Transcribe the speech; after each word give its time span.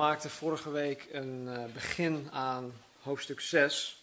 maakte 0.00 0.30
vorige 0.30 0.70
week 0.70 1.08
een 1.12 1.46
uh, 1.48 1.64
begin 1.72 2.30
aan 2.30 2.72
hoofdstuk 3.02 3.40
6, 3.40 4.02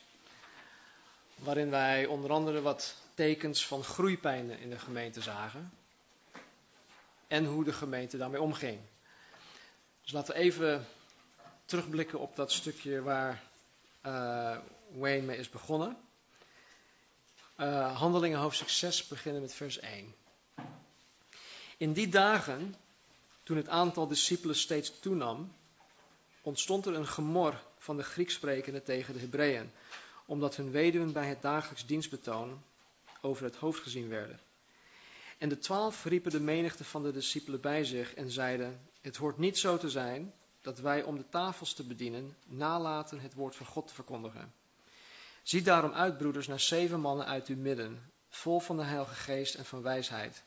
waarin 1.36 1.70
wij 1.70 2.06
onder 2.06 2.32
andere 2.32 2.62
wat 2.62 2.96
tekens 3.14 3.66
van 3.66 3.84
groeipijnen 3.84 4.60
in 4.60 4.70
de 4.70 4.80
gemeente 4.80 5.22
zagen 5.22 5.72
en 7.28 7.46
hoe 7.46 7.64
de 7.64 7.74
gemeente 7.74 8.18
daarmee 8.18 8.42
omging. 8.42 8.80
Dus 10.02 10.12
laten 10.12 10.34
we 10.34 10.40
even 10.40 10.86
terugblikken 11.66 12.20
op 12.20 12.36
dat 12.36 12.52
stukje 12.52 13.02
waar 13.02 13.44
uh, 14.06 14.58
Wayne 14.92 15.26
mee 15.26 15.38
is 15.38 15.50
begonnen. 15.50 15.98
Uh, 17.60 17.98
handelingen 17.98 18.40
hoofdstuk 18.40 18.70
6 18.70 19.08
beginnen 19.08 19.42
met 19.42 19.54
vers 19.54 19.80
1. 19.80 20.16
In 21.78 21.94
die 21.94 22.10
dagen, 22.10 22.76
toen 23.44 23.58
het 23.58 23.70
aantal 23.70 24.08
discipelen 24.08 24.56
steeds 24.56 25.00
toenam, 25.00 25.56
ontstond 26.48 26.86
er 26.86 26.96
een 26.96 27.08
gemor 27.08 27.64
van 27.78 27.98
de 27.98 28.04
Grieksprekenden 28.04 28.84
tegen 28.84 29.14
de 29.14 29.20
Hebreeën, 29.20 29.72
omdat 30.26 30.56
hun 30.56 30.72
weduwen 30.72 31.14
bij 31.14 31.28
het 31.28 31.42
dagelijks 31.42 31.86
dienstbetoon 31.86 32.64
over 33.22 33.44
het 33.44 33.56
hoofd 33.56 33.82
gezien 33.82 34.10
werden. 34.10 34.40
En 35.38 35.50
de 35.50 35.58
twaalf 35.58 36.06
riepen 36.06 36.32
de 36.32 36.40
menigte 36.40 36.84
van 36.84 37.04
de 37.04 37.12
discipelen 37.12 37.62
bij 37.62 37.84
zich 37.84 38.14
en 38.14 38.32
zeiden: 38.32 38.80
Het 39.02 39.18
hoort 39.18 39.38
niet 39.38 39.58
zo 39.58 39.78
te 39.78 39.90
zijn 39.90 40.34
dat 40.62 40.80
wij 40.80 41.04
om 41.04 41.18
de 41.18 41.30
tafels 41.30 41.74
te 41.74 41.84
bedienen 41.84 42.38
nalaten 42.46 43.20
het 43.20 43.34
woord 43.34 43.56
van 43.56 43.66
God 43.66 43.88
te 43.88 43.94
verkondigen. 43.94 44.54
Zie 45.44 45.62
daarom 45.62 45.92
uit, 45.92 46.18
broeders, 46.18 46.48
naar 46.48 46.60
zeven 46.60 47.00
mannen 47.00 47.26
uit 47.26 47.48
uw 47.48 47.58
midden, 47.58 48.12
vol 48.30 48.60
van 48.60 48.78
de 48.78 48.84
Heilige 48.84 49.16
Geest 49.16 49.56
en 49.56 49.66
van 49.66 49.82
wijsheid, 49.82 50.44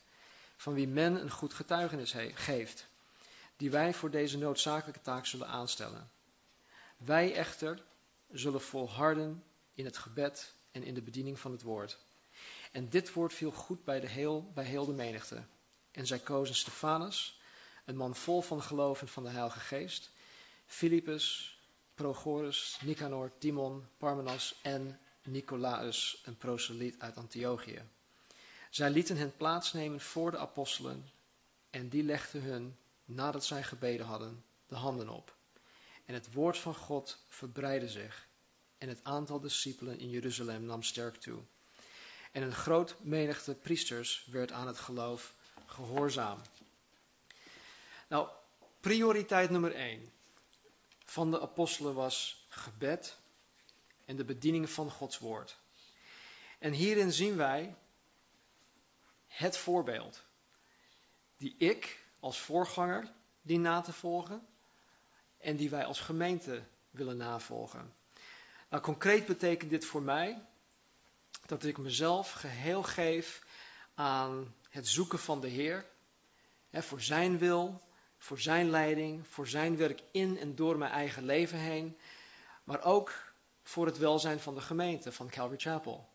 van 0.55 0.73
wie 0.73 0.87
men 0.87 1.21
een 1.21 1.31
goed 1.31 1.53
getuigenis 1.53 2.15
geeft, 2.33 2.89
die 3.61 3.71
wij 3.71 3.93
voor 3.93 4.11
deze 4.11 4.37
noodzakelijke 4.37 5.01
taak 5.01 5.25
zullen 5.25 5.47
aanstellen. 5.47 6.11
Wij 6.97 7.33
echter 7.33 7.83
zullen 8.31 8.61
volharden 8.61 9.43
in 9.73 9.85
het 9.85 9.97
gebed 9.97 10.53
en 10.71 10.83
in 10.83 10.93
de 10.93 11.01
bediening 11.01 11.39
van 11.39 11.51
het 11.51 11.61
woord. 11.61 11.97
En 12.71 12.89
dit 12.89 13.13
woord 13.13 13.33
viel 13.33 13.51
goed 13.51 13.83
bij, 13.83 13.99
de 13.99 14.07
heel, 14.07 14.51
bij 14.53 14.63
heel 14.63 14.85
de 14.85 14.91
menigte. 14.91 15.43
En 15.91 16.07
zij 16.07 16.19
kozen 16.19 16.55
Stefanus, 16.55 17.39
een 17.85 17.95
man 17.95 18.15
vol 18.15 18.41
van 18.41 18.61
geloof 18.61 19.01
en 19.01 19.07
van 19.07 19.23
de 19.23 19.29
Heilige 19.29 19.59
Geest, 19.59 20.09
Philippus, 20.65 21.57
Prochorus, 21.95 22.79
Nicanor, 22.83 23.31
Timon, 23.37 23.87
Parmenas 23.97 24.59
en 24.61 24.99
Nicolaus, 25.23 26.21
een 26.25 26.37
proseliet 26.37 26.99
uit 26.99 27.17
Antiochië. 27.17 27.81
Zij 28.69 28.89
lieten 28.89 29.17
hen 29.17 29.35
plaatsnemen 29.37 30.01
voor 30.01 30.31
de 30.31 30.37
apostelen 30.37 31.09
en 31.69 31.89
die 31.89 32.03
legden 32.03 32.41
hun, 32.41 32.77
nadat 33.13 33.45
zij 33.45 33.63
gebeden 33.63 34.05
hadden, 34.05 34.43
de 34.67 34.75
handen 34.75 35.09
op. 35.09 35.35
En 36.05 36.13
het 36.13 36.33
woord 36.33 36.57
van 36.57 36.75
God 36.75 37.23
verbreidde 37.27 37.89
zich 37.89 38.27
en 38.77 38.89
het 38.89 39.03
aantal 39.03 39.39
discipelen 39.39 39.99
in 39.99 40.09
Jeruzalem 40.09 40.63
nam 40.63 40.83
sterk 40.83 41.15
toe. 41.15 41.43
En 42.31 42.41
een 42.41 42.53
groot 42.53 42.95
menigte 42.99 43.55
priesters 43.55 44.27
werd 44.31 44.51
aan 44.51 44.67
het 44.67 44.79
geloof 44.79 45.35
gehoorzaam. 45.65 46.41
Nou, 48.07 48.29
prioriteit 48.79 49.49
nummer 49.49 49.73
1 49.73 50.11
van 51.05 51.31
de 51.31 51.41
apostelen 51.41 51.93
was 51.93 52.45
gebed 52.49 53.17
en 54.05 54.15
de 54.15 54.25
bediening 54.25 54.69
van 54.69 54.91
Gods 54.91 55.19
woord. 55.19 55.57
En 56.59 56.73
hierin 56.73 57.11
zien 57.11 57.35
wij 57.35 57.75
het 59.27 59.57
voorbeeld 59.57 60.23
die 61.37 61.55
ik 61.57 62.00
als 62.21 62.39
voorganger 62.39 63.11
dien 63.41 63.61
na 63.61 63.81
te 63.81 63.93
volgen 63.93 64.47
en 65.37 65.55
die 65.55 65.69
wij 65.69 65.85
als 65.85 65.99
gemeente 65.99 66.63
willen 66.89 67.17
navolgen. 67.17 67.93
Nou, 68.69 68.83
concreet 68.83 69.25
betekent 69.25 69.69
dit 69.69 69.85
voor 69.85 70.01
mij 70.01 70.45
dat 71.45 71.63
ik 71.63 71.77
mezelf 71.77 72.31
geheel 72.31 72.83
geef 72.83 73.45
aan 73.93 74.55
het 74.69 74.87
zoeken 74.87 75.19
van 75.19 75.41
de 75.41 75.47
Heer, 75.47 75.85
hè, 76.69 76.83
voor 76.83 77.01
Zijn 77.01 77.37
wil, 77.37 77.81
voor 78.17 78.39
Zijn 78.39 78.69
leiding, 78.69 79.27
voor 79.27 79.47
Zijn 79.47 79.77
werk 79.77 80.03
in 80.11 80.37
en 80.37 80.55
door 80.55 80.77
mijn 80.77 80.91
eigen 80.91 81.25
leven 81.25 81.57
heen, 81.57 81.97
maar 82.63 82.83
ook 82.83 83.33
voor 83.63 83.85
het 83.85 83.97
welzijn 83.97 84.39
van 84.39 84.55
de 84.55 84.61
gemeente, 84.61 85.11
van 85.11 85.29
Calvary 85.29 85.59
Chapel. 85.59 86.09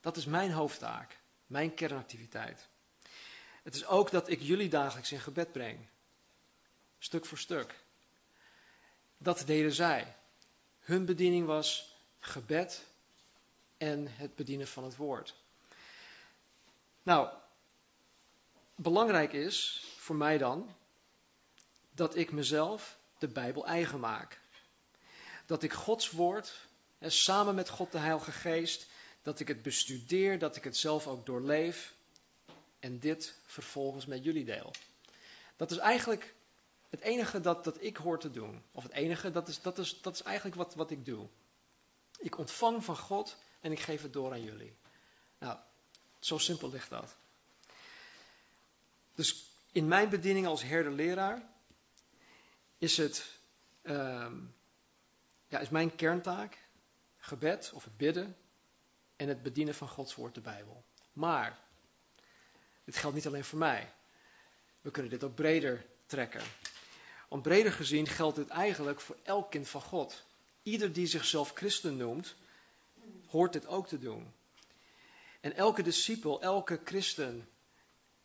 Dat 0.00 0.16
is 0.16 0.24
mijn 0.24 0.52
hoofdtaak, 0.52 1.20
mijn 1.46 1.74
kernactiviteit. 1.74 2.68
Het 3.64 3.74
is 3.74 3.86
ook 3.86 4.10
dat 4.10 4.28
ik 4.28 4.40
jullie 4.40 4.68
dagelijks 4.68 5.12
in 5.12 5.20
gebed 5.20 5.52
breng, 5.52 5.88
stuk 6.98 7.26
voor 7.26 7.38
stuk. 7.38 7.74
Dat 9.18 9.42
deden 9.46 9.72
zij. 9.72 10.16
Hun 10.80 11.04
bediening 11.04 11.46
was 11.46 11.96
gebed 12.18 12.84
en 13.76 14.06
het 14.16 14.34
bedienen 14.34 14.66
van 14.66 14.84
het 14.84 14.96
woord. 14.96 15.34
Nou, 17.02 17.28
belangrijk 18.74 19.32
is 19.32 19.84
voor 19.96 20.16
mij 20.16 20.38
dan 20.38 20.76
dat 21.90 22.16
ik 22.16 22.32
mezelf 22.32 22.98
de 23.18 23.28
Bijbel 23.28 23.66
eigen 23.66 24.00
maak. 24.00 24.40
Dat 25.46 25.62
ik 25.62 25.72
Gods 25.72 26.10
woord, 26.10 26.54
en 26.98 27.12
samen 27.12 27.54
met 27.54 27.68
God 27.68 27.92
de 27.92 27.98
Heilige 27.98 28.32
Geest, 28.32 28.86
dat 29.22 29.40
ik 29.40 29.48
het 29.48 29.62
bestudeer, 29.62 30.38
dat 30.38 30.56
ik 30.56 30.64
het 30.64 30.76
zelf 30.76 31.06
ook 31.06 31.26
doorleef 31.26 31.93
en 32.84 32.98
dit 32.98 33.34
vervolgens 33.44 34.06
met 34.06 34.24
jullie 34.24 34.44
deel. 34.44 34.72
Dat 35.56 35.70
is 35.70 35.76
eigenlijk 35.76 36.34
het 36.90 37.00
enige 37.00 37.40
dat, 37.40 37.64
dat 37.64 37.82
ik 37.82 37.96
hoor 37.96 38.18
te 38.18 38.30
doen. 38.30 38.62
Of 38.72 38.82
het 38.82 38.92
enige, 38.92 39.30
dat 39.30 39.48
is, 39.48 39.62
dat 39.62 39.78
is, 39.78 40.00
dat 40.02 40.14
is 40.14 40.22
eigenlijk 40.22 40.56
wat, 40.56 40.74
wat 40.74 40.90
ik 40.90 41.04
doe. 41.04 41.28
Ik 42.18 42.38
ontvang 42.38 42.84
van 42.84 42.96
God 42.96 43.36
en 43.60 43.72
ik 43.72 43.80
geef 43.80 44.02
het 44.02 44.12
door 44.12 44.32
aan 44.32 44.42
jullie. 44.42 44.76
Nou, 45.38 45.58
zo 46.18 46.38
simpel 46.38 46.70
ligt 46.70 46.90
dat. 46.90 47.16
Dus 49.14 49.50
in 49.72 49.88
mijn 49.88 50.08
bediening 50.08 50.46
als 50.46 50.62
herder-leraar 50.62 51.48
is 52.78 52.96
het, 52.96 53.38
ehm, 53.82 54.36
ja, 55.48 55.58
is 55.58 55.68
mijn 55.68 55.96
kerntaak 55.96 56.58
gebed 57.16 57.70
of 57.74 57.84
het 57.84 57.96
bidden 57.96 58.36
en 59.16 59.28
het 59.28 59.42
bedienen 59.42 59.74
van 59.74 59.88
Gods 59.88 60.14
woord, 60.14 60.34
de 60.34 60.40
Bijbel. 60.40 60.84
Maar, 61.12 61.63
dit 62.84 62.96
geldt 62.96 63.16
niet 63.16 63.26
alleen 63.26 63.44
voor 63.44 63.58
mij. 63.58 63.92
We 64.80 64.90
kunnen 64.90 65.10
dit 65.10 65.24
ook 65.24 65.34
breder 65.34 65.86
trekken. 66.06 66.42
Want 67.28 67.42
breder 67.42 67.72
gezien 67.72 68.06
geldt 68.06 68.36
dit 68.36 68.48
eigenlijk 68.48 69.00
voor 69.00 69.16
elk 69.22 69.50
kind 69.50 69.68
van 69.68 69.80
God. 69.80 70.24
Ieder 70.62 70.92
die 70.92 71.06
zichzelf 71.06 71.52
christen 71.54 71.96
noemt, 71.96 72.34
hoort 73.26 73.52
dit 73.52 73.66
ook 73.66 73.88
te 73.88 73.98
doen. 73.98 74.32
En 75.40 75.54
elke 75.54 75.82
discipel, 75.82 76.42
elke 76.42 76.80
christen 76.84 77.48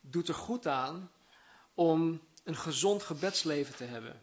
doet 0.02 0.28
er 0.28 0.34
goed 0.34 0.68
aan 0.68 1.12
om 1.74 2.22
een 2.44 2.56
gezond 2.56 3.04
gebedsleven 3.04 3.76
te 3.76 3.84
hebben. 3.84 4.22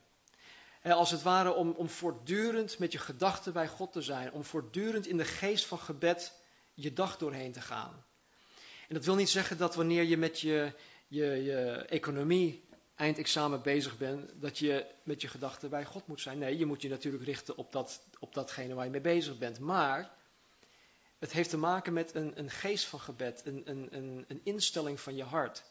als 0.82 1.10
het 1.10 1.22
ware 1.22 1.54
om, 1.54 1.70
om 1.70 1.88
voortdurend 1.88 2.78
met 2.78 2.92
je 2.92 2.98
gedachten 2.98 3.52
bij 3.52 3.68
God 3.68 3.92
te 3.92 4.02
zijn, 4.02 4.32
om 4.32 4.44
voortdurend 4.44 5.06
in 5.06 5.16
de 5.16 5.24
geest 5.24 5.66
van 5.66 5.78
gebed 5.78 6.32
je 6.74 6.92
dag 6.92 7.16
doorheen 7.16 7.52
te 7.52 7.60
gaan. 7.60 8.04
En 8.88 8.94
dat 8.94 9.04
wil 9.04 9.14
niet 9.14 9.28
zeggen 9.28 9.58
dat 9.58 9.74
wanneer 9.74 10.02
je 10.02 10.16
met 10.16 10.40
je, 10.40 10.72
je, 11.08 11.24
je 11.24 11.60
economie 11.88 12.64
eindexamen 12.94 13.62
bezig 13.62 13.98
bent, 13.98 14.30
dat 14.40 14.58
je 14.58 14.86
met 15.02 15.20
je 15.20 15.28
gedachten 15.28 15.70
bij 15.70 15.84
God 15.84 16.06
moet 16.06 16.20
zijn. 16.20 16.38
Nee, 16.38 16.58
je 16.58 16.66
moet 16.66 16.82
je 16.82 16.88
natuurlijk 16.88 17.24
richten 17.24 17.56
op, 17.56 17.72
dat, 17.72 18.00
op 18.18 18.34
datgene 18.34 18.74
waar 18.74 18.84
je 18.84 18.90
mee 18.90 19.00
bezig 19.00 19.38
bent. 19.38 19.58
Maar 19.58 20.10
het 21.18 21.32
heeft 21.32 21.50
te 21.50 21.58
maken 21.58 21.92
met 21.92 22.14
een, 22.14 22.38
een 22.38 22.50
geest 22.50 22.84
van 22.84 23.00
gebed, 23.00 23.42
een, 23.44 23.62
een, 23.64 24.24
een 24.28 24.40
instelling 24.42 25.00
van 25.00 25.16
je 25.16 25.24
hart. 25.24 25.62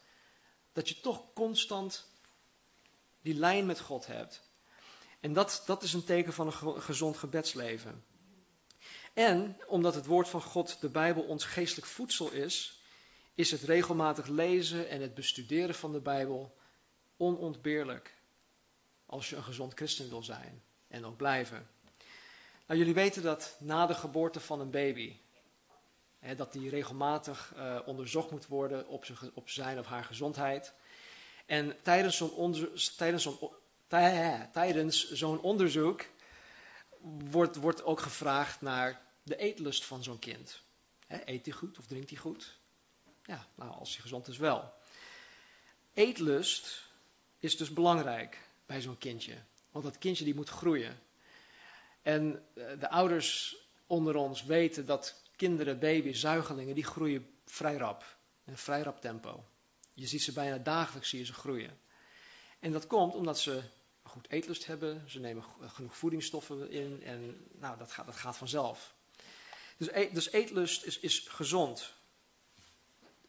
Dat 0.72 0.88
je 0.88 1.00
toch 1.00 1.32
constant 1.34 2.06
die 3.22 3.34
lijn 3.34 3.66
met 3.66 3.80
God 3.80 4.06
hebt. 4.06 4.42
En 5.20 5.32
dat, 5.32 5.62
dat 5.66 5.82
is 5.82 5.92
een 5.92 6.04
teken 6.04 6.32
van 6.32 6.46
een 6.46 6.82
gezond 6.82 7.16
gebedsleven. 7.16 8.04
En 9.14 9.56
omdat 9.66 9.94
het 9.94 10.06
woord 10.06 10.28
van 10.28 10.42
God, 10.42 10.80
de 10.80 10.88
Bijbel, 10.88 11.22
ons 11.22 11.44
geestelijk 11.44 11.86
voedsel 11.86 12.30
is, 12.30 12.75
is 13.36 13.50
het 13.50 13.62
regelmatig 13.62 14.26
lezen 14.26 14.88
en 14.88 15.00
het 15.00 15.14
bestuderen 15.14 15.74
van 15.74 15.92
de 15.92 16.00
Bijbel 16.00 16.56
onontbeerlijk. 17.16 18.14
Als 19.06 19.30
je 19.30 19.36
een 19.36 19.42
gezond 19.42 19.74
christen 19.74 20.08
wil 20.08 20.22
zijn 20.22 20.62
en 20.88 21.04
ook 21.04 21.16
blijven. 21.16 21.68
Nou, 22.66 22.78
jullie 22.78 22.94
weten 22.94 23.22
dat 23.22 23.56
na 23.60 23.86
de 23.86 23.94
geboorte 23.94 24.40
van 24.40 24.60
een 24.60 24.70
baby, 24.70 25.16
hè, 26.18 26.34
dat 26.34 26.52
die 26.52 26.70
regelmatig 26.70 27.52
uh, 27.56 27.78
onderzocht 27.86 28.30
moet 28.30 28.46
worden 28.46 28.88
op 28.88 29.04
zijn, 29.04 29.18
op 29.34 29.48
zijn 29.48 29.78
of 29.78 29.86
haar 29.86 30.04
gezondheid. 30.04 30.72
En 31.46 31.76
tijdens 31.82 32.16
zo'n 32.16 32.56
tijdens 32.96 33.26
onderzoek 35.40 36.06
wordt, 37.30 37.56
wordt 37.56 37.84
ook 37.84 38.00
gevraagd 38.00 38.60
naar 38.60 39.02
de 39.22 39.36
eetlust 39.36 39.84
van 39.84 40.02
zo'n 40.02 40.18
kind. 40.18 40.62
Hè, 41.06 41.18
eet 41.24 41.46
hij 41.46 41.54
goed 41.54 41.78
of 41.78 41.86
drinkt 41.86 42.10
hij 42.10 42.18
goed? 42.18 42.58
Ja, 43.26 43.46
nou, 43.54 43.70
als 43.70 43.92
hij 43.92 44.02
gezond 44.02 44.28
is 44.28 44.36
wel. 44.36 44.72
Eetlust 45.94 46.88
is 47.38 47.56
dus 47.56 47.72
belangrijk 47.72 48.38
bij 48.66 48.80
zo'n 48.80 48.98
kindje. 48.98 49.34
Want 49.70 49.84
dat 49.84 49.98
kindje 49.98 50.24
die 50.24 50.34
moet 50.34 50.48
groeien. 50.48 50.98
En 52.02 52.44
eh, 52.54 52.80
de 52.80 52.90
ouders 52.90 53.56
onder 53.86 54.16
ons 54.16 54.44
weten 54.44 54.86
dat 54.86 55.22
kinderen, 55.36 55.78
baby's, 55.78 56.20
zuigelingen, 56.20 56.74
die 56.74 56.84
groeien 56.84 57.30
vrij 57.44 57.76
rap. 57.76 58.16
In 58.44 58.52
een 58.52 58.58
vrij 58.58 58.82
rap 58.82 59.00
tempo. 59.00 59.44
Je 59.94 60.06
ziet 60.06 60.22
ze 60.22 60.32
bijna 60.32 60.58
dagelijks 60.58 61.08
zie 61.08 61.24
ze 61.24 61.32
groeien. 61.32 61.78
En 62.58 62.72
dat 62.72 62.86
komt 62.86 63.14
omdat 63.14 63.40
ze 63.40 63.62
goed 64.02 64.30
eetlust 64.30 64.66
hebben, 64.66 65.10
ze 65.10 65.20
nemen 65.20 65.44
genoeg 65.60 65.96
voedingsstoffen 65.96 66.70
in 66.70 67.02
en 67.02 67.46
nou, 67.52 67.78
dat, 67.78 67.92
gaat, 67.92 68.16
gaat 68.16 68.36
vanzelf. 68.36 68.94
Dus, 69.76 69.92
eet, 69.92 70.14
dus 70.14 70.32
eetlust 70.32 70.84
is, 70.84 70.98
is 70.98 71.18
gezond. 71.28 71.92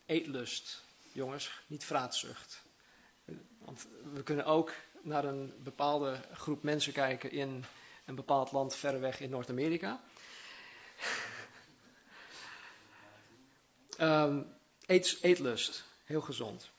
Eetlust, 0.08 0.84
jongens, 1.12 1.52
niet 1.68 1.86
vraatzucht. 1.86 2.62
Want 3.58 3.88
we 4.14 4.24
kunnen 4.24 4.46
ook 4.46 4.74
naar 5.02 5.26
een 5.26 5.54
bepaalde 5.64 6.22
groep 6.34 6.64
mensen 6.64 6.94
kijken 6.94 7.32
in 7.32 7.66
een 8.06 8.16
bepaald 8.16 8.52
land 8.52 8.76
verder 8.76 9.02
weg 9.02 9.20
in 9.20 9.30
Noord-Amerika. 9.30 10.02
eet, 14.86 15.18
eetlust, 15.22 15.84
heel 16.04 16.22
gezond. 16.22 16.70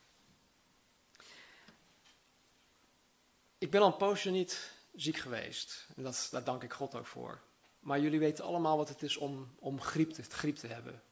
Ik 3.59 3.71
ben 3.71 3.81
al 3.81 3.87
een 3.87 3.97
poosje 3.97 4.31
niet 4.31 4.73
ziek 4.95 5.17
geweest. 5.17 5.87
En 5.97 6.03
dat, 6.03 6.29
daar 6.31 6.45
dank 6.45 6.63
ik 6.63 6.73
God 6.73 6.95
ook 6.95 7.07
voor. 7.07 7.41
Maar 7.81 8.01
jullie 8.01 8.19
weten 8.19 8.45
allemaal 8.45 8.77
wat 8.77 8.89
het 8.89 9.03
is 9.03 9.17
om, 9.17 9.55
om 9.59 9.81
griep, 9.81 10.11
te, 10.11 10.23
griep 10.23 10.57
te 10.57 10.67
hebben. 10.67 11.03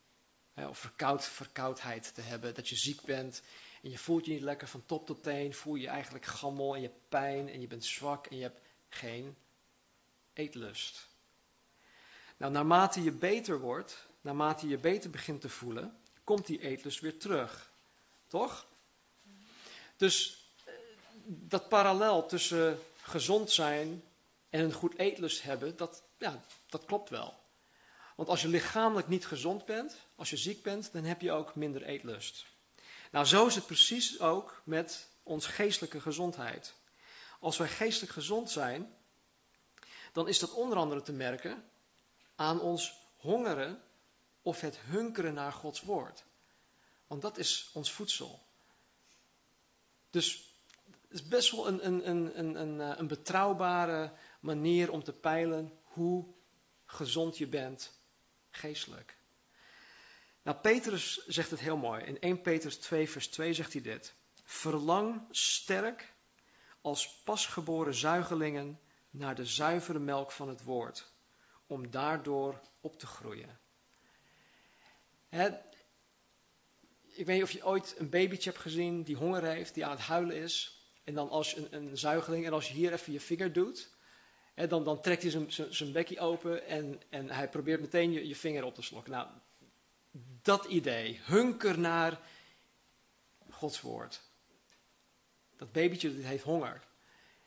Of 0.64 0.78
verkoud, 0.78 1.24
verkoudheid 1.24 2.14
te 2.14 2.20
hebben. 2.20 2.54
Dat 2.54 2.68
je 2.68 2.76
ziek 2.76 3.02
bent 3.02 3.42
en 3.82 3.90
je 3.90 3.98
voelt 3.98 4.26
je 4.26 4.32
niet 4.32 4.42
lekker 4.42 4.68
van 4.68 4.86
top 4.86 5.06
tot 5.06 5.22
teen. 5.22 5.54
Voel 5.54 5.74
je 5.74 5.88
eigenlijk 5.88 6.24
gammel 6.24 6.74
en 6.74 6.80
je 6.80 6.86
hebt 6.86 7.08
pijn 7.08 7.48
en 7.48 7.60
je 7.60 7.66
bent 7.66 7.84
zwak 7.84 8.26
en 8.26 8.36
je 8.36 8.42
hebt 8.42 8.60
geen 8.88 9.36
eetlust. 10.32 11.08
Nou, 12.36 12.52
naarmate 12.52 13.02
je 13.02 13.12
beter 13.12 13.60
wordt, 13.60 14.06
naarmate 14.20 14.68
je 14.68 14.78
beter 14.78 15.10
begint 15.10 15.40
te 15.40 15.48
voelen, 15.48 15.98
komt 16.24 16.46
die 16.46 16.60
eetlust 16.60 17.00
weer 17.00 17.18
terug. 17.18 17.70
Toch? 18.26 18.66
Dus 19.96 20.44
dat 21.24 21.68
parallel 21.68 22.26
tussen 22.26 22.78
gezond 23.02 23.50
zijn 23.50 24.02
en 24.50 24.60
een 24.60 24.72
goed 24.72 24.98
eetlust 24.98 25.42
hebben, 25.42 25.76
dat, 25.76 26.02
ja, 26.18 26.40
dat 26.68 26.84
klopt 26.84 27.10
wel. 27.10 27.44
Want 28.16 28.28
als 28.28 28.42
je 28.42 28.48
lichamelijk 28.48 29.08
niet 29.08 29.26
gezond 29.26 29.64
bent, 29.64 29.96
als 30.14 30.30
je 30.30 30.36
ziek 30.36 30.62
bent, 30.62 30.92
dan 30.92 31.04
heb 31.04 31.20
je 31.20 31.32
ook 31.32 31.54
minder 31.54 31.82
eetlust. 31.82 32.46
Nou, 33.10 33.26
zo 33.26 33.46
is 33.46 33.54
het 33.54 33.66
precies 33.66 34.20
ook 34.20 34.62
met 34.64 35.08
ons 35.22 35.46
geestelijke 35.46 36.00
gezondheid. 36.00 36.74
Als 37.40 37.56
wij 37.56 37.68
geestelijk 37.68 38.12
gezond 38.12 38.50
zijn, 38.50 38.94
dan 40.12 40.28
is 40.28 40.38
dat 40.38 40.52
onder 40.52 40.78
andere 40.78 41.02
te 41.02 41.12
merken 41.12 41.64
aan 42.34 42.60
ons 42.60 42.92
hongeren 43.16 43.82
of 44.42 44.60
het 44.60 44.78
hunkeren 44.78 45.34
naar 45.34 45.52
Gods 45.52 45.80
woord. 45.80 46.24
Want 47.06 47.22
dat 47.22 47.38
is 47.38 47.70
ons 47.72 47.92
voedsel. 47.92 48.46
Dus 50.10 50.54
het 51.08 51.18
is 51.20 51.28
best 51.28 51.50
wel 51.50 51.68
een, 51.68 51.86
een, 51.86 52.08
een, 52.08 52.38
een, 52.38 52.60
een, 52.60 52.80
eh, 52.80 52.98
een 52.98 53.06
betrouwbare 53.06 54.12
manier 54.40 54.90
om 54.90 55.04
te 55.04 55.12
peilen 55.12 55.78
hoe 55.82 56.34
gezond 56.84 57.38
je 57.38 57.46
bent 57.46 57.95
geestelijk. 58.56 59.16
Nou, 60.42 60.58
Petrus 60.58 61.26
zegt 61.26 61.50
het 61.50 61.60
heel 61.60 61.76
mooi. 61.76 62.04
In 62.04 62.20
1 62.20 62.40
Petrus 62.40 62.76
2, 62.76 63.10
vers 63.10 63.28
2 63.28 63.52
zegt 63.52 63.72
hij 63.72 63.82
dit. 63.82 64.14
Verlang 64.44 65.26
sterk 65.30 66.14
als 66.80 67.22
pasgeboren 67.24 67.94
zuigelingen 67.94 68.80
naar 69.10 69.34
de 69.34 69.44
zuivere 69.44 69.98
melk 69.98 70.32
van 70.32 70.48
het 70.48 70.62
woord, 70.62 71.12
om 71.66 71.90
daardoor 71.90 72.60
op 72.80 72.98
te 72.98 73.06
groeien. 73.06 73.58
ik 77.06 77.26
weet 77.26 77.26
niet 77.26 77.42
of 77.42 77.50
je 77.50 77.66
ooit 77.66 77.94
een 77.98 78.10
babytje 78.10 78.50
hebt 78.50 78.62
gezien 78.62 79.02
die 79.02 79.16
honger 79.16 79.44
heeft, 79.44 79.74
die 79.74 79.84
aan 79.84 79.90
het 79.90 80.00
huilen 80.00 80.36
is. 80.36 80.80
En 81.04 81.14
dan 81.14 81.28
als 81.28 81.56
een, 81.56 81.74
een 81.74 81.98
zuigeling, 81.98 82.46
en 82.46 82.52
als 82.52 82.68
je 82.68 82.74
hier 82.74 82.92
even 82.92 83.12
je 83.12 83.20
vinger 83.20 83.52
doet, 83.52 83.95
dan, 84.56 84.84
dan 84.84 85.00
trekt 85.00 85.22
hij 85.22 85.46
zijn 85.70 85.92
bekje 85.92 86.20
open 86.20 86.66
en, 86.66 87.00
en 87.08 87.30
hij 87.30 87.48
probeert 87.48 87.80
meteen 87.80 88.12
je, 88.12 88.28
je 88.28 88.36
vinger 88.36 88.64
op 88.64 88.74
te 88.74 88.82
slokken. 88.82 89.12
Nou, 89.12 89.28
dat 90.42 90.64
idee, 90.64 91.20
hunker 91.22 91.78
naar 91.78 92.20
Gods 93.50 93.80
woord. 93.80 94.20
Dat 95.56 95.72
babytje 95.72 96.10
heeft 96.10 96.44
honger 96.44 96.82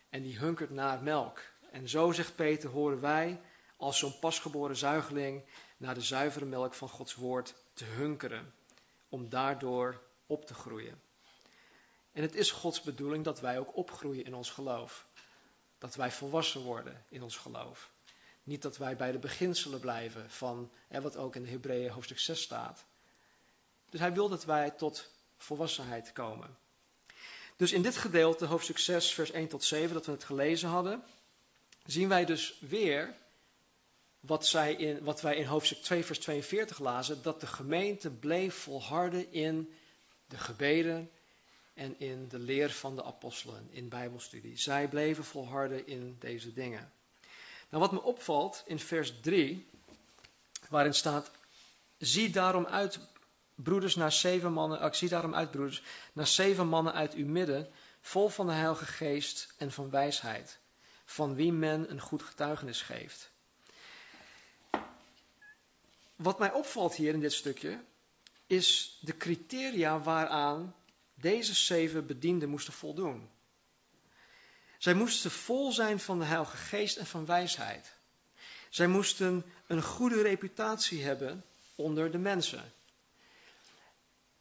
en 0.09 0.21
die 0.21 0.38
hunkert 0.38 0.69
naar 0.69 1.03
melk. 1.03 1.41
En 1.71 1.89
zo 1.89 2.11
zegt 2.11 2.35
Peter, 2.35 2.69
horen 2.69 3.01
wij 3.01 3.41
als 3.77 4.00
zo'n 4.00 4.19
pasgeboren 4.19 4.75
zuigeling 4.75 5.44
naar 5.77 5.94
de 5.94 6.01
zuivere 6.01 6.45
melk 6.45 6.73
van 6.73 6.89
Gods 6.89 7.15
woord 7.15 7.55
te 7.73 7.85
hunkeren, 7.85 8.53
om 9.09 9.29
daardoor 9.29 10.01
op 10.25 10.45
te 10.45 10.53
groeien. 10.53 11.01
En 12.12 12.21
het 12.21 12.35
is 12.35 12.51
Gods 12.51 12.81
bedoeling 12.81 13.23
dat 13.23 13.39
wij 13.39 13.59
ook 13.59 13.75
opgroeien 13.75 14.25
in 14.25 14.35
ons 14.35 14.50
geloof. 14.50 15.07
Dat 15.79 15.95
wij 15.95 16.11
volwassen 16.11 16.61
worden 16.61 17.05
in 17.09 17.23
ons 17.23 17.37
geloof. 17.37 17.91
Niet 18.43 18.61
dat 18.61 18.77
wij 18.77 18.95
bij 18.95 19.11
de 19.11 19.19
beginselen 19.19 19.79
blijven 19.79 20.31
van 20.31 20.71
hè, 20.87 21.01
wat 21.01 21.17
ook 21.17 21.35
in 21.35 21.43
de 21.43 21.49
Hebreeën 21.49 21.91
hoofdstuk 21.91 22.19
6 22.19 22.41
staat. 22.41 22.85
Dus 23.89 23.99
hij 23.99 24.13
wil 24.13 24.29
dat 24.29 24.45
wij 24.45 24.71
tot 24.71 25.09
volwassenheid 25.37 26.11
komen. 26.11 26.57
Dus 27.55 27.71
in 27.71 27.81
dit 27.81 27.97
gedeelte, 27.97 28.45
hoofdstuk 28.45 28.77
6, 28.77 29.13
vers 29.13 29.31
1 29.31 29.47
tot 29.47 29.63
7, 29.63 29.93
dat 29.93 30.05
we 30.05 30.11
het 30.11 30.23
gelezen 30.23 30.69
hadden, 30.69 31.03
zien 31.85 32.07
wij 32.07 32.25
dus 32.25 32.57
weer 32.59 33.15
wat, 34.19 34.47
zij 34.47 34.73
in, 34.73 35.03
wat 35.03 35.21
wij 35.21 35.35
in 35.35 35.45
hoofdstuk 35.45 35.81
2, 35.81 36.05
vers 36.05 36.19
42 36.19 36.79
lazen, 36.79 37.21
dat 37.21 37.41
de 37.41 37.47
gemeente 37.47 38.09
bleef 38.09 38.55
volharden 38.55 39.31
in 39.31 39.73
de 40.27 40.37
gebeden 40.37 41.11
en 41.79 41.99
in 41.99 42.27
de 42.27 42.39
leer 42.39 42.71
van 42.71 42.95
de 42.95 43.03
apostelen, 43.03 43.67
in 43.71 43.89
Bijbelstudie. 43.89 44.57
Zij 44.57 44.87
bleven 44.87 45.23
volharden 45.23 45.87
in 45.87 46.15
deze 46.19 46.53
dingen. 46.53 46.91
Nou, 47.69 47.83
wat 47.83 47.91
me 47.91 48.01
opvalt 48.01 48.63
in 48.65 48.79
vers 48.79 49.19
3, 49.21 49.67
waarin 50.69 50.93
staat: 50.93 51.31
Zie 51.97 52.29
daarom 52.29 52.65
uit, 52.65 52.99
broeders, 53.55 53.95
naar 53.95 54.11
zeven 54.11 54.53
mannen, 54.53 54.81
ik 54.81 54.93
zie 54.93 55.09
daarom 55.09 55.35
uit, 55.35 55.51
broeders, 55.51 55.83
naar 56.13 56.27
zeven 56.27 56.67
mannen 56.67 56.93
uit 56.93 57.13
uw 57.13 57.27
midden, 57.27 57.69
vol 58.01 58.29
van 58.29 58.47
de 58.47 58.53
Heilige 58.53 58.85
Geest 58.85 59.53
en 59.57 59.71
van 59.71 59.89
wijsheid, 59.89 60.59
van 61.05 61.35
wie 61.35 61.51
men 61.51 61.91
een 61.91 62.01
goed 62.01 62.23
getuigenis 62.23 62.81
geeft. 62.81 63.31
Wat 66.15 66.39
mij 66.39 66.51
opvalt 66.51 66.95
hier 66.95 67.13
in 67.13 67.19
dit 67.19 67.33
stukje, 67.33 67.79
is 68.48 68.98
de 69.01 69.17
criteria 69.17 70.00
waaraan 70.00 70.74
deze 71.21 71.53
zeven 71.53 72.05
bedienden 72.05 72.49
moesten 72.49 72.73
voldoen. 72.73 73.29
Zij 74.77 74.93
moesten 74.93 75.31
vol 75.31 75.71
zijn 75.71 75.99
van 75.99 76.19
de 76.19 76.25
Heilige 76.25 76.57
Geest 76.57 76.97
en 76.97 77.05
van 77.05 77.25
wijsheid. 77.25 77.91
Zij 78.69 78.88
moesten 78.88 79.45
een 79.67 79.83
goede 79.83 80.21
reputatie 80.21 81.03
hebben 81.03 81.45
onder 81.75 82.11
de 82.11 82.17
mensen. 82.17 82.73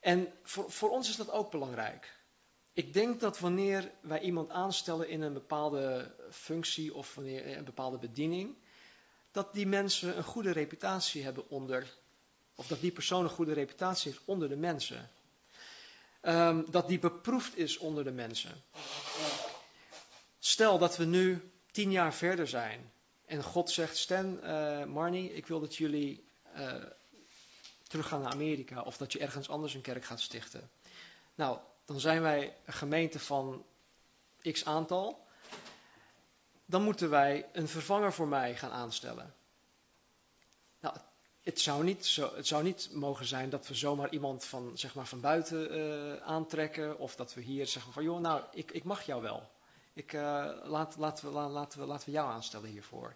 En 0.00 0.32
voor, 0.42 0.70
voor 0.70 0.90
ons 0.90 1.08
is 1.08 1.16
dat 1.16 1.30
ook 1.30 1.50
belangrijk. 1.50 2.16
Ik 2.72 2.92
denk 2.92 3.20
dat 3.20 3.38
wanneer 3.38 3.90
wij 4.00 4.20
iemand 4.20 4.50
aanstellen 4.50 5.08
in 5.08 5.22
een 5.22 5.32
bepaalde 5.32 6.14
functie 6.30 6.94
of 6.94 7.14
wanneer 7.14 7.56
een 7.56 7.64
bepaalde 7.64 7.98
bediening, 7.98 8.56
dat 9.30 9.54
die 9.54 9.66
mensen 9.66 10.16
een 10.16 10.24
goede 10.24 10.52
reputatie 10.52 11.24
hebben 11.24 11.48
onder, 11.48 11.94
of 12.54 12.66
dat 12.66 12.80
die 12.80 12.92
persoon 12.92 13.24
een 13.24 13.30
goede 13.30 13.52
reputatie 13.52 14.12
heeft 14.12 14.24
onder 14.24 14.48
de 14.48 14.56
mensen. 14.56 15.10
Ehm, 16.20 16.62
dat 16.70 16.88
die 16.88 16.98
beproefd 16.98 17.56
is 17.56 17.78
onder 17.78 18.04
de 18.04 18.10
mensen. 18.10 18.62
Stel 20.38 20.78
dat 20.78 20.96
we 20.96 21.04
nu 21.04 21.52
tien 21.70 21.90
jaar 21.90 22.14
verder 22.14 22.48
zijn 22.48 22.92
en 23.24 23.42
God 23.42 23.70
zegt: 23.70 23.96
Stan, 23.96 24.40
uh, 24.44 24.84
Marnie, 24.84 25.34
ik 25.34 25.46
wil 25.46 25.60
dat 25.60 25.76
jullie 25.76 26.28
uh, 26.56 26.74
teruggaan 27.82 28.20
naar 28.20 28.32
Amerika 28.32 28.82
of 28.82 28.96
dat 28.96 29.12
je 29.12 29.18
ergens 29.18 29.48
anders 29.48 29.74
een 29.74 29.80
kerk 29.80 30.04
gaat 30.04 30.20
stichten. 30.20 30.70
Nou, 31.34 31.58
dan 31.84 32.00
zijn 32.00 32.22
wij 32.22 32.56
een 32.64 32.72
gemeente 32.72 33.18
van 33.18 33.64
x 34.52 34.64
aantal. 34.64 35.26
Dan 36.64 36.82
moeten 36.82 37.10
wij 37.10 37.48
een 37.52 37.68
vervanger 37.68 38.12
voor 38.12 38.28
mij 38.28 38.56
gaan 38.56 38.70
aanstellen. 38.70 39.34
Het 41.48 41.60
zou, 41.60 41.84
niet 41.84 42.16
het 42.34 42.46
zou 42.46 42.62
niet 42.62 42.88
mogen 42.92 43.26
zijn 43.26 43.50
dat 43.50 43.66
we 43.68 43.74
zomaar 43.74 44.12
iemand 44.12 44.44
van, 44.44 44.70
zeg 44.74 44.94
maar, 44.94 45.06
van 45.06 45.20
buiten 45.20 45.78
uh, 45.78 46.16
aantrekken. 46.16 46.98
Of 46.98 47.16
dat 47.16 47.34
we 47.34 47.40
hier 47.40 47.66
zeggen 47.66 47.92
van, 47.92 48.02
joh, 48.02 48.20
nou, 48.20 48.42
ik, 48.52 48.70
ik 48.70 48.84
mag 48.84 49.02
jou 49.02 49.22
wel. 49.22 49.50
Ik, 49.92 50.12
uh, 50.12 50.20
laat, 50.64 50.96
laten, 50.96 51.26
we, 51.26 51.32
laten, 51.32 51.80
we, 51.80 51.86
laten 51.86 52.06
we 52.06 52.12
jou 52.12 52.30
aanstellen 52.30 52.70
hiervoor. 52.70 53.14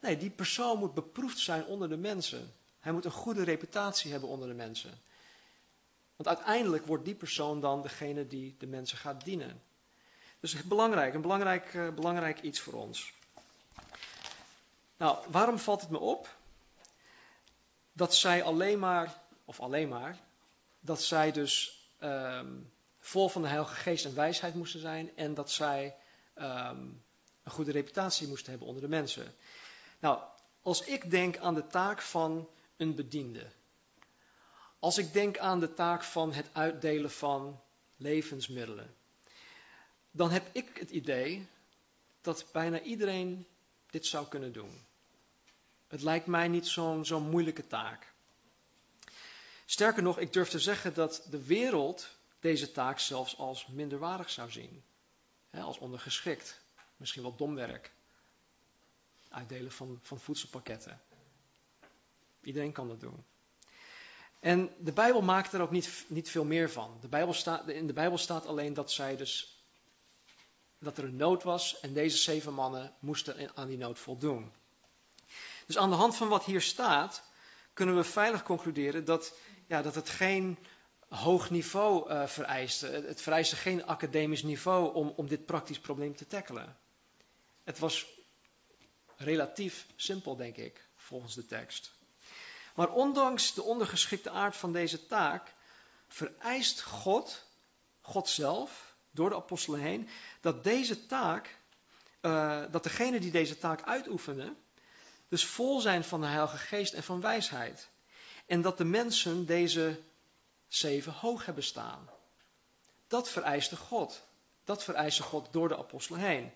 Nee, 0.00 0.16
die 0.16 0.30
persoon 0.30 0.78
moet 0.78 0.94
beproefd 0.94 1.38
zijn 1.38 1.64
onder 1.64 1.88
de 1.88 1.96
mensen. 1.96 2.52
Hij 2.80 2.92
moet 2.92 3.04
een 3.04 3.10
goede 3.10 3.44
reputatie 3.44 4.10
hebben 4.10 4.28
onder 4.28 4.48
de 4.48 4.54
mensen. 4.54 5.00
Want 6.16 6.28
uiteindelijk 6.36 6.86
wordt 6.86 7.04
die 7.04 7.14
persoon 7.14 7.60
dan 7.60 7.82
degene 7.82 8.26
die 8.26 8.56
de 8.58 8.66
mensen 8.66 8.98
gaat 8.98 9.24
dienen. 9.24 9.62
Dus 10.40 10.62
belangrijk, 10.62 11.14
een 11.14 11.20
belangrijk, 11.20 11.74
uh, 11.74 11.88
belangrijk 11.88 12.40
iets 12.40 12.60
voor 12.60 12.74
ons. 12.74 13.12
Nou, 14.96 15.18
waarom 15.30 15.58
valt 15.58 15.80
het 15.80 15.90
me 15.90 15.98
op? 15.98 16.40
Dat 17.92 18.14
zij 18.14 18.42
alleen 18.42 18.78
maar, 18.78 19.22
of 19.44 19.60
alleen 19.60 19.88
maar, 19.88 20.18
dat 20.80 21.02
zij 21.02 21.32
dus 21.32 21.82
um, 22.00 22.72
vol 22.98 23.28
van 23.28 23.42
de 23.42 23.48
Heilige 23.48 23.74
Geest 23.74 24.04
en 24.04 24.14
wijsheid 24.14 24.54
moesten 24.54 24.80
zijn 24.80 25.16
en 25.16 25.34
dat 25.34 25.50
zij 25.50 25.96
um, 26.34 27.02
een 27.42 27.52
goede 27.52 27.72
reputatie 27.72 28.28
moesten 28.28 28.50
hebben 28.50 28.68
onder 28.68 28.82
de 28.82 28.88
mensen. 28.88 29.34
Nou, 29.98 30.20
als 30.62 30.84
ik 30.84 31.10
denk 31.10 31.36
aan 31.38 31.54
de 31.54 31.66
taak 31.66 32.02
van 32.02 32.48
een 32.76 32.94
bediende, 32.94 33.46
als 34.78 34.98
ik 34.98 35.12
denk 35.12 35.38
aan 35.38 35.60
de 35.60 35.74
taak 35.74 36.02
van 36.02 36.32
het 36.32 36.48
uitdelen 36.52 37.10
van 37.10 37.60
levensmiddelen, 37.96 38.94
dan 40.10 40.30
heb 40.30 40.48
ik 40.52 40.76
het 40.76 40.90
idee 40.90 41.46
dat 42.20 42.46
bijna 42.52 42.80
iedereen 42.80 43.46
dit 43.90 44.06
zou 44.06 44.28
kunnen 44.28 44.52
doen. 44.52 44.86
Het 45.92 46.02
lijkt 46.02 46.26
mij 46.26 46.48
niet 46.48 46.66
zo'n 46.66 47.04
zo'n 47.04 47.30
moeilijke 47.30 47.66
taak. 47.66 48.12
Sterker 49.64 50.02
nog, 50.02 50.18
ik 50.18 50.32
durf 50.32 50.48
te 50.48 50.58
zeggen 50.58 50.94
dat 50.94 51.26
de 51.30 51.44
wereld 51.44 52.08
deze 52.40 52.72
taak 52.72 52.98
zelfs 52.98 53.38
als 53.38 53.66
minderwaardig 53.66 54.30
zou 54.30 54.50
zien. 54.50 54.82
als 55.50 55.78
ondergeschikt. 55.78 56.60
Misschien 56.96 57.22
wel 57.22 57.36
domwerk. 57.36 57.92
Uitdelen 59.28 59.72
van, 59.72 59.98
van 60.02 60.20
voedselpakketten. 60.20 61.00
Iedereen 62.42 62.72
kan 62.72 62.88
dat 62.88 63.00
doen. 63.00 63.24
En 64.40 64.74
de 64.78 64.92
Bijbel 64.92 65.22
maakt 65.22 65.52
er 65.52 65.60
ook 65.60 65.70
niet, 65.70 66.04
niet 66.08 66.30
veel 66.30 66.44
meer 66.44 66.70
van. 66.70 66.98
De 67.00 67.08
Bijbel 67.08 67.34
staat, 67.34 67.68
in 67.68 67.86
de 67.86 67.92
Bijbel 67.92 68.18
staat 68.18 68.46
alleen 68.46 68.74
dat 68.74 68.90
zij 68.92 69.16
dus 69.16 69.64
dat 70.78 70.98
er 70.98 71.04
een 71.04 71.16
nood 71.16 71.42
was 71.42 71.80
en 71.80 71.92
deze 71.92 72.16
zeven 72.16 72.54
mannen 72.54 72.94
moesten 72.98 73.56
aan 73.56 73.68
die 73.68 73.78
nood 73.78 73.98
voldoen. 73.98 74.52
Dus 75.72 75.80
aan 75.80 75.90
de 75.90 75.96
hand 75.96 76.16
van 76.16 76.28
wat 76.28 76.44
hier 76.44 76.60
staat, 76.60 77.22
kunnen 77.72 77.96
we 77.96 78.04
veilig 78.04 78.42
concluderen 78.42 79.04
dat, 79.04 79.34
ja, 79.66 79.82
dat 79.82 79.94
het 79.94 80.08
geen 80.08 80.58
hoog 81.08 81.50
niveau 81.50 82.10
uh, 82.10 82.26
vereiste. 82.26 82.86
Het 82.86 83.22
vereiste 83.22 83.56
geen 83.56 83.86
academisch 83.86 84.42
niveau 84.42 84.94
om, 84.94 85.12
om 85.16 85.28
dit 85.28 85.46
praktisch 85.46 85.78
probleem 85.78 86.16
te 86.16 86.26
tackelen. 86.26 86.76
Het 87.64 87.78
was 87.78 88.06
relatief 89.16 89.86
simpel, 89.96 90.36
denk 90.36 90.56
ik, 90.56 90.88
volgens 90.96 91.34
de 91.34 91.46
tekst. 91.46 91.92
Maar 92.74 92.90
ondanks 92.90 93.54
de 93.54 93.62
ondergeschikte 93.62 94.30
aard 94.30 94.56
van 94.56 94.72
deze 94.72 95.06
taak, 95.06 95.54
vereist 96.08 96.82
God, 96.82 97.46
God 98.00 98.28
zelf, 98.28 98.94
door 99.10 99.28
de 99.28 99.36
apostelen 99.36 99.80
heen, 99.80 100.08
dat 100.40 100.64
deze 100.64 101.06
taak, 101.06 101.58
uh, 102.20 102.62
dat 102.70 102.82
degene 102.82 103.20
die 103.20 103.30
deze 103.30 103.58
taak 103.58 103.82
uitoefenen, 103.82 104.61
dus 105.32 105.44
vol 105.44 105.80
zijn 105.80 106.04
van 106.04 106.20
de 106.20 106.26
Heilige 106.26 106.56
Geest 106.56 106.92
en 106.92 107.02
van 107.02 107.20
wijsheid. 107.20 107.88
En 108.46 108.62
dat 108.62 108.78
de 108.78 108.84
mensen 108.84 109.46
deze 109.46 110.02
zeven 110.68 111.12
hoog 111.12 111.44
hebben 111.44 111.64
staan. 111.64 112.10
Dat 113.08 113.28
vereiste 113.28 113.76
God. 113.76 114.22
Dat 114.64 114.84
vereiste 114.84 115.22
God 115.22 115.52
door 115.52 115.68
de 115.68 115.76
apostelen 115.76 116.20
heen. 116.20 116.52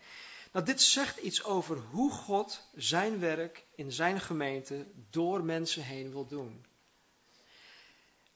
Nou, 0.52 0.64
dit 0.64 0.83
zegt 0.83 1.16
iets 1.18 1.45
over 1.45 1.78
hoe 1.78 2.12
God 2.12 2.61
zijn 2.75 3.18
werk 3.18 3.64
in 3.75 3.92
zijn 3.92 4.21
gemeente 4.21 4.87
door 5.11 5.45
mensen 5.45 5.83
heen 5.83 6.11
wil 6.11 6.26
doen. 6.26 6.66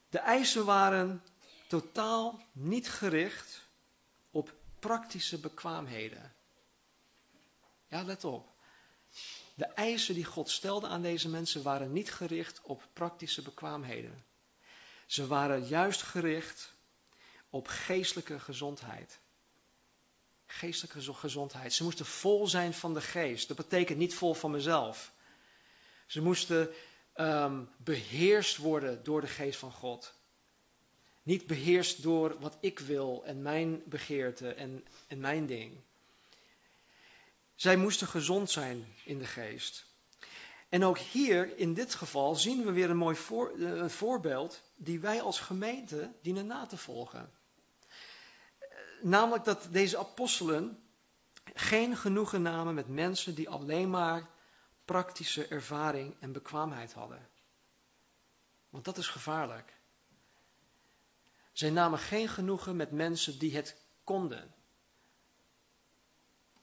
De 0.09 0.19
eisen 0.19 0.65
waren 0.65 1.23
totaal 1.69 2.43
niet 2.53 2.91
gericht 2.91 3.67
op 4.31 4.55
praktische 4.79 5.39
bekwaamheden. 5.39 6.35
Ja, 7.89 8.03
let 8.03 8.25
op. 8.25 8.49
De 9.61 9.67
eisen 9.67 10.15
die 10.15 10.25
God 10.25 10.51
stelde 10.51 10.87
aan 10.87 11.03
deze 11.03 11.29
mensen 11.29 11.63
waren 11.63 11.93
niet 11.93 12.13
gericht 12.13 12.61
op 12.63 12.89
praktische 12.93 13.43
bekwaamheden. 13.43 14.25
Ze 15.07 15.27
waren 15.27 15.67
juist 15.67 16.03
gericht 16.03 16.75
op 17.51 17.69
geestelijke 17.69 18.39
gezondheid. 18.39 19.21
Geestelijke 20.47 21.15
gezondheid. 21.15 21.73
Ze 21.73 21.83
moesten 21.83 22.07
vol 22.07 22.47
zijn 22.47 22.75
van 22.75 22.95
de 22.95 23.01
geest. 23.01 23.49
Dat 23.49 23.57
betekent 23.57 23.99
niet 23.99 24.15
vol 24.15 24.35
van 24.35 24.51
mezelf. 24.51 25.13
Ze 26.07 26.23
moesten 26.23 26.71
um, 27.15 27.69
beheerst 27.77 28.57
worden 28.57 29.05
door 29.05 29.21
de 29.21 29.27
geest 29.27 29.59
van 29.59 29.73
God. 29.73 30.15
Niet 31.23 31.47
beheerst 31.47 32.03
door 32.03 32.39
wat 32.39 32.57
ik 32.61 32.79
wil 32.79 33.23
en 33.25 33.43
mijn 33.43 33.83
begeerte 33.87 34.55
en, 34.55 34.85
en 35.09 35.21
mijn 35.21 35.47
ding. 35.47 35.81
Zij 37.61 37.77
moesten 37.77 38.07
gezond 38.07 38.51
zijn 38.51 38.95
in 39.05 39.19
de 39.19 39.27
geest. 39.27 39.87
En 40.69 40.85
ook 40.85 40.99
hier, 40.99 41.57
in 41.57 41.75
dit 41.75 41.95
geval, 41.95 42.35
zien 42.35 42.65
we 42.65 42.73
weer 42.73 42.91
een 42.91 42.97
mooi 42.97 43.17
eh, 43.17 43.89
voorbeeld 43.89 44.63
die 44.77 45.01
wij 45.01 45.23
als 45.23 45.41
gemeente 45.41 46.13
dienen 46.23 46.47
na 46.47 46.67
te 46.67 46.77
volgen. 46.77 47.33
Namelijk 49.03 49.45
dat 49.45 49.69
deze 49.71 49.99
apostelen 49.99 50.83
geen 51.55 51.97
genoegen 51.97 52.43
namen 52.43 52.75
met 52.75 52.89
mensen 52.89 53.35
die 53.35 53.49
alleen 53.49 53.91
maar 53.91 54.31
praktische 54.85 55.47
ervaring 55.47 56.17
en 56.21 56.33
bekwaamheid 56.33 56.93
hadden. 56.93 57.29
Want 58.69 58.85
dat 58.85 58.99
is 58.99 59.09
gevaarlijk. 59.09 59.81
Zij 61.53 61.71
namen 61.71 61.99
geen 61.99 62.29
genoegen 62.29 62.77
met 62.77 62.91
mensen 62.91 63.39
die 63.39 63.57
het 63.57 63.77
konden. 64.05 64.55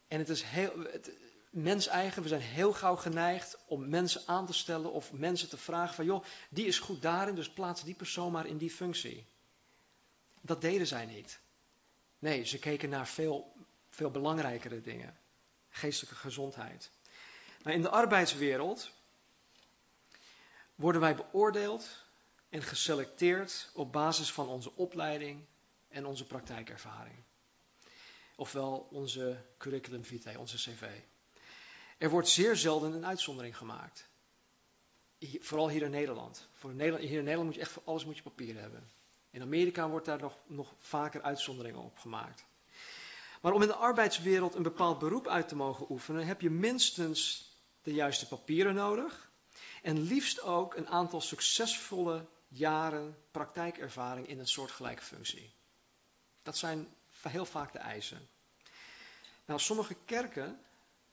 En 0.07 0.19
het 0.19 0.29
is 0.29 0.41
heel, 0.41 0.87
mens 1.49 1.87
eigen, 1.87 2.21
we 2.21 2.27
zijn 2.27 2.41
heel 2.41 2.73
gauw 2.73 2.95
geneigd 2.95 3.57
om 3.65 3.89
mensen 3.89 4.21
aan 4.25 4.45
te 4.45 4.53
stellen 4.53 4.91
of 4.91 5.11
mensen 5.11 5.49
te 5.49 5.57
vragen 5.57 5.95
van 5.95 6.05
joh, 6.05 6.23
die 6.49 6.65
is 6.65 6.79
goed 6.79 7.01
daarin, 7.01 7.35
dus 7.35 7.49
plaats 7.49 7.83
die 7.83 7.95
persoon 7.95 8.31
maar 8.31 8.45
in 8.45 8.57
die 8.57 8.71
functie. 8.71 9.25
Dat 10.41 10.61
deden 10.61 10.87
zij 10.87 11.05
niet. 11.05 11.39
Nee, 12.19 12.45
ze 12.45 12.59
keken 12.59 12.89
naar 12.89 13.07
veel, 13.07 13.55
veel 13.89 14.11
belangrijkere 14.11 14.81
dingen. 14.81 15.17
Geestelijke 15.69 16.15
gezondheid. 16.15 16.91
In 17.63 17.81
de 17.81 17.89
arbeidswereld 17.89 18.91
worden 20.75 21.01
wij 21.01 21.15
beoordeeld 21.15 22.03
en 22.49 22.63
geselecteerd 22.63 23.69
op 23.73 23.91
basis 23.91 24.31
van 24.31 24.47
onze 24.47 24.75
opleiding 24.75 25.45
en 25.87 26.05
onze 26.05 26.25
praktijkervaring. 26.25 27.23
Ofwel 28.39 28.87
onze 28.91 29.45
curriculum 29.57 30.03
vitae, 30.03 30.39
onze 30.39 30.57
cv. 30.57 30.83
Er 31.97 32.09
wordt 32.09 32.27
zeer 32.27 32.55
zelden 32.55 32.93
een 32.93 33.05
uitzondering 33.05 33.57
gemaakt. 33.57 34.09
Vooral 35.39 35.69
hier 35.69 35.81
in 35.81 35.91
Nederland. 35.91 36.47
Voor. 36.53 36.71
Hier 36.71 36.99
in 36.99 37.01
Nederland 37.01 37.43
moet 37.43 37.55
je 37.55 37.61
echt 37.61 37.71
voor 37.71 37.83
alles 37.85 38.05
moet 38.05 38.15
je 38.15 38.21
papieren 38.21 38.61
hebben. 38.61 38.89
In 39.29 39.41
Amerika 39.41 39.89
wordt 39.89 40.05
daar 40.05 40.19
nog, 40.19 40.37
nog 40.47 40.73
vaker 40.79 41.21
uitzonderingen 41.21 41.81
op 41.81 41.97
gemaakt. 41.97 42.45
Maar 43.41 43.53
om 43.53 43.61
in 43.61 43.67
de 43.67 43.75
arbeidswereld 43.75 44.55
een 44.55 44.63
bepaald 44.63 44.99
beroep 44.99 45.27
uit 45.27 45.47
te 45.47 45.55
mogen 45.55 45.91
oefenen, 45.91 46.25
heb 46.25 46.41
je 46.41 46.49
minstens 46.49 47.49
de 47.81 47.93
juiste 47.93 48.27
papieren 48.27 48.75
nodig. 48.75 49.31
En 49.81 50.01
liefst 50.01 50.41
ook 50.41 50.75
een 50.75 50.87
aantal 50.87 51.21
succesvolle 51.21 52.25
jaren 52.47 53.17
praktijkervaring 53.31 54.27
in 54.27 54.39
een 54.39 54.47
soortgelijke 54.47 55.03
functie. 55.03 55.53
Dat 56.43 56.57
zijn 56.57 56.95
heel 57.21 57.45
vaak 57.45 57.71
de 57.71 57.79
eisen. 57.79 58.27
Nou, 59.45 59.59
sommige 59.59 59.95
kerken 60.05 60.59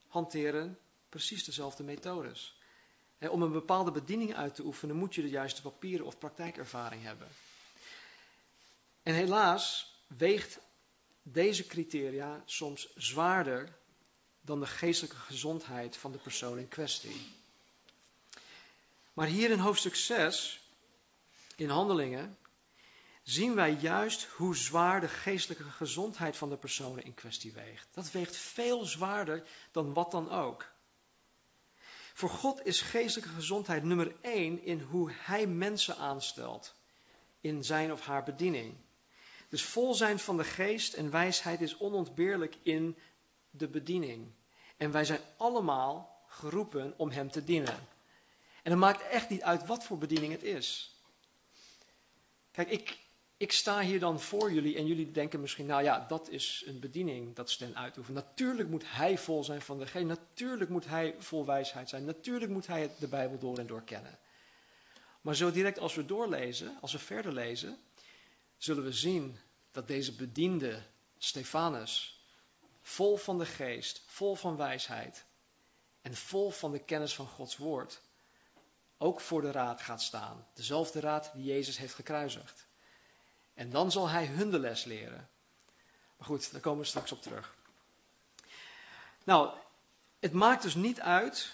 hanteren 0.08 0.78
precies 1.08 1.44
dezelfde 1.44 1.82
methodes. 1.82 2.58
om 3.30 3.42
een 3.42 3.52
bepaalde 3.52 3.90
bediening 3.90 4.34
uit 4.34 4.54
te 4.54 4.64
oefenen 4.64 4.96
moet 4.96 5.14
je 5.14 5.22
de 5.22 5.28
juiste 5.28 5.62
papieren 5.62 6.06
of 6.06 6.18
praktijkervaring 6.18 7.02
hebben. 7.02 7.28
En 9.02 9.14
helaas 9.14 9.94
weegt 10.06 10.58
deze 11.22 11.66
criteria 11.66 12.42
soms 12.44 12.88
zwaarder 12.96 13.76
dan 14.40 14.60
de 14.60 14.66
geestelijke 14.66 15.16
gezondheid 15.16 15.96
van 15.96 16.12
de 16.12 16.18
persoon 16.18 16.58
in 16.58 16.68
kwestie. 16.68 17.32
Maar 19.12 19.26
hier 19.26 19.50
in 19.50 19.58
hoofdstuk 19.58 19.94
6, 19.94 20.60
in 21.56 21.68
Handelingen, 21.68 22.38
zien 23.24 23.54
wij 23.54 23.72
juist 23.72 24.24
hoe 24.24 24.56
zwaar 24.56 25.00
de 25.00 25.08
geestelijke 25.08 25.64
gezondheid 25.64 26.36
van 26.36 26.48
de 26.48 26.56
personen 26.56 27.04
in 27.04 27.14
kwestie 27.14 27.52
weegt. 27.52 27.88
Dat 27.90 28.10
weegt 28.10 28.36
veel 28.36 28.84
zwaarder 28.84 29.46
dan 29.72 29.92
wat 29.92 30.10
dan 30.10 30.30
ook. 30.30 30.72
Voor 32.14 32.28
God 32.30 32.66
is 32.66 32.80
geestelijke 32.80 33.34
gezondheid 33.34 33.82
nummer 33.82 34.14
één 34.20 34.62
in 34.62 34.80
hoe 34.80 35.10
Hij 35.12 35.46
mensen 35.46 35.96
aanstelt 35.96 36.74
in 37.40 37.64
zijn 37.64 37.92
of 37.92 38.00
haar 38.00 38.22
bediening. 38.22 38.74
Dus 39.48 39.62
vol 39.62 39.94
zijn 39.94 40.18
van 40.18 40.36
de 40.36 40.44
geest 40.44 40.94
en 40.94 41.10
wijsheid 41.10 41.60
is 41.60 41.78
onontbeerlijk 41.78 42.56
in 42.62 42.98
de 43.50 43.68
bediening. 43.68 44.32
En 44.76 44.90
wij 44.90 45.04
zijn 45.04 45.20
allemaal 45.36 46.22
geroepen 46.26 46.94
om 46.96 47.10
Hem 47.10 47.30
te 47.30 47.44
dienen. 47.44 47.88
En 48.62 48.70
het 48.70 48.80
maakt 48.80 49.02
echt 49.02 49.28
niet 49.28 49.42
uit 49.42 49.66
wat 49.66 49.84
voor 49.84 49.98
bediening 49.98 50.32
het 50.32 50.42
is. 50.42 50.98
Kijk, 52.50 52.70
ik, 52.70 52.98
ik 53.44 53.52
sta 53.52 53.80
hier 53.80 54.00
dan 54.00 54.20
voor 54.20 54.52
jullie 54.52 54.76
en 54.76 54.86
jullie 54.86 55.10
denken 55.10 55.40
misschien, 55.40 55.66
nou 55.66 55.82
ja, 55.82 56.04
dat 56.08 56.28
is 56.28 56.62
een 56.66 56.80
bediening 56.80 57.34
dat 57.34 57.50
Sten 57.50 57.76
uitoefent. 57.76 58.16
Natuurlijk 58.16 58.68
moet 58.68 58.84
hij 58.86 59.18
vol 59.18 59.44
zijn 59.44 59.62
van 59.62 59.78
de 59.78 59.86
geest, 59.86 60.06
natuurlijk 60.06 60.70
moet 60.70 60.86
hij 60.86 61.14
vol 61.18 61.46
wijsheid 61.46 61.88
zijn, 61.88 62.04
natuurlijk 62.04 62.50
moet 62.50 62.66
hij 62.66 62.90
de 62.98 63.08
Bijbel 63.08 63.38
door 63.38 63.58
en 63.58 63.66
door 63.66 63.82
kennen. 63.82 64.18
Maar 65.20 65.34
zo 65.34 65.50
direct 65.50 65.78
als 65.78 65.94
we 65.94 66.04
doorlezen, 66.04 66.78
als 66.80 66.92
we 66.92 66.98
verder 66.98 67.32
lezen, 67.32 67.78
zullen 68.56 68.84
we 68.84 68.92
zien 68.92 69.38
dat 69.70 69.86
deze 69.86 70.14
bediende 70.14 70.82
Stefanus, 71.18 72.20
vol 72.82 73.16
van 73.16 73.38
de 73.38 73.46
geest, 73.46 74.02
vol 74.06 74.34
van 74.34 74.56
wijsheid 74.56 75.24
en 76.02 76.14
vol 76.14 76.50
van 76.50 76.72
de 76.72 76.84
kennis 76.84 77.14
van 77.14 77.26
Gods 77.26 77.56
woord, 77.56 78.00
ook 78.98 79.20
voor 79.20 79.40
de 79.40 79.50
raad 79.50 79.80
gaat 79.80 80.02
staan. 80.02 80.46
Dezelfde 80.54 81.00
raad 81.00 81.30
die 81.34 81.44
Jezus 81.44 81.78
heeft 81.78 81.94
gekruisigd. 81.94 82.66
En 83.54 83.70
dan 83.70 83.92
zal 83.92 84.08
hij 84.08 84.26
hun 84.26 84.50
de 84.50 84.58
les 84.58 84.84
leren. 84.84 85.28
Maar 86.16 86.26
goed, 86.26 86.52
daar 86.52 86.60
komen 86.60 86.80
we 86.80 86.86
straks 86.86 87.12
op 87.12 87.22
terug. 87.22 87.54
Nou, 89.24 89.50
het 90.20 90.32
maakt 90.32 90.62
dus 90.62 90.74
niet 90.74 91.00
uit 91.00 91.52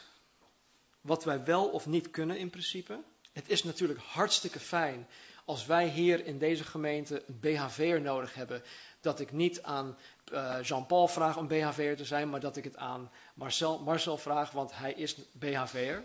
wat 1.00 1.24
wij 1.24 1.44
wel 1.44 1.68
of 1.68 1.86
niet 1.86 2.10
kunnen 2.10 2.38
in 2.38 2.50
principe. 2.50 3.00
Het 3.32 3.48
is 3.48 3.62
natuurlijk 3.62 4.00
hartstikke 4.00 4.60
fijn 4.60 5.08
als 5.44 5.66
wij 5.66 5.88
hier 5.88 6.26
in 6.26 6.38
deze 6.38 6.64
gemeente 6.64 7.22
een 7.26 7.40
BHV'er 7.40 8.00
nodig 8.00 8.34
hebben. 8.34 8.62
Dat 9.00 9.20
ik 9.20 9.32
niet 9.32 9.62
aan 9.62 9.98
uh, 10.32 10.56
Jean-Paul 10.62 11.08
vraag 11.08 11.36
om 11.36 11.48
BHV'er 11.48 11.96
te 11.96 12.04
zijn, 12.04 12.30
maar 12.30 12.40
dat 12.40 12.56
ik 12.56 12.64
het 12.64 12.76
aan 12.76 13.10
Marcel, 13.34 13.78
Marcel 13.78 14.18
vraag, 14.18 14.50
want 14.50 14.76
hij 14.76 14.92
is 14.92 15.16
BHV'er. 15.32 16.04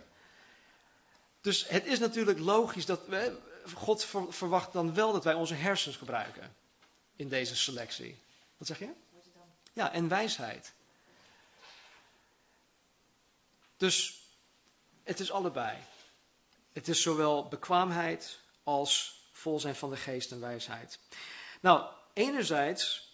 Dus 1.42 1.68
het 1.68 1.86
is 1.86 2.00
natuurlijk 2.00 2.40
logisch 2.40 2.86
dat 2.86 3.08
we, 3.08 3.38
God 3.74 4.06
verwacht 4.30 4.74
dan 4.74 4.94
wel 4.94 5.12
dat 5.12 5.24
wij 5.24 5.34
onze 5.34 5.54
hersens 5.54 5.96
gebruiken 5.96 6.56
in 7.16 7.30
deze 7.30 7.56
selectie. 7.56 8.20
Wat 8.58 8.68
zeg 8.68 8.80
je? 8.80 8.90
Ja, 9.74 9.92
en 9.92 10.08
wijsheid. 10.08 10.74
Dus 13.78 14.22
het 15.04 15.20
is 15.20 15.32
allebei. 15.32 15.78
Het 16.74 16.88
is 16.88 17.02
zowel 17.02 17.48
bekwaamheid 17.48 18.40
als 18.64 19.24
vol 19.32 19.60
zijn 19.60 19.76
van 19.76 19.90
de 19.90 19.98
geest 19.98 20.32
en 20.32 20.40
wijsheid. 20.40 21.00
Nou, 21.62 21.92
enerzijds 22.14 23.14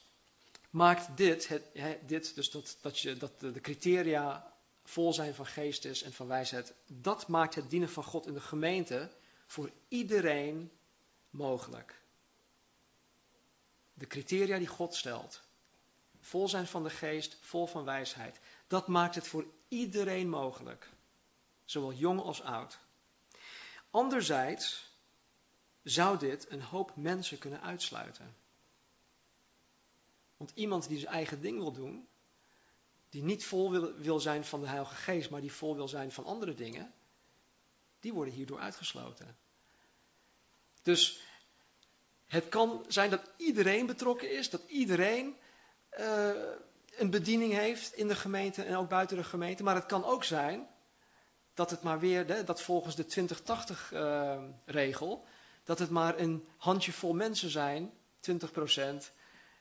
maakt 0.69 1.17
dit, 1.17 1.59
dit 2.05 2.35
dus 2.35 2.51
dat, 2.51 2.77
dat, 2.81 2.99
je, 2.99 3.17
dat 3.17 3.39
de 3.39 3.61
criteria 3.61 4.53
vol 4.83 5.13
zijn 5.13 5.35
van 5.35 5.45
geest 5.45 5.85
is 5.85 6.03
en 6.03 6.13
van 6.13 6.27
wijsheid, 6.27 6.73
dat 6.87 7.27
maakt 7.27 7.55
het 7.55 7.69
dienen 7.69 7.89
van 7.89 8.03
God 8.03 8.27
in 8.27 8.33
de 8.33 8.41
gemeente 8.41 9.11
voor 9.51 9.71
iedereen 9.87 10.71
mogelijk. 11.29 12.01
De 13.93 14.07
criteria 14.07 14.57
die 14.57 14.67
God 14.67 14.95
stelt, 14.95 15.41
vol 16.19 16.47
zijn 16.47 16.67
van 16.67 16.83
de 16.83 16.89
geest, 16.89 17.37
vol 17.41 17.67
van 17.67 17.83
wijsheid, 17.83 18.39
dat 18.67 18.87
maakt 18.87 19.15
het 19.15 19.27
voor 19.27 19.45
iedereen 19.67 20.29
mogelijk, 20.29 20.89
zowel 21.65 21.93
jong 21.93 22.19
als 22.19 22.41
oud. 22.41 22.79
Anderzijds 23.89 24.91
zou 25.83 26.17
dit 26.17 26.51
een 26.51 26.63
hoop 26.63 26.95
mensen 26.95 27.37
kunnen 27.37 27.61
uitsluiten. 27.61 28.35
Want 30.37 30.51
iemand 30.55 30.87
die 30.87 30.99
zijn 30.99 31.13
eigen 31.13 31.41
ding 31.41 31.57
wil 31.57 31.71
doen, 31.71 32.07
die 33.09 33.23
niet 33.23 33.45
vol 33.45 33.71
wil, 33.97 34.19
zijn 34.19 34.45
van 34.45 34.61
de 34.61 34.67
Heilige 34.67 34.95
Geest, 34.95 35.29
maar 35.29 35.41
die 35.41 35.51
vol 35.51 35.75
wil 35.75 35.87
zijn 35.87 36.11
van 36.11 36.25
andere 36.25 36.53
dingen, 36.53 36.93
die 37.99 38.13
worden 38.13 38.33
hierdoor 38.33 38.59
uitgesloten. 38.59 39.40
Dus 40.81 41.21
het 42.27 42.49
kan 42.49 42.85
zijn 42.87 43.09
dat 43.09 43.31
iedereen 43.37 43.85
betrokken 43.85 44.31
is, 44.31 44.49
dat 44.49 44.61
iedereen 44.67 45.35
uh, 45.99 46.29
een 46.97 47.09
bediening 47.09 47.53
heeft 47.53 47.93
in 47.93 48.07
de 48.07 48.15
gemeente 48.15 48.63
en 48.63 48.75
ook 48.75 48.89
buiten 48.89 49.17
de 49.17 49.23
gemeente. 49.23 49.63
Maar 49.63 49.75
het 49.75 49.85
kan 49.85 50.05
ook 50.05 50.23
zijn 50.23 50.67
dat 51.53 51.69
het 51.69 51.81
maar 51.81 51.99
weer, 51.99 52.45
dat 52.45 52.61
volgens 52.61 52.95
de 52.95 53.27
20-80-regel, 53.93 55.21
uh, 55.23 55.29
dat 55.63 55.79
het 55.79 55.89
maar 55.89 56.19
een 56.19 56.47
handjevol 56.57 57.13
mensen 57.13 57.49
zijn, 57.49 57.93
20%, 58.31 58.33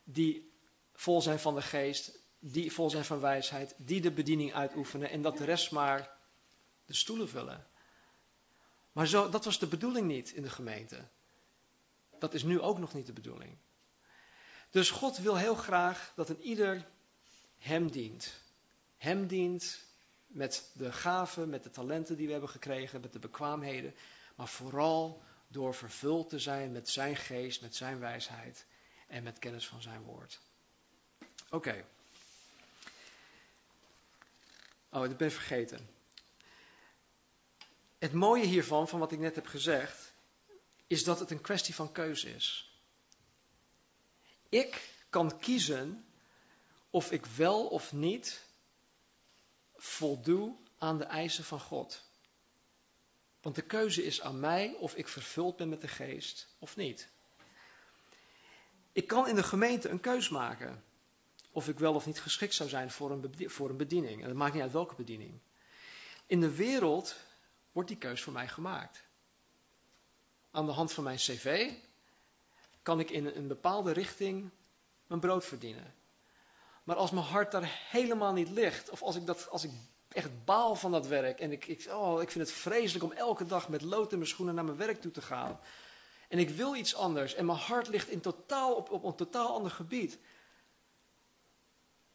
die 0.05 0.53
vol 0.93 1.23
zijn 1.23 1.39
van 1.39 1.55
de 1.55 1.63
geest, 1.63 2.19
die 2.39 2.73
vol 2.73 2.91
zijn 2.91 3.05
van 3.05 3.21
wijsheid, 3.21 3.75
die 3.77 4.01
de 4.01 4.11
bediening 4.13 4.55
uitoefenen 4.55 5.11
en 5.11 5.23
dat 5.23 5.39
de 5.39 5.45
rest 5.45 5.71
maar 5.71 6.11
de 6.85 6.95
stoelen 6.95 7.29
vullen. 7.29 7.67
Maar 8.93 9.07
zo, 9.07 9.29
dat 9.29 9.45
was 9.45 9.59
de 9.59 9.67
bedoeling 9.67 10.07
niet 10.07 10.31
in 10.31 10.43
de 10.43 10.51
gemeente. 10.51 11.05
Dat 12.19 12.35
is 12.35 12.43
nu 12.43 12.61
ook 12.61 12.79
nog 12.79 12.95
niet 12.95 13.07
de 13.07 13.13
bedoeling. 13.13 13.57
Dus 14.71 14.91
God 14.91 15.19
wil 15.19 15.37
heel 15.37 15.55
graag 15.55 16.13
dat 16.17 16.29
een 16.29 16.41
ieder 16.41 16.87
hem 17.59 17.91
dient. 17.91 18.33
Hem 18.97 19.27
dient 19.27 19.83
met 20.27 20.71
de 20.75 20.93
gaven, 20.93 21.49
met 21.49 21.63
de 21.63 21.71
talenten 21.71 22.17
die 22.17 22.27
we 22.27 22.33
hebben 22.33 22.51
gekregen, 22.51 23.01
met 23.01 23.13
de 23.13 23.19
bekwaamheden. 23.19 23.95
Maar 24.35 24.49
vooral 24.49 25.23
door 25.49 25.75
vervuld 25.75 26.29
te 26.29 26.39
zijn 26.39 26.73
met 26.73 26.89
zijn 26.89 27.17
geest, 27.17 27.61
met 27.61 27.77
zijn 27.77 27.99
wijsheid 27.99 28.67
en 29.09 29.23
met 29.23 29.39
kennis 29.39 29.67
van 29.67 29.83
zijn 29.83 30.03
woord. 30.03 30.41
Oké. 31.51 31.85
Oh, 34.89 35.01
dat 35.01 35.17
ben 35.17 35.33
vergeten. 35.33 35.89
Het 38.01 38.13
mooie 38.13 38.45
hiervan, 38.45 38.89
van 38.89 38.99
wat 38.99 39.13
ik 39.13 39.19
net 39.19 39.35
heb 39.35 39.47
gezegd, 39.47 40.13
is 40.87 41.05
dat 41.05 41.19
het 41.19 41.31
een 41.31 41.41
kwestie 41.41 41.75
van 41.75 41.93
keuze 41.93 42.35
is. 42.35 42.79
Ik 44.49 44.91
kan 45.11 45.39
kiezen 45.39 46.05
of 46.91 47.11
ik 47.11 47.27
wel 47.27 47.67
of 47.67 47.93
niet 47.93 48.45
voldoe 49.77 50.57
aan 50.79 50.99
de 50.99 51.05
eisen 51.05 51.45
van 51.45 51.61
God. 51.61 52.03
Want 53.41 53.55
de 53.55 53.63
keuze 53.63 54.05
is 54.05 54.21
aan 54.21 54.41
mij 54.41 54.75
of 54.75 54.95
ik 54.95 55.09
vervuld 55.09 55.57
ben 55.57 55.69
met 55.69 55.81
de 55.81 55.89
geest 55.89 56.49
of 56.59 56.77
niet. 56.77 57.09
Ik 58.93 59.07
kan 59.07 59.29
in 59.29 59.35
de 59.35 59.43
gemeente 59.43 59.89
een 59.89 60.01
keus 60.01 60.29
maken 60.29 60.85
of 61.53 61.69
ik 61.69 61.79
wel 61.79 61.95
of 61.95 62.07
niet 62.07 62.21
geschikt 62.21 62.55
zou 62.55 62.69
zijn 62.69 62.91
voor 62.91 63.11
een, 63.11 63.51
voor 63.51 63.71
een 63.71 63.77
bediening. 63.77 64.23
En 64.23 64.29
het 64.29 64.37
maakt 64.37 64.55
niet 64.55 64.63
uit 64.63 64.73
welke 64.73 64.95
bediening. 64.95 65.41
In 66.27 66.41
de 66.41 66.55
wereld 66.55 67.17
wordt 67.73 67.89
die 67.89 67.99
keus 67.99 68.23
voor 68.23 68.33
mij 68.33 68.49
gemaakt. 68.49 69.09
Aan 70.51 70.67
de 70.67 70.73
hand 70.73 70.93
van 70.93 71.05
mijn 71.05 71.17
cv 71.17 71.73
kan 72.83 73.01
ik 73.01 73.11
in 73.11 73.27
een 73.27 73.49
bepaalde 73.49 73.93
richting 73.93 74.51
mijn 75.07 75.21
brood 75.21 75.45
verdienen. 75.45 75.95
Maar 76.85 76.97
als 76.97 77.11
mijn 77.11 77.27
hart 77.27 77.53
daar 77.53 77.87
helemaal 77.91 78.33
niet 78.33 78.49
ligt, 78.49 78.91
of 78.91 79.03
als 79.03 79.17
ik, 79.17 79.27
dat, 79.27 79.49
als 79.49 79.65
ik 79.65 79.71
echt 80.09 80.45
baal 80.45 80.75
van 80.75 80.91
dat 80.91 81.07
werk 81.07 81.41
en 81.41 81.53
ik, 81.53 81.67
ik, 81.67 81.87
oh, 81.91 82.23
ik 82.23 82.31
vind 82.31 82.49
het 82.49 82.57
vreselijk 82.57 83.05
om 83.05 83.13
elke 83.13 83.47
dag 83.47 83.69
met 83.69 83.83
lood 83.83 84.13
in 84.13 84.19
mijn 84.19 84.31
schoenen 84.31 84.55
naar 84.55 84.65
mijn 84.65 84.77
werk 84.77 85.01
toe 85.01 85.11
te 85.11 85.23
gaan. 85.23 85.61
En 86.29 86.39
ik 86.39 86.49
wil 86.49 86.77
iets 86.77 86.95
anders 86.95 87.35
en 87.35 87.47
mijn 87.47 87.59
hart 87.59 87.89
ligt 87.89 88.09
in 88.09 88.21
totaal, 88.21 88.75
op, 88.75 88.91
op 88.91 89.05
een 89.05 89.15
totaal 89.15 89.55
ander 89.55 89.71
gebied. 89.71 90.19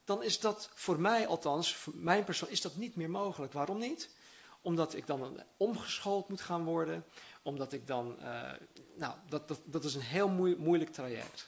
Dan 0.03 0.23
is 0.23 0.39
dat 0.39 0.69
voor 0.73 0.99
mij 0.99 1.27
althans, 1.27 1.75
voor 1.75 1.93
mijn 1.95 2.23
persoon, 2.23 2.49
is 2.49 2.61
dat 2.61 2.75
niet 2.75 2.95
meer 2.95 3.09
mogelijk. 3.09 3.53
Waarom 3.53 3.77
niet? 3.77 4.09
Omdat 4.65 4.93
ik 4.95 5.07
dan 5.07 5.43
omgeschoold 5.57 6.29
moet 6.29 6.41
gaan 6.41 6.63
worden. 6.63 7.05
Omdat 7.41 7.73
ik 7.73 7.87
dan, 7.87 8.17
uh, 8.19 8.51
nou, 8.95 9.15
dat, 9.29 9.47
dat, 9.47 9.59
dat 9.65 9.83
is 9.83 9.95
een 9.95 10.01
heel 10.01 10.29
moeilijk 10.57 10.93
traject. 10.93 11.47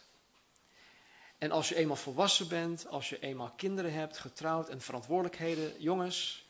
En 1.38 1.52
als 1.52 1.70
je 1.70 1.76
eenmaal 1.76 1.96
volwassen 1.96 2.48
bent, 2.48 2.88
als 2.88 3.10
je 3.10 3.20
eenmaal 3.20 3.52
kinderen 3.56 3.94
hebt, 3.94 4.18
getrouwd 4.18 4.70
en 4.70 4.82
verantwoordelijkheden, 4.82 5.82
jongens, 5.82 6.46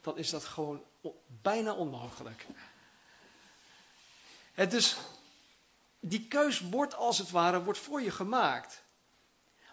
dan 0.00 0.18
is 0.18 0.30
dat 0.30 0.44
gewoon 0.44 0.82
bijna 1.42 1.74
onmogelijk. 1.74 2.46
Het 4.52 4.70
dus, 4.70 4.96
die 6.00 6.28
keus 6.28 6.60
wordt 6.60 6.94
als 6.94 7.18
het 7.18 7.30
ware 7.30 7.62
wordt 7.62 7.78
voor 7.78 8.02
je 8.02 8.10
gemaakt. 8.10 8.82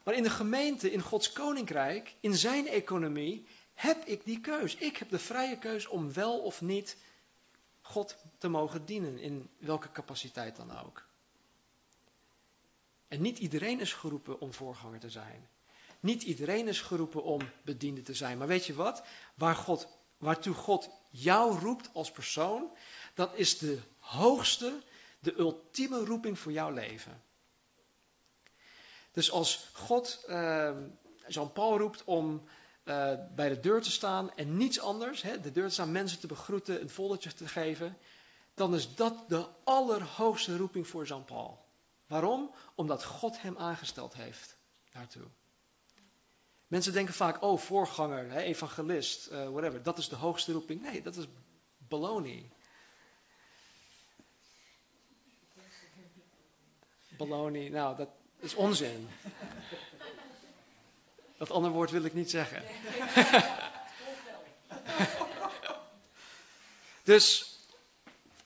Maar 0.04 0.14
in 0.14 0.24
de 0.24 0.30
gemeente, 0.30 0.92
in 0.92 1.02
Gods 1.02 1.32
koninkrijk, 1.32 2.16
in 2.20 2.36
zijn 2.36 2.68
economie, 2.68 3.48
heb 3.76 4.06
ik 4.06 4.26
die 4.26 4.40
keus. 4.40 4.76
Ik 4.76 4.98
heb 4.98 5.10
de 5.10 5.20
vrije 5.20 5.58
keus 5.58 5.88
om 5.88 6.14
wel 6.14 6.40
of 6.40 6.62
niet 6.62 6.98
God 7.82 8.16
te 8.38 8.48
mogen 8.48 8.86
dienen, 8.86 9.20
in 9.20 9.50
welke 9.58 9.92
capaciteit 9.92 10.56
dan 10.56 10.80
ook. 10.80 11.06
En 13.08 13.22
niet 13.22 13.40
iedereen 13.40 13.80
is 13.80 13.94
geroepen 13.94 14.40
om 14.40 14.54
voorganger 14.54 15.00
te 15.00 15.10
zijn. 15.10 15.50
Niet 16.00 16.24
iedereen 16.24 16.68
is 16.68 16.82
geroepen 16.82 17.24
om 17.24 17.50
bediende 17.62 18.02
te 18.02 18.14
zijn. 18.14 18.38
Maar 18.38 18.48
weet 18.48 18.66
je 18.66 18.74
wat? 18.74 19.04
Waar 19.36 19.56
God, 19.56 19.88
waartoe 20.18 20.54
God 20.54 20.90
jou 21.10 21.60
roept 21.60 21.90
als 21.94 22.12
persoon, 22.12 22.72
dat 23.14 23.36
is 23.36 23.58
de 23.58 23.80
hoogste, 24.00 24.82
de 25.20 25.38
ultieme 25.38 26.06
roeping 26.06 26.40
voor 26.40 26.52
jouw 26.52 26.72
leven. 26.72 27.24
Dus 29.12 29.32
als 29.32 29.70
God 29.74 30.26
uh, 30.28 30.78
Jean-Paul 31.28 31.78
roept 31.78 32.04
om 32.04 32.44
uh, 32.86 33.14
bij 33.36 33.50
de 33.50 33.60
deur 33.60 33.82
te 33.82 33.92
staan 33.92 34.36
en 34.36 34.58
niets 34.58 34.80
anders, 34.80 35.22
hè, 35.22 35.40
de 35.40 35.52
deur 35.52 35.68
te 35.68 35.74
staan, 35.74 35.92
mensen 35.92 36.20
te 36.20 36.28
begroeten, 36.28 36.82
een 36.82 36.90
foldertje 36.90 37.34
te 37.34 37.48
geven, 37.48 37.98
dan 38.54 38.76
is 38.76 38.96
dat 38.96 39.30
de 39.30 39.48
allerhoogste 39.64 40.58
roeping 40.58 40.88
voor 40.88 41.06
Jean-Paul. 41.06 41.66
Waarom? 42.08 42.56
Omdat 42.76 43.04
God 43.04 43.42
hem 43.42 43.58
aangesteld 43.58 44.14
heeft 44.14 44.58
daartoe. 44.92 45.28
Mensen 46.68 46.94
denken 46.94 47.14
vaak, 47.14 47.42
oh, 47.42 47.60
voorganger, 47.60 48.32
hè, 48.32 48.40
evangelist, 48.40 49.32
uh, 49.32 49.50
whatever, 49.50 49.84
dat 49.84 49.98
is 49.98 50.10
de 50.10 50.16
hoogste 50.16 50.52
roeping. 50.52 50.82
Nee, 50.82 51.02
dat 51.02 51.16
is 51.16 51.26
baloney. 51.78 52.52
Baloney, 57.18 57.70
nou, 57.70 57.96
dat 57.96 58.10
is 58.40 58.56
onzin. 58.56 59.08
Dat 61.38 61.52
andere 61.52 61.74
woord 61.74 61.92
wil 61.92 62.04
ik 62.04 62.14
niet 62.14 62.30
zeggen. 62.30 62.64
dus 67.04 67.56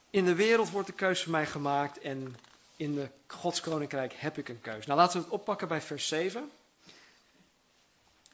in 0.10 0.26
de 0.26 0.36
wereld 0.36 0.70
wordt 0.70 0.88
de 0.88 0.94
keus 0.94 1.24
voor 1.24 1.32
mij 1.32 1.46
gemaakt 1.46 2.00
en 2.00 2.38
in 2.76 2.96
de 2.96 3.10
Gods 3.28 3.62
koninkrijk 3.62 4.14
heb 4.14 4.38
ik 4.38 4.50
een 4.50 4.62
keus. 4.62 4.86
Nou, 4.86 5.00
laten 5.00 5.18
we 5.18 5.24
het 5.24 5.34
oppakken 5.34 5.68
bij 5.68 5.82
vers 5.82 6.08
7. 6.08 6.52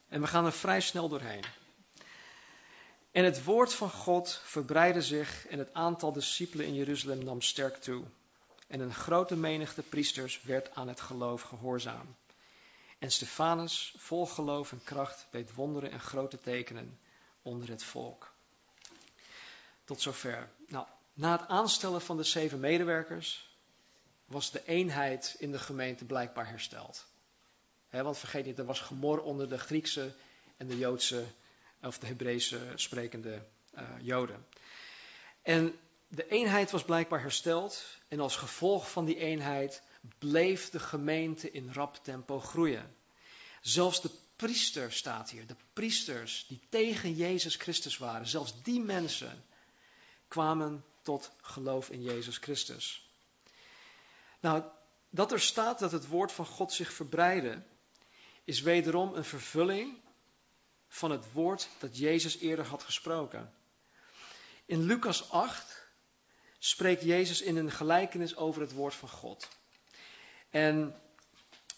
En 0.08 0.22
we 0.22 0.28
gaan 0.28 0.46
er 0.46 0.54
vrij 0.54 0.82
snel 0.82 1.10
doorheen. 1.10 1.44
En 3.12 3.24
het 3.24 3.44
woord 3.44 3.74
van 3.74 3.89
God 3.89 4.39
verbreidde 4.44 5.02
zich 5.02 5.48
en 5.48 5.60
het 5.60 5.74
aantal 5.74 6.12
discipelen 6.12 6.65
in 6.65 6.74
Jeruzalem 6.74 7.24
nam 7.24 7.41
sterk 7.41 7.76
toe. 7.76 8.04
En 8.68 8.80
een 8.80 8.94
grote 8.94 9.36
menigte 9.36 9.82
priesters 9.82 10.41
werd 10.44 10.76
aan 10.76 10.88
het 10.88 11.02
geloof 11.02 11.41
gehoorzaam. 11.41 12.15
En 13.06 13.12
Stefanus, 13.12 13.94
vol 13.98 14.26
geloof 14.26 14.72
en 14.72 14.84
kracht, 14.84 15.28
deed 15.32 15.54
wonderen 15.54 15.91
en 15.91 16.00
grote 16.00 16.39
tekenen 16.39 17.00
onder 17.41 17.70
het 17.70 17.84
volk. 17.84 18.34
Tot 19.84 20.02
zover. 20.02 20.50
Nou, 20.68 20.88
na 21.13 21.32
het 21.32 21.48
aanstellen 21.48 22.02
van 22.02 22.18
de 22.18 22.24
zeven 22.24 22.60
medewerkers 22.60 23.50
was 24.26 24.52
de 24.52 24.65
eenheid 24.65 25.36
in 25.39 25.52
de 25.52 25.60
gemeente 25.60 26.06
blijkbaar 26.06 26.48
hersteld. 26.48 27.06
want 27.89 28.18
vergeet 28.18 28.46
niet, 28.46 28.60
er 28.60 28.65
was 28.65 28.80
gemor 28.80 29.22
onder 29.22 29.50
de 29.50 29.60
Griekse 29.60 30.13
en 30.58 30.68
de 30.68 30.78
Joodse, 30.78 31.26
of 31.82 32.00
de 32.00 32.08
Hebreeuwse 32.08 32.60
sprekende 32.76 33.46
uh, 33.76 33.82
Joden. 34.02 34.46
En 35.41 35.80
de 36.08 36.28
eenheid 36.28 36.72
was 36.72 36.84
blijkbaar 36.84 37.22
hersteld 37.22 37.86
en 38.08 38.20
als 38.20 38.36
gevolg 38.36 38.91
van 38.91 39.06
die 39.06 39.18
eenheid 39.18 39.82
bleef 40.18 40.70
de 40.70 40.80
gemeente 40.80 41.52
in 41.52 41.74
rap 41.74 41.96
tempo 42.04 42.39
groeien. 42.39 42.96
Zelfs 43.62 44.02
de 44.02 44.10
priester 44.36 44.91
staat 44.91 45.30
hier, 45.30 45.48
de 45.48 45.56
priesters 45.74 46.46
die 46.48 46.60
tegen 46.70 47.13
Jezus 47.13 47.56
Christus 47.56 47.98
waren, 47.98 48.28
zelfs 48.28 48.63
die 48.63 48.80
mensen 48.80 49.46
kwamen 50.28 50.86
tot 51.02 51.32
geloof 51.41 51.89
in 51.89 52.02
Jezus 52.02 52.38
Christus. 52.38 53.10
Nou, 54.39 54.63
dat 55.10 55.32
er 55.32 55.41
staat 55.41 55.80
dat 55.80 55.91
het 55.91 56.08
woord 56.08 56.32
van 56.32 56.46
God 56.46 56.74
zich 56.74 56.94
verbreidde, 56.94 57.63
is 58.44 58.62
wederom 58.62 59.13
een 59.13 59.26
vervulling 59.26 59.98
van 60.88 61.12
het 61.12 61.32
woord 61.32 61.70
dat 61.80 61.98
Jezus 61.98 62.38
eerder 62.38 62.65
had 62.65 62.84
gesproken. 62.84 63.54
In 64.65 64.84
Lucas 64.84 65.32
8 65.32 65.88
spreekt 66.60 67.04
Jezus 67.04 67.41
in 67.41 67.56
een 67.56 67.72
gelijkenis 67.72 68.36
over 68.36 68.62
het 68.62 68.72
woord 68.72 68.94
van 68.94 69.10
God. 69.10 69.48
En 70.56 70.96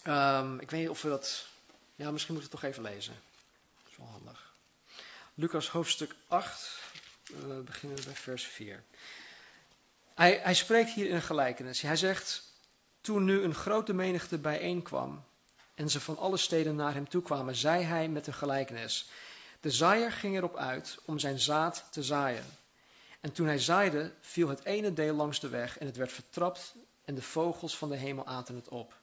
um, 0.06 0.60
ik 0.60 0.70
weet 0.70 0.80
niet 0.80 0.88
of 0.88 1.02
we 1.02 1.08
dat. 1.08 1.46
Ja, 1.94 2.10
misschien 2.10 2.34
moeten 2.34 2.50
we 2.50 2.56
het 2.56 2.74
toch 2.74 2.84
even 2.84 2.94
lezen. 2.94 3.14
Dat 3.76 3.90
is 3.90 3.96
wel 3.96 4.06
handig. 4.06 4.52
Lucas 5.34 5.68
hoofdstuk 5.68 6.14
8, 6.28 6.80
we 7.26 7.62
beginnen 7.64 8.04
bij 8.04 8.14
vers 8.14 8.44
4. 8.44 8.84
Hij, 10.14 10.40
hij 10.42 10.54
spreekt 10.54 10.90
hier 10.90 11.08
in 11.08 11.14
een 11.14 11.22
gelijkenis. 11.22 11.80
Hij 11.80 11.96
zegt: 11.96 12.42
Toen 13.00 13.24
nu 13.24 13.42
een 13.42 13.54
grote 13.54 13.92
menigte 13.92 14.38
bijeenkwam 14.38 15.24
en 15.74 15.90
ze 15.90 16.00
van 16.00 16.18
alle 16.18 16.36
steden 16.36 16.76
naar 16.76 16.94
hem 16.94 17.08
toe 17.08 17.22
kwamen, 17.22 17.56
zei 17.56 17.84
hij 17.84 18.08
met 18.08 18.26
een 18.26 18.34
gelijkenis: 18.34 19.10
De 19.60 19.70
zaaier 19.70 20.12
ging 20.12 20.36
erop 20.36 20.56
uit 20.56 20.98
om 21.04 21.18
zijn 21.18 21.38
zaad 21.38 21.84
te 21.90 22.02
zaaien. 22.02 22.44
En 23.20 23.32
toen 23.32 23.46
hij 23.46 23.58
zaaide, 23.58 24.12
viel 24.20 24.48
het 24.48 24.64
ene 24.64 24.92
deel 24.92 25.14
langs 25.14 25.40
de 25.40 25.48
weg 25.48 25.78
en 25.78 25.86
het 25.86 25.96
werd 25.96 26.12
vertrapt 26.12 26.74
en 27.08 27.14
de 27.14 27.22
vogels 27.22 27.76
van 27.76 27.88
de 27.88 27.96
hemel 27.96 28.26
aten 28.26 28.54
het 28.54 28.68
op. 28.68 29.00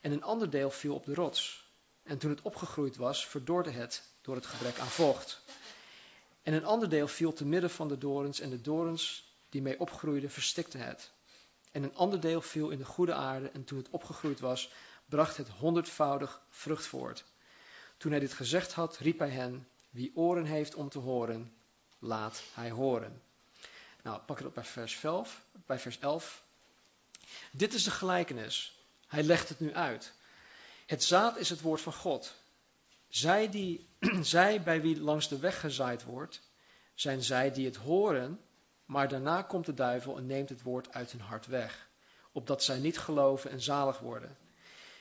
En 0.00 0.12
een 0.12 0.22
ander 0.22 0.50
deel 0.50 0.70
viel 0.70 0.94
op 0.94 1.04
de 1.04 1.14
rots. 1.14 1.72
En 2.02 2.18
toen 2.18 2.30
het 2.30 2.42
opgegroeid 2.42 2.96
was, 2.96 3.26
verdorde 3.26 3.70
het 3.70 4.02
door 4.22 4.34
het 4.34 4.46
gebrek 4.46 4.78
aan 4.78 4.86
vocht. 4.86 5.40
En 6.42 6.52
een 6.52 6.64
ander 6.64 6.88
deel 6.88 7.08
viel 7.08 7.32
te 7.32 7.44
midden 7.44 7.70
van 7.70 7.88
de 7.88 7.98
dorens 7.98 8.40
en 8.40 8.50
de 8.50 8.60
dorens 8.60 9.34
die 9.48 9.62
mee 9.62 9.80
opgroeiden 9.80 10.30
verstikten 10.30 10.80
het. 10.80 11.12
En 11.72 11.82
een 11.82 11.94
ander 11.94 12.20
deel 12.20 12.40
viel 12.40 12.70
in 12.70 12.78
de 12.78 12.84
goede 12.84 13.14
aarde 13.14 13.48
en 13.48 13.64
toen 13.64 13.78
het 13.78 13.90
opgegroeid 13.90 14.40
was, 14.40 14.72
bracht 15.06 15.36
het 15.36 15.48
honderdvoudig 15.48 16.42
vrucht 16.48 16.86
voort. 16.86 17.24
Toen 17.96 18.10
hij 18.10 18.20
dit 18.20 18.32
gezegd 18.32 18.72
had, 18.72 18.98
riep 18.98 19.18
hij 19.18 19.30
hen, 19.30 19.68
wie 19.90 20.16
oren 20.16 20.44
heeft 20.44 20.74
om 20.74 20.88
te 20.88 20.98
horen, 20.98 21.54
laat 21.98 22.42
hij 22.52 22.70
horen. 22.70 23.22
Nou, 24.02 24.20
pak 24.20 24.38
het 24.38 24.46
op 24.46 24.54
bij 24.54 24.64
vers 24.64 25.02
11. 25.02 25.44
Bij 25.66 25.78
vers 25.78 25.98
11. 25.98 26.42
Dit 27.52 27.74
is 27.74 27.84
de 27.84 27.90
gelijkenis. 27.90 28.78
Hij 29.06 29.22
legt 29.22 29.48
het 29.48 29.60
nu 29.60 29.74
uit. 29.74 30.12
Het 30.86 31.04
zaad 31.04 31.36
is 31.36 31.50
het 31.50 31.60
woord 31.60 31.80
van 31.80 31.92
God. 31.92 32.34
Zij, 33.08 33.50
die, 33.50 33.88
zij 34.34 34.62
bij 34.62 34.80
wie 34.80 35.00
langs 35.00 35.28
de 35.28 35.38
weg 35.38 35.60
gezaaid 35.60 36.04
wordt, 36.04 36.40
zijn 36.94 37.22
zij 37.22 37.52
die 37.52 37.66
het 37.66 37.76
horen, 37.76 38.40
maar 38.84 39.08
daarna 39.08 39.42
komt 39.42 39.66
de 39.66 39.74
duivel 39.74 40.16
en 40.16 40.26
neemt 40.26 40.48
het 40.48 40.62
woord 40.62 40.92
uit 40.92 41.10
hun 41.10 41.20
hart 41.20 41.46
weg, 41.46 41.88
opdat 42.32 42.64
zij 42.64 42.78
niet 42.78 42.98
geloven 42.98 43.50
en 43.50 43.60
zalig 43.60 43.98
worden. 43.98 44.36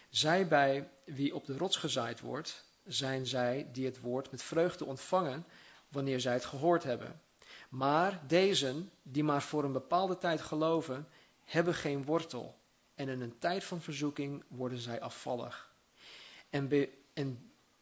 Zij 0.10 0.48
bij 0.48 0.90
wie 1.06 1.36
op 1.36 1.46
de 1.46 1.58
rots 1.58 1.78
gezaaid 1.78 2.20
wordt, 2.20 2.64
zijn 2.86 3.26
zij 3.26 3.70
die 3.72 3.86
het 3.86 4.00
woord 4.00 4.32
met 4.32 4.44
vreugde 4.44 4.86
ontvangen 4.86 5.46
wanneer 5.88 6.20
zij 6.20 6.34
het 6.34 6.46
gehoord 6.46 6.84
hebben. 6.84 7.22
Maar 7.70 8.22
deze, 8.28 8.84
die 9.02 9.24
maar 9.24 9.42
voor 9.42 9.64
een 9.64 9.72
bepaalde 9.72 10.18
tijd 10.18 10.42
geloven, 10.42 11.08
hebben 11.44 11.74
geen 11.74 12.06
wortel. 12.06 12.62
En 12.96 13.10
in 13.10 13.22
een 13.22 13.40
tijd 13.40 13.64
van 13.64 13.82
verzoeking 13.82 14.44
worden 14.48 14.80
zij 14.80 15.02
afvallig. 15.02 15.74
En 16.50 16.68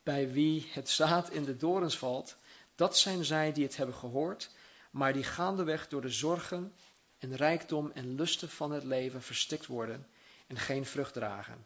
bij, 0.04 0.32
wie 0.32 0.69
het 0.71 0.89
zaad 0.89 1.30
in 1.30 1.43
de 1.43 1.58
dorens 1.58 1.97
valt, 1.97 2.38
dat 2.76 2.97
zijn 2.97 3.26
zij 3.26 3.52
die 3.52 3.63
het 3.63 3.78
hebben 3.78 3.95
gehoord, 3.95 4.50
maar 4.91 5.13
die 5.13 5.24
gaandeweg 5.24 5.88
door 5.88 6.02
de 6.02 6.10
zorgen 6.10 6.74
en 7.17 7.36
rijkdom 7.36 7.91
en 7.93 8.15
lusten 8.15 8.50
van 8.50 8.71
het 8.71 8.84
leven 8.84 9.21
verstikt 9.21 9.65
worden 9.65 10.08
en 10.47 10.58
geen 10.58 10.86
vrucht 10.86 11.13
dragen. 11.13 11.65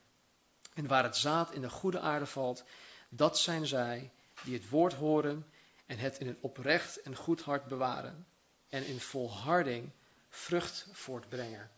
En 0.73 0.87
waar 0.87 1.03
het 1.03 1.17
zaad 1.17 1.51
in 1.51 1.61
de 1.61 1.69
goede 1.69 1.99
aarde 1.99 2.25
valt, 2.25 2.63
dat 3.09 3.39
zijn 3.39 3.67
zij 3.67 4.11
die 4.43 4.53
het 4.53 4.69
woord 4.69 4.93
horen 4.93 5.45
en 5.85 5.97
het 5.97 6.19
in 6.19 6.27
een 6.27 6.37
oprecht 6.41 7.01
en 7.01 7.15
goed 7.15 7.41
hart 7.41 7.65
bewaren 7.67 8.27
en 8.69 8.85
in 8.85 8.99
volharding 8.99 9.91
vrucht 10.29 10.87
voortbrengen. 10.91 11.71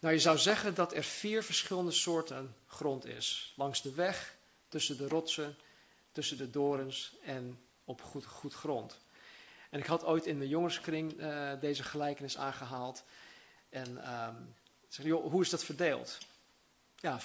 Nou, 0.00 0.14
je 0.14 0.20
zou 0.20 0.38
zeggen 0.38 0.74
dat 0.74 0.94
er 0.94 1.02
vier 1.02 1.42
verschillende 1.42 1.90
soorten 1.90 2.54
grond 2.66 3.04
is. 3.04 3.52
Langs 3.56 3.82
de 3.82 3.94
weg, 3.94 4.36
tussen 4.68 4.96
de 4.96 5.08
rotsen, 5.08 5.56
tussen 6.12 6.36
de 6.36 6.50
dorens 6.50 7.16
en 7.22 7.60
op 7.84 8.02
goed, 8.02 8.26
goed 8.26 8.54
grond. 8.54 8.98
En 9.70 9.78
ik 9.78 9.86
had 9.86 10.04
ooit 10.04 10.26
in 10.26 10.38
mijn 10.38 10.50
jongenskring 10.50 11.20
uh, 11.20 11.52
deze 11.60 11.82
gelijkenis 11.82 12.38
aangehaald. 12.38 13.04
En 13.68 14.14
um, 14.14 14.54
zeg, 14.88 15.06
joh, 15.06 15.30
hoe 15.30 15.42
is 15.42 15.50
dat 15.50 15.64
verdeeld? 15.64 16.18
Ja, 16.96 17.20
25%, 17.20 17.24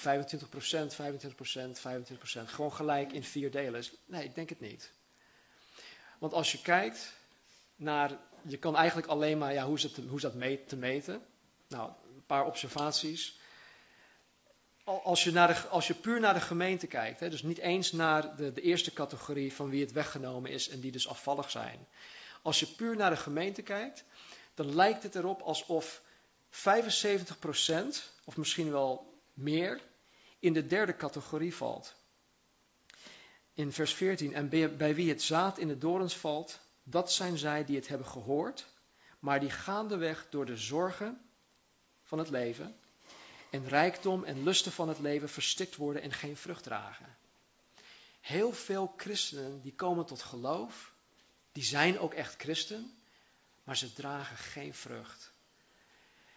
25%. 2.40 2.44
Gewoon 2.46 2.72
gelijk 2.72 3.12
in 3.12 3.24
vier 3.24 3.50
delen. 3.50 3.84
Nee, 4.06 4.24
ik 4.24 4.34
denk 4.34 4.48
het 4.48 4.60
niet. 4.60 4.92
Want 6.18 6.32
als 6.32 6.52
je 6.52 6.62
kijkt 6.62 7.12
naar, 7.76 8.18
je 8.42 8.56
kan 8.56 8.76
eigenlijk 8.76 9.08
alleen 9.08 9.38
maar, 9.38 9.52
ja, 9.52 9.64
hoe 9.64 9.76
is, 9.76 9.82
het, 9.82 9.96
hoe 9.96 10.16
is 10.16 10.22
dat 10.22 10.34
mee, 10.34 10.64
te 10.64 10.76
meten? 10.76 11.22
Nou, 11.68 11.90
paar 12.26 12.44
observaties. 12.44 13.38
Als 14.84 15.24
je, 15.24 15.32
naar 15.32 15.66
als 15.66 15.86
je 15.86 15.94
puur 15.94 16.20
naar 16.20 16.34
de 16.34 16.40
gemeente 16.40 16.86
kijkt, 16.86 17.20
hè, 17.20 17.30
dus 17.30 17.42
niet 17.42 17.58
eens 17.58 17.92
naar 17.92 18.36
de, 18.36 18.52
de 18.52 18.60
eerste 18.60 18.92
categorie 18.92 19.52
van 19.52 19.70
wie 19.70 19.80
het 19.80 19.92
weggenomen 19.92 20.50
is 20.50 20.68
en 20.68 20.80
die 20.80 20.92
dus 20.92 21.08
afvallig 21.08 21.50
zijn. 21.50 21.86
Als 22.42 22.60
je 22.60 22.66
puur 22.66 22.96
naar 22.96 23.10
de 23.10 23.16
gemeente 23.16 23.62
kijkt, 23.62 24.04
dan 24.54 24.74
lijkt 24.74 25.02
het 25.02 25.14
erop 25.14 25.40
alsof 25.40 26.02
75% 26.50 26.56
of 28.24 28.36
misschien 28.36 28.70
wel 28.70 29.20
meer 29.34 29.80
in 30.38 30.52
de 30.52 30.66
derde 30.66 30.96
categorie 30.96 31.54
valt 31.54 31.94
in 33.56 33.72
vers 33.72 33.94
14. 33.94 34.34
En 34.34 34.48
bij 34.76 34.94
wie 34.94 35.08
het 35.08 35.22
zaad 35.22 35.58
in 35.58 35.68
de 35.68 35.78
dorens 35.78 36.16
valt, 36.16 36.60
dat 36.82 37.12
zijn 37.12 37.38
zij 37.38 37.64
die 37.64 37.76
het 37.76 37.88
hebben 37.88 38.06
gehoord, 38.06 38.66
maar 39.18 39.40
die 39.40 39.50
gaandeweg 39.50 40.26
door 40.30 40.46
de 40.46 40.56
zorgen 40.56 41.25
van 42.06 42.18
het 42.18 42.30
leven 42.30 42.76
en 43.50 43.68
rijkdom 43.68 44.24
en 44.24 44.42
lusten 44.42 44.72
van 44.72 44.88
het 44.88 44.98
leven 44.98 45.28
verstikt 45.28 45.76
worden 45.76 46.02
en 46.02 46.12
geen 46.12 46.36
vrucht 46.36 46.62
dragen. 46.62 47.16
Heel 48.20 48.52
veel 48.52 48.94
christenen 48.96 49.60
die 49.60 49.74
komen 49.74 50.06
tot 50.06 50.22
geloof, 50.22 50.92
die 51.52 51.64
zijn 51.64 51.98
ook 51.98 52.14
echt 52.14 52.34
christen, 52.36 52.98
maar 53.64 53.76
ze 53.76 53.92
dragen 53.92 54.36
geen 54.36 54.74
vrucht. 54.74 55.30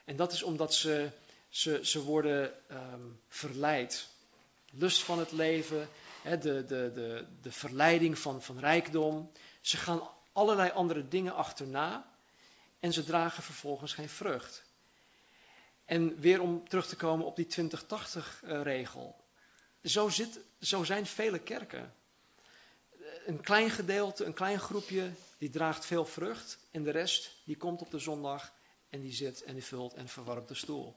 En 0.05 0.15
dat 0.15 0.31
is 0.31 0.43
omdat 0.43 0.73
ze 0.73 1.11
Ze, 1.49 1.79
ze 1.83 2.03
worden 2.03 2.69
ehm, 2.69 3.07
verleid. 3.27 4.07
Lust 4.71 5.03
van 5.03 5.19
het 5.19 5.31
leven, 5.31 5.89
de, 6.23 6.39
de, 6.39 6.65
de, 6.67 7.25
de 7.41 7.51
verleiding 7.51 8.19
van, 8.19 8.41
van 8.41 8.59
rijkdom. 8.59 9.31
Ze 9.61 9.77
gaan 9.77 10.09
allerlei 10.31 10.71
andere 10.71 11.07
dingen 11.07 11.35
achterna 11.35 12.11
en 12.79 12.93
ze 12.93 13.03
dragen 13.03 13.43
vervolgens 13.43 13.93
geen 13.93 14.09
vrucht. 14.09 14.63
En 15.89 16.19
weer 16.19 16.41
om 16.41 16.69
terug 16.69 16.87
te 16.87 16.95
komen 16.95 17.25
op 17.25 17.35
die 17.35 17.47
2080-regel. 17.59 19.15
Eh, 19.81 19.91
zo, 19.91 20.09
zit, 20.09 20.39
zo 20.59 20.83
zijn 20.83 21.05
vele 21.05 21.39
kerken. 21.39 21.93
Een 23.25 23.41
klein 23.41 23.69
gedeelte, 23.69 24.25
een 24.25 24.33
klein 24.33 24.59
groepje, 24.59 25.11
die 25.37 25.49
draagt 25.49 25.85
veel 25.85 26.05
vrucht. 26.05 26.57
En 26.71 26.83
de 26.83 26.91
rest, 26.91 27.41
die 27.45 27.57
komt 27.57 27.81
op 27.81 27.91
de 27.91 27.99
zondag 27.99 28.53
en 28.89 29.01
die 29.01 29.13
zit 29.13 29.43
en 29.43 29.53
die 29.53 29.63
vult 29.63 29.93
en 29.93 30.07
verwarmt 30.07 30.47
de 30.47 30.53
stoel. 30.53 30.95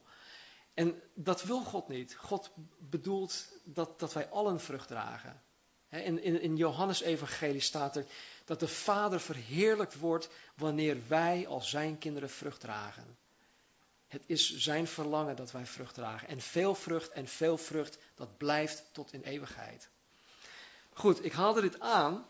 En 0.75 1.03
dat 1.15 1.43
wil 1.43 1.63
God 1.63 1.89
niet. 1.89 2.15
God 2.15 2.51
bedoelt 2.79 3.49
dat, 3.65 4.01
dat 4.01 4.13
wij 4.13 4.29
allen 4.29 4.61
vrucht 4.61 4.89
dragen. 4.89 5.43
In, 5.89 6.23
in, 6.23 6.41
in 6.41 6.57
Johannes 6.57 7.01
Evangelie 7.01 7.61
staat 7.61 7.97
er 7.97 8.05
dat 8.45 8.61
de 8.61 8.69
Vader 8.69 9.21
verheerlijkt 9.21 9.99
wordt 9.99 10.29
wanneer 10.57 11.09
wij 11.09 11.47
als 11.47 11.71
zijn 11.71 11.99
kinderen 11.99 12.31
vrucht 12.31 12.61
dragen. 12.61 13.21
Het 14.13 14.23
is 14.27 14.57
zijn 14.57 14.87
verlangen 14.87 15.37
dat 15.37 15.53
wij 15.53 15.67
vrucht 15.67 15.95
dragen. 15.95 16.29
En 16.29 16.41
veel 16.41 16.75
vrucht 16.75 17.11
en 17.11 17.29
veel 17.29 17.59
vrucht, 17.59 17.99
dat 18.15 18.37
blijft 18.37 18.85
tot 18.93 19.13
in 19.13 19.23
eeuwigheid. 19.23 19.89
Goed, 20.93 21.25
ik 21.25 21.33
haalde 21.33 21.61
dit 21.61 21.81
aan 21.81 22.27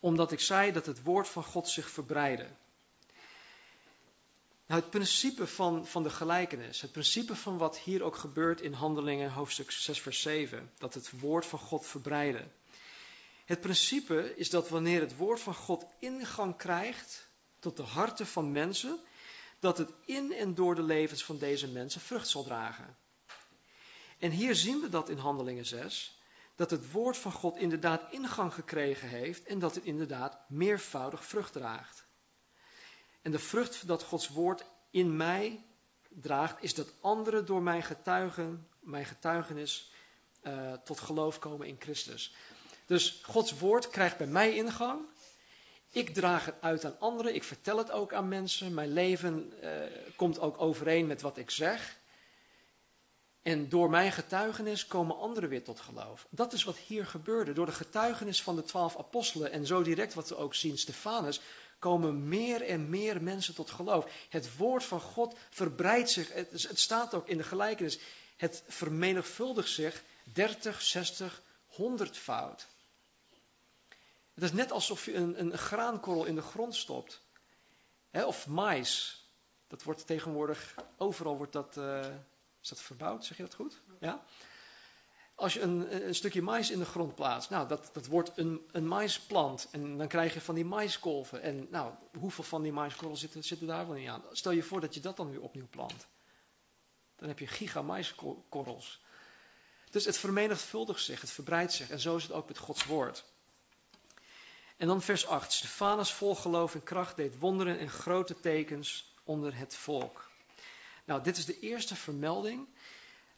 omdat 0.00 0.32
ik 0.32 0.40
zei 0.40 0.72
dat 0.72 0.86
het 0.86 1.02
woord 1.02 1.28
van 1.28 1.44
God 1.44 1.68
zich 1.68 1.90
verbreidde. 1.90 2.46
Nou, 4.66 4.80
het 4.80 4.90
principe 4.90 5.46
van, 5.46 5.86
van 5.86 6.02
de 6.02 6.10
gelijkenis, 6.10 6.80
het 6.80 6.92
principe 6.92 7.36
van 7.36 7.58
wat 7.58 7.78
hier 7.78 8.02
ook 8.02 8.16
gebeurt 8.16 8.60
in 8.60 8.72
Handelingen 8.72 9.30
hoofdstuk 9.30 9.70
6 9.70 10.00
vers 10.00 10.20
7, 10.20 10.72
dat 10.78 10.94
het 10.94 11.20
woord 11.20 11.46
van 11.46 11.58
God 11.58 11.86
verbreidde. 11.86 12.48
Het 13.44 13.60
principe 13.60 14.36
is 14.36 14.50
dat 14.50 14.68
wanneer 14.68 15.00
het 15.00 15.16
woord 15.16 15.40
van 15.40 15.54
God 15.54 15.84
ingang 15.98 16.56
krijgt 16.56 17.28
tot 17.58 17.76
de 17.76 17.82
harten 17.82 18.26
van 18.26 18.52
mensen, 18.52 19.00
dat 19.60 19.78
het 19.78 19.90
in 20.04 20.32
en 20.32 20.54
door 20.54 20.74
de 20.74 20.82
levens 20.82 21.24
van 21.24 21.38
deze 21.38 21.68
mensen 21.68 22.00
vrucht 22.00 22.28
zal 22.28 22.44
dragen. 22.44 22.96
En 24.18 24.30
hier 24.30 24.54
zien 24.54 24.80
we 24.80 24.88
dat 24.88 25.08
in 25.08 25.18
Handelingen 25.18 25.66
6, 25.66 26.18
dat 26.56 26.70
het 26.70 26.90
woord 26.90 27.16
van 27.16 27.32
God 27.32 27.56
inderdaad 27.56 28.12
ingang 28.12 28.54
gekregen 28.54 29.08
heeft 29.08 29.44
en 29.44 29.58
dat 29.58 29.74
het 29.74 29.84
inderdaad 29.84 30.50
meervoudig 30.50 31.24
vrucht 31.24 31.52
draagt. 31.52 32.04
En 33.22 33.30
de 33.30 33.38
vrucht 33.38 33.86
dat 33.86 34.02
Gods 34.02 34.28
woord 34.28 34.64
in 34.90 35.16
mij 35.16 35.64
draagt, 36.08 36.62
is 36.62 36.74
dat 36.74 36.92
anderen 37.00 37.46
door 37.46 37.62
mijn, 37.62 37.82
getuigen, 37.82 38.68
mijn 38.80 39.04
getuigenis 39.04 39.92
uh, 40.42 40.72
tot 40.72 41.00
geloof 41.00 41.38
komen 41.38 41.66
in 41.66 41.76
Christus. 41.78 42.34
Dus 42.86 43.20
Gods 43.22 43.58
woord 43.58 43.88
krijgt 43.88 44.18
bij 44.18 44.26
mij 44.26 44.54
ingang. 44.54 45.06
Ik 45.94 46.14
draag 46.14 46.44
het 46.44 46.54
uit 46.60 46.84
aan 46.84 46.98
anderen. 46.98 47.34
Ik 47.34 47.44
vertel 47.44 47.78
het 47.78 47.90
ook 47.90 48.12
aan 48.12 48.28
mensen. 48.28 48.74
Mijn 48.74 48.92
leven 48.92 49.52
uh, 49.62 49.70
komt 50.16 50.40
ook 50.40 50.60
overeen 50.60 51.06
met 51.06 51.20
wat 51.22 51.36
ik 51.36 51.50
zeg. 51.50 51.98
En 53.42 53.68
door 53.68 53.90
mijn 53.90 54.12
getuigenis 54.12 54.86
komen 54.86 55.18
anderen 55.18 55.48
weer 55.48 55.64
tot 55.64 55.80
geloof. 55.80 56.26
Dat 56.30 56.52
is 56.52 56.64
wat 56.64 56.76
hier 56.76 57.06
gebeurde. 57.06 57.52
Door 57.52 57.66
de 57.66 57.72
getuigenis 57.72 58.42
van 58.42 58.56
de 58.56 58.62
twaalf 58.62 58.98
apostelen 58.98 59.50
en 59.50 59.66
zo 59.66 59.82
direct 59.82 60.14
wat 60.14 60.28
we 60.28 60.36
ook 60.36 60.54
zien, 60.54 60.78
Stefanus, 60.78 61.40
komen 61.78 62.28
meer 62.28 62.62
en 62.62 62.90
meer 62.90 63.22
mensen 63.22 63.54
tot 63.54 63.70
geloof. 63.70 64.06
Het 64.28 64.56
woord 64.56 64.84
van 64.84 65.00
God 65.00 65.36
verbreidt 65.50 66.10
zich. 66.10 66.32
Het, 66.32 66.50
het 66.50 66.78
staat 66.78 67.14
ook 67.14 67.28
in 67.28 67.36
de 67.36 67.42
gelijkenis. 67.42 67.98
Het 68.36 68.62
vermenigvuldigt 68.68 69.70
zich 69.70 70.02
30, 70.22 70.82
60, 70.82 71.42
100 71.66 72.16
fout. 72.16 72.66
Het 74.34 74.44
is 74.44 74.52
net 74.52 74.72
alsof 74.72 75.04
je 75.04 75.14
een, 75.14 75.40
een 75.40 75.58
graankorrel 75.58 76.24
in 76.24 76.34
de 76.34 76.42
grond 76.42 76.74
stopt. 76.74 77.22
of 78.12 78.46
mais. 78.46 79.22
Dat 79.66 79.82
wordt 79.82 80.06
tegenwoordig, 80.06 80.74
overal 80.96 81.36
wordt 81.36 81.52
dat, 81.52 81.76
uh, 81.76 82.06
is 82.62 82.68
dat 82.68 82.80
verbouwd, 82.80 83.24
zeg 83.24 83.36
je 83.36 83.42
dat 83.42 83.54
goed? 83.54 83.82
Ja? 84.00 84.24
Als 85.34 85.54
je 85.54 85.60
een, 85.60 86.06
een, 86.06 86.14
stukje 86.14 86.42
mais 86.42 86.70
in 86.70 86.78
de 86.78 86.84
grond 86.84 87.14
plaatst, 87.14 87.50
nou, 87.50 87.68
dat, 87.68 87.90
dat 87.92 88.06
wordt 88.06 88.32
een, 88.34 88.68
een 88.72 88.88
maisplant. 88.88 89.68
En 89.70 89.98
dan 89.98 90.08
krijg 90.08 90.34
je 90.34 90.40
van 90.40 90.54
die 90.54 90.64
maiskolven. 90.64 91.42
En 91.42 91.66
nou, 91.70 91.94
hoeveel 92.18 92.44
van 92.44 92.62
die 92.62 92.72
maiskorrels 92.72 93.20
zitten, 93.20 93.44
zitten 93.44 93.66
daar 93.66 93.86
wel 93.86 93.96
niet 93.96 94.08
aan? 94.08 94.22
Stel 94.32 94.52
je 94.52 94.62
voor 94.62 94.80
dat 94.80 94.94
je 94.94 95.00
dat 95.00 95.16
dan 95.16 95.30
weer 95.30 95.40
opnieuw 95.40 95.68
plant. 95.70 96.06
Dan 97.16 97.28
heb 97.28 97.38
je 97.38 97.46
giga 97.46 97.82
maiskorrels. 97.82 99.02
Dus 99.90 100.04
het 100.04 100.18
vermenigvuldigt 100.18 101.04
zich, 101.04 101.20
het 101.20 101.30
verbreidt 101.30 101.72
zich. 101.72 101.90
En 101.90 102.00
zo 102.00 102.16
is 102.16 102.22
het 102.22 102.32
ook 102.32 102.48
met 102.48 102.58
Gods 102.58 102.84
woord. 102.84 103.24
En 104.76 104.86
dan 104.86 105.02
vers 105.02 105.26
8. 105.26 105.52
Stefanus 105.52 106.12
vol 106.12 106.34
geloof 106.34 106.74
en 106.74 106.82
kracht 106.82 107.16
deed 107.16 107.38
wonderen 107.38 107.78
en 107.78 107.90
grote 107.90 108.40
tekens 108.40 109.12
onder 109.24 109.56
het 109.56 109.76
volk. 109.76 110.30
Nou, 111.04 111.22
dit 111.22 111.36
is 111.36 111.44
de 111.44 111.60
eerste 111.60 111.96
vermelding 111.96 112.68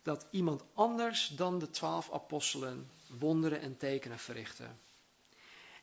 dat 0.02 0.26
iemand 0.30 0.62
anders 0.74 1.28
dan 1.28 1.58
de 1.58 1.70
twaalf 1.70 2.12
apostelen 2.12 2.90
wonderen 3.06 3.60
en 3.60 3.76
tekenen 3.76 4.18
verrichtte. 4.18 4.68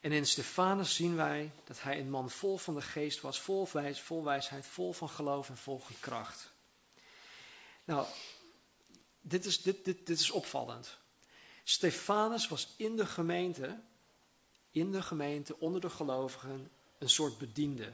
En 0.02 0.12
in 0.12 0.26
Stefanus 0.26 0.96
zien 0.96 1.16
wij 1.16 1.52
dat 1.64 1.82
hij 1.82 2.00
een 2.00 2.10
man 2.10 2.30
vol 2.30 2.58
van 2.58 2.76
de 2.76 2.82
geest 2.82 3.22
was, 3.22 3.40
vol, 3.40 3.68
wijs, 3.72 4.02
vol 4.02 4.24
wijsheid, 4.24 4.66
vol 4.66 4.94
van 4.94 5.10
geloof 5.10 5.50
en 5.50 5.58
vol 5.58 5.80
van 5.80 5.96
kracht. 6.00 6.52
Nou, 7.84 8.08
dit 9.22 9.46
is, 9.46 9.62
dit, 9.62 9.86
dit, 9.86 10.08
dit 10.08 10.20
is 10.20 10.32
opvallend. 10.32 10.98
Stefanus 11.64 12.48
was 12.48 12.74
in 12.78 12.96
de 12.96 13.06
gemeente 13.06 13.82
in 14.74 14.92
de 14.92 15.02
gemeente, 15.02 15.60
onder 15.60 15.82
de 15.82 15.90
gelovigen, 15.90 16.72
een 16.98 17.10
soort 17.10 17.38
bediende. 17.38 17.94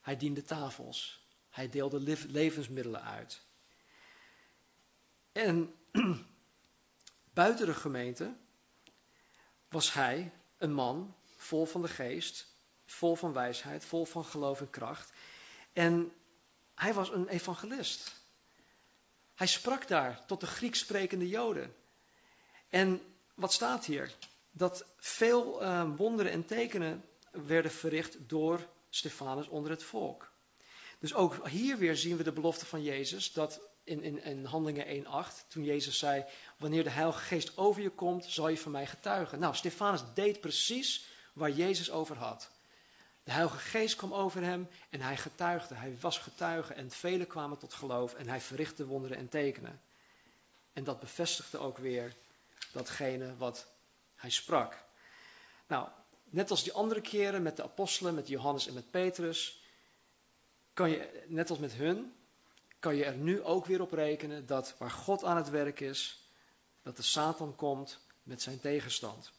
Hij 0.00 0.16
diende 0.16 0.42
tafels. 0.42 1.24
Hij 1.50 1.68
deelde 1.68 2.16
levensmiddelen 2.28 3.02
uit. 3.02 3.40
En 5.32 5.74
buiten 7.40 7.66
de 7.66 7.74
gemeente 7.74 8.34
was 9.68 9.92
hij 9.92 10.32
een 10.58 10.72
man 10.72 11.14
vol 11.36 11.66
van 11.66 11.82
de 11.82 11.88
geest, 11.88 12.46
vol 12.84 13.14
van 13.14 13.32
wijsheid, 13.32 13.84
vol 13.84 14.04
van 14.04 14.24
geloof 14.24 14.60
en 14.60 14.70
kracht. 14.70 15.12
En 15.72 16.12
hij 16.74 16.94
was 16.94 17.10
een 17.10 17.28
evangelist. 17.28 18.20
Hij 19.34 19.46
sprak 19.46 19.88
daar 19.88 20.26
tot 20.26 20.40
de 20.40 20.46
Grieks 20.46 20.78
sprekende 20.78 21.28
Joden. 21.28 21.74
En 22.68 23.16
wat 23.34 23.52
staat 23.52 23.84
hier? 23.84 24.14
Dat 24.56 24.84
veel 24.96 25.62
uh, 25.62 25.96
wonderen 25.96 26.32
en 26.32 26.46
tekenen 26.46 27.04
werden 27.30 27.70
verricht 27.70 28.28
door 28.28 28.66
Stefanus 28.90 29.48
onder 29.48 29.70
het 29.70 29.82
volk. 29.82 30.32
Dus 30.98 31.14
ook 31.14 31.48
hier 31.48 31.78
weer 31.78 31.96
zien 31.96 32.16
we 32.16 32.22
de 32.22 32.32
belofte 32.32 32.66
van 32.66 32.82
Jezus, 32.82 33.32
dat 33.32 33.60
in, 33.84 34.02
in, 34.02 34.22
in 34.22 34.44
Handelingen 34.44 35.04
1.8, 35.04 35.48
toen 35.48 35.64
Jezus 35.64 35.98
zei, 35.98 36.24
wanneer 36.58 36.84
de 36.84 36.90
Heilige 36.90 37.18
Geest 37.18 37.56
over 37.56 37.82
je 37.82 37.90
komt, 37.90 38.24
zal 38.24 38.48
je 38.48 38.58
van 38.58 38.72
mij 38.72 38.86
getuigen. 38.86 39.38
Nou, 39.38 39.54
Stefanus 39.54 40.02
deed 40.14 40.40
precies 40.40 41.06
waar 41.32 41.50
Jezus 41.50 41.90
over 41.90 42.16
had. 42.16 42.50
De 43.24 43.32
Heilige 43.32 43.58
Geest 43.58 43.96
kwam 43.96 44.14
over 44.14 44.42
hem 44.42 44.68
en 44.90 45.00
hij 45.00 45.16
getuigde, 45.16 45.74
hij 45.74 45.96
was 46.00 46.18
getuige 46.18 46.74
en 46.74 46.90
velen 46.90 47.26
kwamen 47.26 47.58
tot 47.58 47.74
geloof 47.74 48.14
en 48.14 48.28
hij 48.28 48.40
verrichtte 48.40 48.86
wonderen 48.86 49.16
en 49.16 49.28
tekenen. 49.28 49.80
En 50.72 50.84
dat 50.84 51.00
bevestigde 51.00 51.58
ook 51.58 51.78
weer 51.78 52.14
datgene 52.72 53.36
wat 53.36 53.66
hij 54.16 54.30
sprak. 54.30 54.84
Nou, 55.66 55.88
net 56.24 56.50
als 56.50 56.62
die 56.62 56.72
andere 56.72 57.00
keren 57.00 57.42
met 57.42 57.56
de 57.56 57.62
apostelen, 57.62 58.14
met 58.14 58.28
Johannes 58.28 58.66
en 58.66 58.74
met 58.74 58.90
Petrus, 58.90 59.62
kan 60.72 60.90
je, 60.90 61.24
net 61.26 61.50
als 61.50 61.58
met 61.58 61.72
hun, 61.72 62.14
kan 62.78 62.96
je 62.96 63.04
er 63.04 63.16
nu 63.16 63.42
ook 63.42 63.66
weer 63.66 63.80
op 63.80 63.92
rekenen 63.92 64.46
dat 64.46 64.74
waar 64.78 64.90
God 64.90 65.24
aan 65.24 65.36
het 65.36 65.50
werk 65.50 65.80
is, 65.80 66.30
dat 66.82 66.96
de 66.96 67.02
Satan 67.02 67.54
komt 67.56 67.98
met 68.22 68.42
zijn 68.42 68.60
tegenstand. 68.60 69.32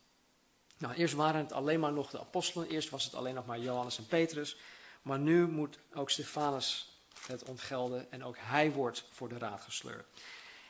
Nou, 0.78 0.94
eerst 0.94 1.13
waren 1.13 1.42
het 1.42 1.52
alleen 1.52 1.80
maar 1.80 1.94
nog 1.94 2.10
de 2.10 2.20
apostelen, 2.20 2.70
eerst 2.70 2.90
was 2.90 3.04
het 3.04 3.16
alleen 3.16 3.34
nog 3.34 3.46
maar 3.46 3.60
Johannes 3.60 3.98
en 3.98 4.08
Petrus, 4.08 4.58
maar 5.02 5.20
nu 5.20 5.48
moet 5.48 5.80
ook 5.94 6.10
Stefanus 6.10 6.98
het 7.28 7.44
ontgelden 7.44 8.12
en 8.12 8.24
ook 8.24 8.36
hij 8.40 8.72
wordt 8.72 9.06
voor 9.12 9.30
de 9.30 9.38
raad 9.38 9.62
gesleurd. 9.62 10.06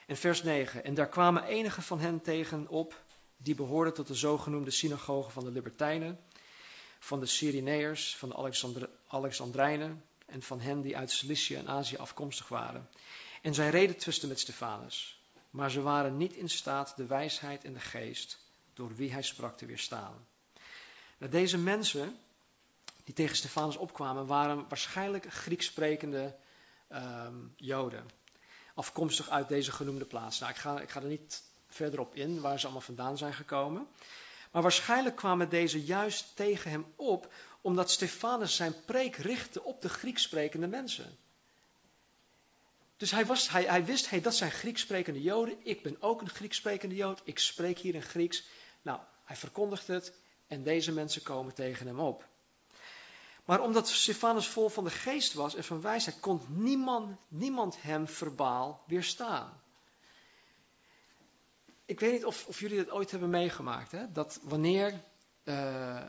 In 0.06 0.16
vers 0.16 0.44
9, 0.44 0.84
en 0.84 0.94
daar 0.94 1.10
kwamen 1.10 1.44
enige 1.44 1.82
van 1.82 2.00
hen 2.00 2.22
tegen 2.22 2.68
op 2.68 3.02
die 3.38 3.56
behoorden 3.56 3.94
tot 3.94 4.08
de 4.08 4.16
zogenoemde 4.16 4.72
synagogen 4.72 5.32
van 5.32 5.44
de 5.44 5.52
Libertijnen, 5.52 6.20
van 7.00 7.20
de 7.20 7.26
Cyreneërs, 7.26 8.16
van 8.16 8.30
de 8.30 8.36
Alexandr 8.36 8.90
Alexandrijnen 9.08 10.04
en 10.26 10.42
van 10.42 10.60
hen 10.60 10.82
die 10.82 10.98
uit 10.98 11.12
Cilicië 11.12 11.56
en 11.56 11.68
Azië 11.68 11.98
afkomstig 11.98 12.48
waren. 12.48 12.90
En 13.42 13.54
zij 13.54 13.70
reden 13.70 13.98
twisten 13.98 14.30
met 14.30 14.40
Stefanus, 14.40 15.22
maar 15.50 15.72
ze 15.72 15.82
waren 15.82 16.18
niet 16.18 16.34
in 16.34 16.50
staat 16.50 16.94
de 16.96 17.06
wijsheid 17.06 17.64
en 17.64 17.74
de 17.74 17.80
geest 17.80 18.38
door 18.74 18.96
wie 18.96 19.12
hij 19.12 19.22
sprak 19.22 19.58
te 19.58 19.66
weerstaan. 19.66 20.28
Nou, 21.18 21.32
deze 21.32 21.58
mensen 21.58 22.18
die 23.04 23.14
tegen 23.14 23.36
Stefanus 23.36 23.76
opkwamen, 23.76 24.26
waren 24.26 24.66
waarschijnlijk 24.68 25.34
Grieks 25.34 25.66
sprekende 25.66 26.36
um, 26.90 27.54
Joden. 27.56 28.06
afkomstig 28.74 29.30
uit 29.30 29.48
deze 29.48 29.72
genoemde 29.72 30.06
plaats. 30.06 30.40
Nou, 30.40 30.52
ik 30.52 30.58
ga, 30.58 30.82
ik 30.82 30.90
ga 30.90 31.02
er 31.02 31.08
niet 31.08 31.44
verder 31.68 32.00
op 32.00 32.16
in 32.16 32.42
waar 32.42 32.60
ze 32.60 32.66
allemaal 32.66 32.82
vandaan 32.82 33.18
zijn 33.18 33.34
gekomen. 33.34 33.88
Maar 34.52 34.62
waarschijnlijk 34.62 35.16
kwamen 35.16 35.50
deze 35.50 35.84
juist 35.84 36.36
tegen 36.36 36.72
hem 36.72 36.86
op, 36.96 37.34
omdat 37.62 37.92
Stefanus 37.92 38.56
zijn 38.56 38.76
preek 38.86 39.16
richtte 39.16 39.64
op 39.64 39.82
de 39.82 39.90
Grieks 39.90 40.22
sprekende 40.22 40.68
mensen. 40.68 41.18
Dus 42.98 43.12
hij, 43.12 43.26
was, 43.26 43.50
hij, 43.50 43.64
hij 43.64 43.86
wist, 43.86 44.10
hey, 44.10 44.22
dat 44.22 44.36
zijn 44.36 44.52
Grieks 44.52 44.82
sprekende 44.82 45.22
Joden, 45.22 45.58
ik 45.64 45.84
ben 45.84 46.02
ook 46.02 46.22
een 46.22 46.30
Grieks 46.30 46.58
sprekende 46.58 46.96
Jood, 46.96 47.22
ik 47.24 47.40
spreek 47.40 47.80
hier 47.80 47.96
in 47.96 48.02
Grieks. 48.02 48.44
Nou, 48.82 49.00
hij 49.24 49.36
verkondigt 49.36 49.88
het 49.88 50.14
en 50.48 50.64
deze 50.64 50.92
mensen 50.92 51.24
komen 51.24 51.54
tegen 51.54 51.88
hem 51.88 52.00
op. 52.00 52.26
Maar 53.46 53.62
omdat 53.62 53.90
Stefanus 53.90 54.48
vol 54.48 54.70
van 54.70 54.84
de 54.84 54.90
geest 54.90 55.34
was 55.34 55.56
en 55.56 55.64
van 55.64 55.82
wijsheid, 55.82 56.20
kon 56.20 56.42
niemand, 56.48 57.18
niemand 57.28 57.82
hem 57.82 58.08
verbaal 58.08 58.84
weerstaan. 58.88 59.62
Ik 61.88 62.00
weet 62.00 62.12
niet 62.12 62.26
of, 62.26 62.48
of 62.48 62.60
jullie 62.60 62.78
dat 62.78 62.90
ooit 62.90 63.12
hebben 63.12 63.30
meegemaakt. 63.30 63.92
Hè? 63.92 64.12
Dat 64.12 64.40
wanneer, 64.44 65.02
uh, 65.44 66.06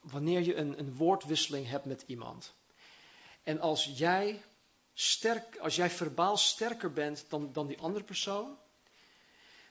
wanneer 0.00 0.40
je 0.42 0.54
een, 0.54 0.78
een 0.78 0.96
woordwisseling 0.96 1.68
hebt 1.68 1.84
met 1.84 2.04
iemand. 2.06 2.54
En 3.42 3.60
als 3.60 3.84
jij, 3.94 4.42
sterk, 4.94 5.58
als 5.58 5.76
jij 5.76 5.90
verbaal 5.90 6.36
sterker 6.36 6.92
bent 6.92 7.24
dan, 7.28 7.52
dan 7.52 7.66
die 7.66 7.78
andere 7.78 8.04
persoon. 8.04 8.58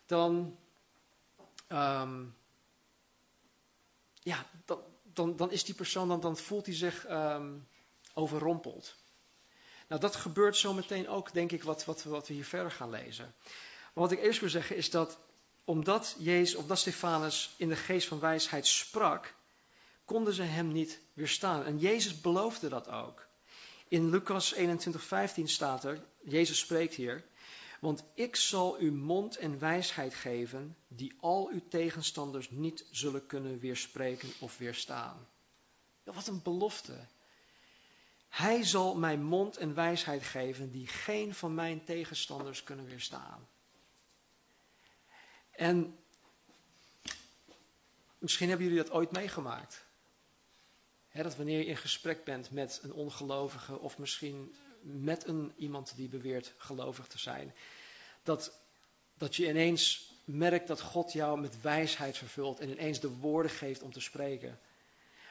Dan, 0.06 0.58
um, 1.70 2.36
ja, 4.20 4.46
dan, 4.66 4.80
dan, 5.04 5.36
dan 5.36 5.52
is 5.52 5.64
die 5.64 5.76
persoon, 5.76 6.08
dan, 6.08 6.20
dan 6.20 6.38
voelt 6.38 6.66
hij 6.66 6.76
zich 6.76 7.10
um, 7.10 7.68
overrompeld. 8.14 8.96
Nou, 9.88 10.02
dat 10.02 10.16
gebeurt 10.16 10.58
zo 10.58 10.74
meteen 10.74 11.10
ook, 11.10 11.34
denk 11.34 11.52
ik, 11.52 11.64
wat, 11.64 11.86
wat, 11.86 12.04
wat 12.04 12.28
we 12.28 12.34
hier 12.34 12.46
verder 12.46 12.72
gaan 12.72 12.90
lezen. 12.90 13.36
Maar 13.94 14.04
wat 14.04 14.12
ik 14.12 14.20
eerst 14.20 14.40
wil 14.40 14.50
zeggen 14.50 14.76
is 14.76 14.90
dat 14.90 15.18
omdat 15.64 16.16
Jezus, 16.18 16.56
omdat 16.56 16.80
Stefanus 16.80 17.54
in 17.58 17.70
de 17.70 17.76
geest 17.76 18.08
van 18.08 18.20
wijsheid 18.20 18.68
sprak, 18.68 19.34
konden 20.06 20.34
ze 20.34 20.42
hem 20.42 20.72
niet 20.72 21.00
weerstaan. 21.14 21.66
En 21.66 21.80
Jezus 21.80 22.22
beloofde 22.22 22.70
dat 22.70 22.88
ook. 22.88 23.28
In 23.88 24.10
Lucas 24.10 24.54
21:15 24.56 25.44
staat 25.44 25.84
er, 25.84 26.04
Jezus 26.24 26.60
spreekt 26.60 26.96
hier, 26.96 27.26
want 27.80 28.04
ik 28.14 28.36
zal 28.36 28.80
u 28.80 28.92
mond 28.92 29.38
en 29.38 29.60
wijsheid 29.60 30.14
geven, 30.14 30.78
die 30.88 31.14
al 31.20 31.50
uw 31.52 31.68
tegenstanders 31.70 32.50
niet 32.50 32.86
zullen 32.92 33.26
kunnen 33.26 33.60
weerspreken 33.60 34.30
of 34.40 34.58
weerstaan. 34.58 35.28
Wat 36.04 36.28
een 36.28 36.42
belofte. 36.42 37.08
Hij 38.30 38.64
zal 38.64 38.96
mij 38.96 39.18
mond 39.18 39.58
en 39.58 39.74
wijsheid 39.74 40.24
geven, 40.24 40.72
die 40.72 40.88
geen 40.88 41.34
van 41.34 41.54
mijn 41.54 41.84
tegenstanders 41.84 42.64
kunnen 42.64 42.86
weerstaan. 42.86 43.48
En 45.56 45.98
misschien 48.18 48.50
hebben 48.50 48.68
jullie 48.68 48.84
dat 48.84 48.92
ooit 48.92 49.12
meegemaakt. 49.12 49.86
dat 51.12 51.36
wanneer 51.36 51.58
je 51.58 51.66
in 51.66 51.78
gesprek 51.78 52.24
bent 52.24 52.52
met 52.52 52.80
een 52.84 52.94
ongelovige 52.94 53.80
of 53.80 53.98
misschien 53.98 54.56
met 54.82 55.28
een, 55.28 55.54
iemand 55.58 55.96
die 55.96 56.10
beweert 56.10 56.54
gelovig 56.58 57.08
te 57.08 57.20
zijn, 57.20 57.54
dat, 58.24 58.60
dat 59.18 59.36
je 59.36 59.48
ineens 59.48 60.12
merkt 60.26 60.68
dat 60.68 60.82
God 60.82 61.14
jou 61.14 61.40
met 61.40 61.62
wijsheid 61.62 62.18
vervult 62.18 62.60
en 62.60 62.70
ineens 62.70 63.00
de 63.00 63.10
woorden 63.10 63.52
geeft 63.52 63.82
om 63.82 63.92
te 63.92 64.00
spreken. 64.00 64.60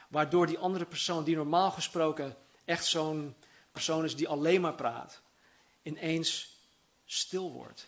Waardoor 0.09 0.47
die 0.47 0.59
andere 0.59 0.85
persoon, 0.85 1.25
die 1.25 1.37
normaal 1.37 1.71
gesproken 1.71 2.37
echt 2.65 2.85
zo'n 2.85 3.35
persoon 3.73 4.05
is 4.05 4.17
die 4.17 4.29
alleen 4.29 4.61
maar 4.61 4.75
praat, 4.75 5.21
ineens 5.83 6.57
stil 7.05 7.53
wordt. 7.53 7.87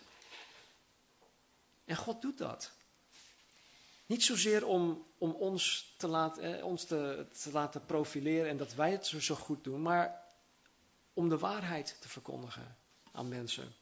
En 1.85 1.95
God 1.95 2.21
doet 2.21 2.37
dat. 2.37 2.71
Niet 4.05 4.23
zozeer 4.23 4.65
om, 4.65 5.05
om 5.17 5.31
ons, 5.31 5.93
te, 5.97 6.07
laten, 6.07 6.57
eh, 6.57 6.65
ons 6.65 6.83
te, 6.83 7.27
te 7.43 7.51
laten 7.51 7.85
profileren 7.85 8.49
en 8.49 8.57
dat 8.57 8.73
wij 8.73 8.91
het 8.91 9.05
zo, 9.05 9.19
zo 9.19 9.35
goed 9.35 9.63
doen, 9.63 9.81
maar 9.81 10.23
om 11.13 11.29
de 11.29 11.37
waarheid 11.37 11.97
te 12.01 12.09
verkondigen 12.09 12.77
aan 13.11 13.27
mensen. 13.27 13.73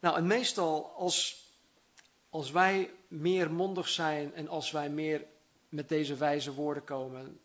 Nou, 0.00 0.16
en 0.16 0.26
meestal 0.26 0.92
als, 0.96 1.44
als 2.28 2.50
wij 2.50 2.90
meer 3.08 3.52
mondig 3.52 3.88
zijn 3.88 4.34
en 4.34 4.48
als 4.48 4.70
wij 4.70 4.90
meer 4.90 5.26
met 5.68 5.88
deze 5.88 6.16
wijze 6.16 6.54
woorden 6.54 6.84
komen 6.84 7.40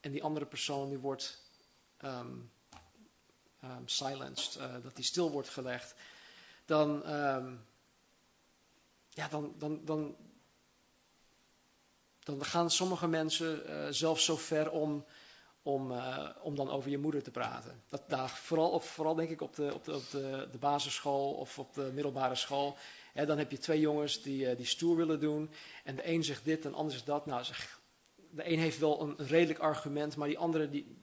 en 0.00 0.10
die 0.10 0.22
andere 0.22 0.46
persoon 0.46 0.88
die 0.88 0.98
wordt 0.98 1.38
um, 2.04 2.52
um, 3.64 3.88
silenced, 3.88 4.60
uh, 4.60 4.74
dat 4.82 4.96
die 4.96 5.04
stil 5.04 5.30
wordt 5.30 5.48
gelegd, 5.48 5.94
dan, 6.66 7.12
um, 7.14 7.66
ja, 9.08 9.28
dan, 9.28 9.54
dan, 9.58 9.84
dan, 9.84 10.16
dan 12.18 12.44
gaan 12.44 12.70
sommige 12.70 13.08
mensen 13.08 13.62
uh, 13.66 13.86
zelfs 13.90 14.24
zo 14.24 14.36
ver 14.36 14.70
om, 14.70 15.04
om, 15.62 15.90
uh, 15.90 16.28
om 16.42 16.54
dan 16.54 16.70
over 16.70 16.90
je 16.90 16.98
moeder 16.98 17.22
te 17.22 17.30
praten. 17.30 17.82
Dat, 17.88 18.02
daar, 18.08 18.28
vooral, 18.28 18.70
of, 18.70 18.86
vooral 18.86 19.14
denk 19.14 19.30
ik 19.30 19.40
op, 19.40 19.54
de, 19.56 19.74
op, 19.74 19.84
de, 19.84 19.94
op 19.94 20.10
de, 20.10 20.58
basisschool 20.60 21.32
of 21.32 21.58
op 21.58 21.74
de 21.74 21.90
middelbare 21.94 22.34
school. 22.34 22.76
Hè, 23.12 23.26
dan 23.26 23.38
heb 23.38 23.50
je 23.50 23.58
twee 23.58 23.80
jongens 23.80 24.22
die, 24.22 24.50
uh, 24.50 24.56
die 24.56 24.66
stoer 24.66 24.96
willen 24.96 25.20
doen. 25.20 25.50
En 25.84 25.96
de 25.96 26.08
een 26.08 26.24
zegt 26.24 26.44
dit 26.44 26.64
en 26.64 26.70
de 26.70 26.76
ander 26.76 26.92
zegt 26.92 27.06
dat. 27.06 27.26
Nou, 27.26 27.44
de 28.30 28.50
een 28.50 28.58
heeft 28.58 28.78
wel 28.78 29.00
een, 29.00 29.14
een 29.16 29.26
redelijk 29.26 29.58
argument, 29.58 30.16
maar 30.16 30.28
die 30.28 30.38
andere 30.38 30.68
die, 30.70 30.96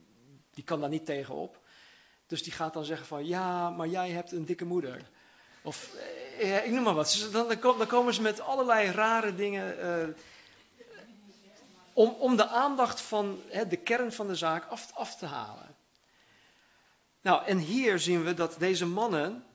die 0.52 0.64
kan 0.64 0.80
daar 0.80 0.90
niet 0.90 1.06
tegenop. 1.06 1.62
Dus 2.28 2.44
die 2.44 2.54
gaat 2.54 2.74
dan 2.74 2.86
zeggen 2.86 3.08
van 3.08 3.26
ja, 3.26 3.70
maar 3.70 3.88
jij 3.88 4.10
hebt 4.10 4.32
een 4.32 4.46
dikke 4.46 4.66
moeder. 4.66 5.10
Of 5.64 5.90
eh, 6.40 6.66
ik 6.66 6.72
noem 6.72 6.84
maar 6.84 6.94
wat. 6.94 7.06
Dus 7.06 7.32
dan, 7.32 7.48
dan, 7.62 7.88
komen 7.88 8.14
ze 8.14 8.22
met 8.22 8.40
allerlei 8.40 8.92
rare 8.92 9.36
dingen. 9.36 9.80
Uh, 9.80 10.16
om, 11.94 12.10
om 12.10 12.36
de 12.36 12.48
aandacht 12.48 13.02
van 13.02 13.42
hè, 13.48 13.68
de 13.68 13.78
kern 13.78 14.12
van 14.12 14.28
de 14.28 14.36
zaak 14.36 14.66
af, 14.66 14.92
af 14.94 15.16
te 15.16 15.26
halen. 15.26 15.76
Nou, 17.22 17.46
en 17.46 17.58
hier 17.58 18.00
zien 18.00 18.24
we 18.24 18.34
dat 18.34 18.56
deze 18.60 18.86
mannen 18.86 19.46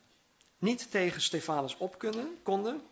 niet 0.59 0.90
tegen 0.90 1.21
Stefanus 1.21 1.77
op 1.77 1.99
kunnen, 1.99 2.38
konden. 2.42 2.83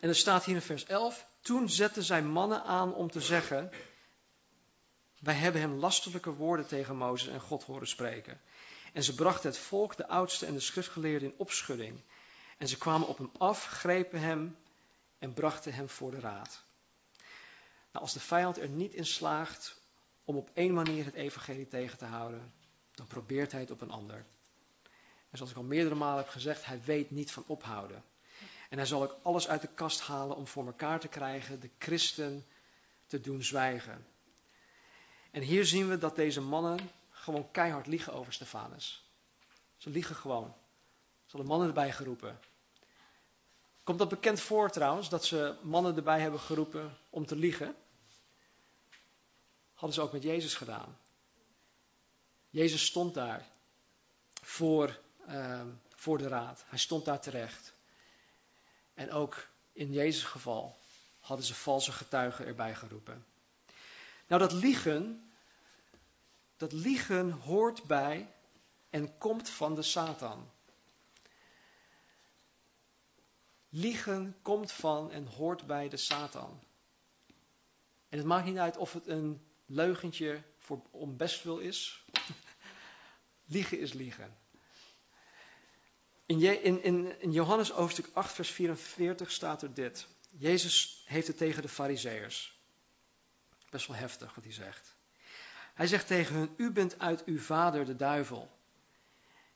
En 0.00 0.08
er 0.08 0.16
staat 0.16 0.44
hier 0.44 0.54
in 0.54 0.62
vers 0.62 0.84
11: 0.84 1.26
Toen 1.40 1.68
zetten 1.68 2.02
zij 2.02 2.22
mannen 2.22 2.62
aan 2.62 2.94
om 2.94 3.10
te 3.10 3.20
zeggen: 3.20 3.70
Wij 5.18 5.34
hebben 5.34 5.60
hem 5.60 5.78
lastelijke 5.78 6.34
woorden 6.34 6.66
tegen 6.66 6.96
Mozes 6.96 7.28
en 7.28 7.40
God 7.40 7.64
horen 7.64 7.88
spreken. 7.88 8.40
En 8.92 9.02
ze 9.02 9.14
brachten 9.14 9.50
het 9.50 9.58
volk, 9.58 9.96
de 9.96 10.08
oudsten 10.08 10.48
en 10.48 10.54
de 10.54 10.60
schriftgeleerden 10.60 11.30
in 11.30 11.38
opschudding. 11.38 12.00
En 12.58 12.68
ze 12.68 12.78
kwamen 12.78 13.08
op 13.08 13.18
hem 13.18 13.30
af, 13.38 13.66
grepen 13.66 14.20
hem 14.20 14.56
en 15.18 15.32
brachten 15.32 15.72
hem 15.72 15.88
voor 15.88 16.10
de 16.10 16.20
raad. 16.20 16.62
Nou, 17.92 18.04
als 18.04 18.12
de 18.12 18.20
vijand 18.20 18.58
er 18.58 18.68
niet 18.68 18.94
in 18.94 19.06
slaagt 19.06 19.80
om 20.24 20.36
op 20.36 20.50
één 20.54 20.74
manier 20.74 21.04
het 21.04 21.14
evangelie 21.14 21.68
tegen 21.68 21.98
te 21.98 22.04
houden, 22.04 22.52
dan 22.94 23.06
probeert 23.06 23.52
hij 23.52 23.60
het 23.60 23.70
op 23.70 23.80
een 23.80 23.90
ander. 23.90 24.24
En 25.30 25.36
zoals 25.36 25.50
ik 25.50 25.56
al 25.56 25.62
meerdere 25.62 25.94
malen 25.94 26.22
heb 26.22 26.32
gezegd, 26.32 26.64
hij 26.64 26.82
weet 26.84 27.10
niet 27.10 27.32
van 27.32 27.44
ophouden. 27.46 28.04
En 28.68 28.76
hij 28.76 28.86
zal 28.86 29.02
ook 29.02 29.18
alles 29.22 29.48
uit 29.48 29.60
de 29.60 29.74
kast 29.74 30.00
halen 30.00 30.36
om 30.36 30.46
voor 30.46 30.66
elkaar 30.66 31.00
te 31.00 31.08
krijgen 31.08 31.60
de 31.60 31.70
christen 31.78 32.46
te 33.06 33.20
doen 33.20 33.42
zwijgen. 33.42 34.06
En 35.30 35.42
hier 35.42 35.64
zien 35.64 35.88
we 35.88 35.98
dat 35.98 36.16
deze 36.16 36.40
mannen 36.40 36.90
gewoon 37.20 37.50
keihard 37.50 37.86
liegen 37.86 38.12
over 38.12 38.32
Stefanus. 38.32 39.04
Ze 39.76 39.90
liegen 39.90 40.16
gewoon. 40.16 40.54
Ze 41.26 41.36
hadden 41.36 41.46
mannen 41.46 41.68
erbij 41.68 41.92
geroepen. 41.92 42.40
Komt 43.82 43.98
dat 43.98 44.08
bekend 44.08 44.40
voor 44.40 44.70
trouwens, 44.70 45.08
dat 45.08 45.24
ze 45.24 45.56
mannen 45.62 45.96
erbij 45.96 46.20
hebben 46.20 46.40
geroepen 46.40 46.98
om 47.10 47.26
te 47.26 47.36
liegen? 47.36 47.76
Hadden 49.74 49.94
ze 49.94 50.00
ook 50.00 50.12
met 50.12 50.22
Jezus 50.22 50.54
gedaan. 50.54 50.98
Jezus 52.50 52.86
stond 52.86 53.14
daar 53.14 53.46
voor, 54.42 54.98
uh, 55.28 55.62
voor 55.94 56.18
de 56.18 56.28
raad. 56.28 56.64
Hij 56.66 56.78
stond 56.78 57.04
daar 57.04 57.20
terecht. 57.20 57.72
En 58.94 59.12
ook 59.12 59.48
in 59.72 59.92
Jezus' 59.92 60.24
geval 60.24 60.78
hadden 61.20 61.46
ze 61.46 61.54
valse 61.54 61.92
getuigen 61.92 62.46
erbij 62.46 62.74
geroepen. 62.74 63.26
Nou, 64.26 64.40
dat 64.40 64.52
liegen, 64.52 65.29
dat 66.60 66.72
liegen 66.72 67.30
hoort 67.30 67.82
bij 67.82 68.34
en 68.90 69.18
komt 69.18 69.48
van 69.48 69.74
de 69.74 69.82
Satan. 69.82 70.50
Liegen 73.68 74.36
komt 74.42 74.72
van 74.72 75.10
en 75.10 75.26
hoort 75.26 75.66
bij 75.66 75.88
de 75.88 75.96
Satan. 75.96 76.60
En 78.08 78.18
het 78.18 78.26
maakt 78.26 78.46
niet 78.46 78.56
uit 78.56 78.76
of 78.76 78.92
het 78.92 79.06
een 79.06 79.46
leugentje 79.66 80.42
voor, 80.58 80.82
om 80.90 81.16
bestwil 81.16 81.58
is. 81.58 82.04
liegen 83.54 83.78
is 83.78 83.92
liegen. 83.92 84.38
In, 86.26 86.62
in, 86.62 86.82
in, 86.82 87.20
in 87.20 87.32
Johannes 87.32 87.70
hoofdstuk 87.70 88.10
8, 88.12 88.32
vers 88.32 88.50
44 88.50 89.30
staat 89.30 89.62
er 89.62 89.74
dit. 89.74 90.06
Jezus 90.30 91.02
heeft 91.06 91.26
het 91.26 91.36
tegen 91.36 91.62
de 91.62 91.68
Fariseërs. 91.68 92.60
Best 93.70 93.86
wel 93.86 93.96
heftig 93.96 94.34
wat 94.34 94.44
hij 94.44 94.52
zegt. 94.52 94.98
Hij 95.80 95.88
zegt 95.88 96.06
tegen 96.06 96.36
hen: 96.36 96.54
U 96.56 96.70
bent 96.70 96.98
uit 96.98 97.24
uw 97.24 97.38
vader 97.38 97.84
de 97.84 97.96
duivel. 97.96 98.50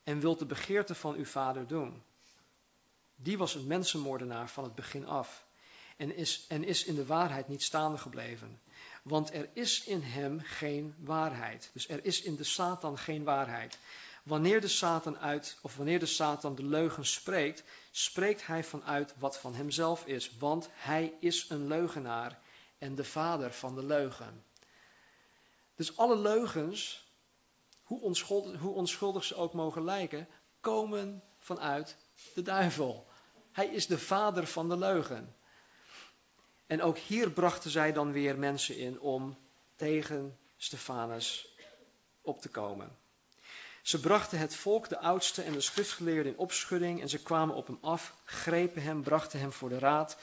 en 0.03 0.20
wilt 0.20 0.39
de 0.39 0.47
begeerte 0.47 0.95
van 0.95 1.14
uw 1.14 1.25
vader 1.25 1.66
doen. 1.66 2.03
Die 3.16 3.39
was 3.39 3.55
een 3.55 3.66
mensenmoordenaar 3.66 4.49
van 4.49 4.64
het 4.64 4.75
begin 4.75 5.07
af 5.07 5.47
en 5.97 6.16
is, 6.16 6.45
en 6.49 6.64
is 6.64 6.85
in 6.85 6.95
de 6.95 7.07
waarheid 7.07 7.49
niet 7.49 7.62
staande 7.62 7.99
gebleven. 7.99 8.61
Want 9.03 9.35
er 9.35 9.49
is 9.53 9.85
in 9.85 10.01
hem 10.03 10.41
geen 10.41 10.95
waarheid. 10.99 11.70
Dus 11.72 11.89
er 11.89 12.05
is 12.05 12.22
in 12.22 12.37
de 12.37 12.45
Satan 12.45 12.99
geen 12.99 13.25
waarheid. 13.25 13.79
Wanneer 14.22 14.61
de 14.61 14.68
Satan 14.68 15.18
uit, 15.18 15.59
of 15.62 15.77
wanneer 15.77 15.99
de 15.99 16.07
Satan 16.07 16.55
de 16.55 16.64
leugen 16.64 17.07
spreekt, 17.07 17.64
spreekt 17.91 18.47
hij 18.47 18.64
vanuit 18.64 19.14
wat 19.18 19.39
van 19.39 19.55
hemzelf 19.55 20.07
is. 20.07 20.37
Want 20.39 20.68
hij 20.72 21.12
is 21.20 21.49
een 21.49 21.66
leugenaar 21.66 22.39
en 22.79 22.95
de 22.95 23.05
vader 23.05 23.53
van 23.53 23.75
de 23.75 23.85
leugen. 23.85 24.45
Dus 25.75 25.97
alle 25.97 26.16
leugens, 26.16 27.09
hoe 27.83 28.01
onschuldig, 28.01 28.61
hoe 28.61 29.22
ze 29.22 29.35
ook 29.35 29.53
mogen 29.53 29.85
lijken, 29.85 30.29
komen 30.61 31.22
vanuit 31.39 31.97
de 32.35 32.43
duivel. 32.43 33.07
Hij 33.53 33.66
is 33.66 33.87
de 33.87 33.99
vader 33.99 34.47
van 34.47 34.68
de 34.68 34.77
leugen. 34.77 35.37
En 36.66 36.83
ook 36.83 36.99
hier 36.99 37.31
brachten 37.31 37.70
zij 37.70 37.93
dan 37.93 38.12
weer 38.12 38.39
mensen 38.39 38.77
in 38.77 39.01
om 39.01 39.37
tegen 39.77 40.39
Stefanus 40.57 41.57
op 42.22 42.41
te 42.41 42.49
komen. 42.49 42.97
Ze 43.83 44.01
brachten 44.01 44.39
het 44.39 44.55
volk, 44.55 44.89
de 44.89 44.99
oudste 44.99 45.43
en 45.43 45.53
de 45.53 45.61
schriftgeleerden 45.61 46.33
in 46.33 46.39
opschudding 46.39 47.01
en 47.01 47.09
ze 47.09 47.22
kwamen 47.22 47.55
op 47.55 47.66
hem 47.66 47.79
af, 47.81 48.14
grepen 48.25 48.83
hem, 48.83 49.03
brachten 49.03 49.41
hem 49.41 49.53
voor 49.53 49.68
de 49.68 49.79
raad 49.79 50.16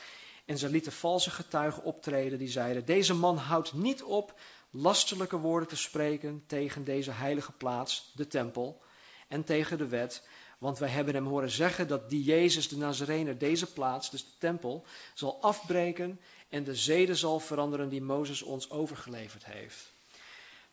en 0.46 0.58
ze 0.58 0.70
lieten 0.70 0.92
valse 0.92 1.30
getuigen 1.30 1.84
optreden 1.84 2.38
die 2.38 2.50
zeiden, 2.50 2.86
deze 2.86 3.14
man 3.14 3.38
houdt 3.38 3.74
niet 3.74 4.04
op 4.04 4.40
lasterlijke 4.72 5.38
woorden 5.38 5.70
te 5.70 5.76
spreken 5.76 6.44
tegen 6.48 6.84
deze 6.84 7.12
heilige 7.12 7.52
plaats, 7.52 8.12
de 8.16 8.28
tempel, 8.28 8.82
en 9.28 9.44
tegen 9.44 9.78
de 9.78 9.88
wet, 9.88 10.28
want 10.58 10.78
wij 10.78 10.90
hebben 10.90 11.14
hem 11.14 11.26
horen 11.26 11.50
zeggen 11.50 11.88
dat 11.88 12.10
die 12.10 12.24
Jezus 12.24 12.68
de 12.68 12.78
Nazarener 12.78 13.38
deze 13.38 13.74
plaats, 13.74 14.10
dus 14.10 14.24
de 14.24 14.38
tempel, 14.38 14.86
zal 15.14 15.42
afbreken 15.42 16.20
en 16.50 16.64
de 16.64 16.76
zeden 16.76 17.16
zal 17.16 17.40
veranderen 17.40 17.90
die 17.90 18.02
Mozes 18.02 18.42
ons 18.42 18.70
overgeleverd 18.70 19.46
heeft. 19.46 19.92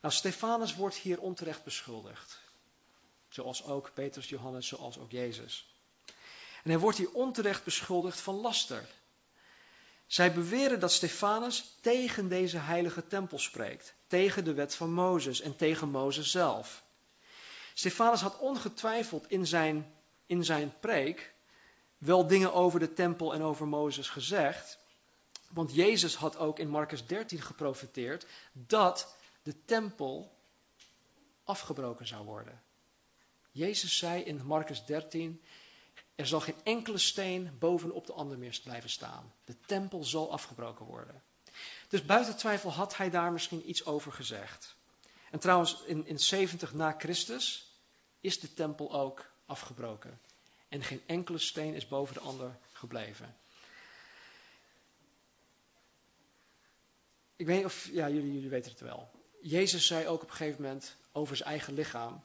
Nou, 0.00 0.14
Stefanus 0.14 0.74
wordt 0.74 0.96
hier 0.96 1.20
onterecht 1.20 1.64
beschuldigd. 1.64 2.40
Zoals 3.28 3.64
ook 3.64 3.90
Petrus, 3.94 4.28
Johannes, 4.28 4.66
zoals 4.66 4.98
ook 4.98 5.10
Jezus. 5.10 5.74
En 6.62 6.70
hij 6.70 6.78
wordt 6.78 6.98
hier 6.98 7.12
onterecht 7.12 7.64
beschuldigd 7.64 8.20
van 8.20 8.34
laster. 8.34 8.88
Zij 10.08 10.32
beweren 10.32 10.80
dat 10.80 10.92
Stefanus 10.92 11.76
tegen 11.80 12.28
deze 12.28 12.58
heilige 12.58 13.06
tempel 13.06 13.38
spreekt, 13.38 13.94
tegen 14.06 14.44
de 14.44 14.54
wet 14.54 14.74
van 14.74 14.92
Mozes 14.92 15.40
en 15.40 15.56
tegen 15.56 15.88
Mozes 15.88 16.30
zelf. 16.30 16.82
Stefanus 17.74 18.20
had 18.20 18.38
ongetwijfeld 18.38 19.30
in 19.30 19.46
zijn, 19.46 19.94
in 20.26 20.44
zijn 20.44 20.74
preek 20.80 21.34
wel 21.98 22.26
dingen 22.26 22.52
over 22.52 22.80
de 22.80 22.92
tempel 22.92 23.34
en 23.34 23.42
over 23.42 23.68
Mozes 23.68 24.08
gezegd, 24.08 24.78
want 25.48 25.74
Jezus 25.74 26.14
had 26.14 26.36
ook 26.36 26.58
in 26.58 26.68
Marcus 26.68 27.06
13 27.06 27.40
geprofiteerd 27.40 28.26
dat 28.52 29.16
de 29.42 29.64
tempel 29.64 30.36
afgebroken 31.44 32.06
zou 32.06 32.24
worden. 32.24 32.62
Jezus 33.50 33.98
zei 33.98 34.22
in 34.22 34.44
Marcus 34.44 34.84
13, 34.84 35.42
er 36.18 36.26
zal 36.26 36.40
geen 36.40 36.62
enkele 36.62 36.98
steen 36.98 37.56
bovenop 37.58 38.06
de 38.06 38.12
ander 38.12 38.38
meer 38.38 38.60
blijven 38.64 38.90
staan. 38.90 39.32
De 39.44 39.60
tempel 39.66 40.04
zal 40.04 40.32
afgebroken 40.32 40.86
worden. 40.86 41.22
Dus 41.88 42.04
buiten 42.04 42.36
twijfel 42.36 42.72
had 42.72 42.96
hij 42.96 43.10
daar 43.10 43.32
misschien 43.32 43.68
iets 43.68 43.84
over 43.84 44.12
gezegd. 44.12 44.76
En 45.30 45.38
trouwens, 45.38 45.82
in, 45.86 46.06
in 46.06 46.18
70 46.18 46.74
na 46.74 46.94
Christus 46.98 47.72
is 48.20 48.40
de 48.40 48.54
tempel 48.54 48.92
ook 48.92 49.30
afgebroken. 49.46 50.20
En 50.68 50.82
geen 50.82 51.02
enkele 51.06 51.38
steen 51.38 51.74
is 51.74 51.88
boven 51.88 52.14
de 52.14 52.20
ander 52.20 52.58
gebleven. 52.72 53.36
Ik 57.36 57.46
weet 57.46 57.56
niet 57.56 57.64
of, 57.64 57.88
ja, 57.92 58.08
jullie, 58.08 58.32
jullie 58.32 58.50
weten 58.50 58.70
het 58.70 58.80
wel. 58.80 59.10
Jezus 59.42 59.86
zei 59.86 60.06
ook 60.06 60.22
op 60.22 60.30
een 60.30 60.36
gegeven 60.36 60.62
moment 60.62 60.96
over 61.12 61.36
zijn 61.36 61.48
eigen 61.48 61.74
lichaam: 61.74 62.24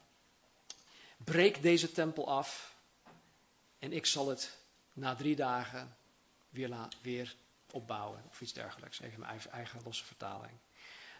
Breek 1.18 1.62
deze 1.62 1.92
tempel 1.92 2.28
af 2.28 2.73
en 3.84 3.94
ik 3.94 4.06
zal 4.06 4.28
het 4.28 4.58
na 4.94 5.16
drie 5.16 5.36
dagen 5.36 5.96
weer, 6.50 6.88
weer 7.02 7.36
opbouwen. 7.72 8.24
Of 8.30 8.42
iets 8.42 8.54
dergelijks, 8.54 9.02
even 9.02 9.20
mijn 9.20 9.42
eigen, 9.52 9.82
losse 9.84 10.06
vertaling. 10.06 10.58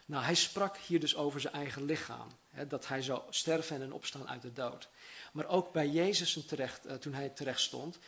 Nou, 0.06 0.24
hij 0.24 0.34
sprak 0.34 0.76
hier 0.76 1.00
dus 1.00 1.16
over 1.16 1.40
zijn 1.40 1.54
eigen 1.54 1.84
lichaam. 1.84 2.28
Hè, 2.50 2.66
dat 2.66 2.88
hij 2.88 3.02
zou 3.02 3.22
sterven 3.30 3.82
en 3.82 3.92
opstaan 3.92 4.28
uit 4.28 4.42
de 4.42 4.52
dood. 4.52 4.88
Maar 5.32 5.46
ook 5.46 5.72
bij 5.72 5.88
Jezus 5.88 6.46
terecht, 6.46 6.86
uh, 6.86 6.94
toen 6.94 7.14
hij 7.14 7.28
terecht 7.28 7.60
stond, 7.60 7.98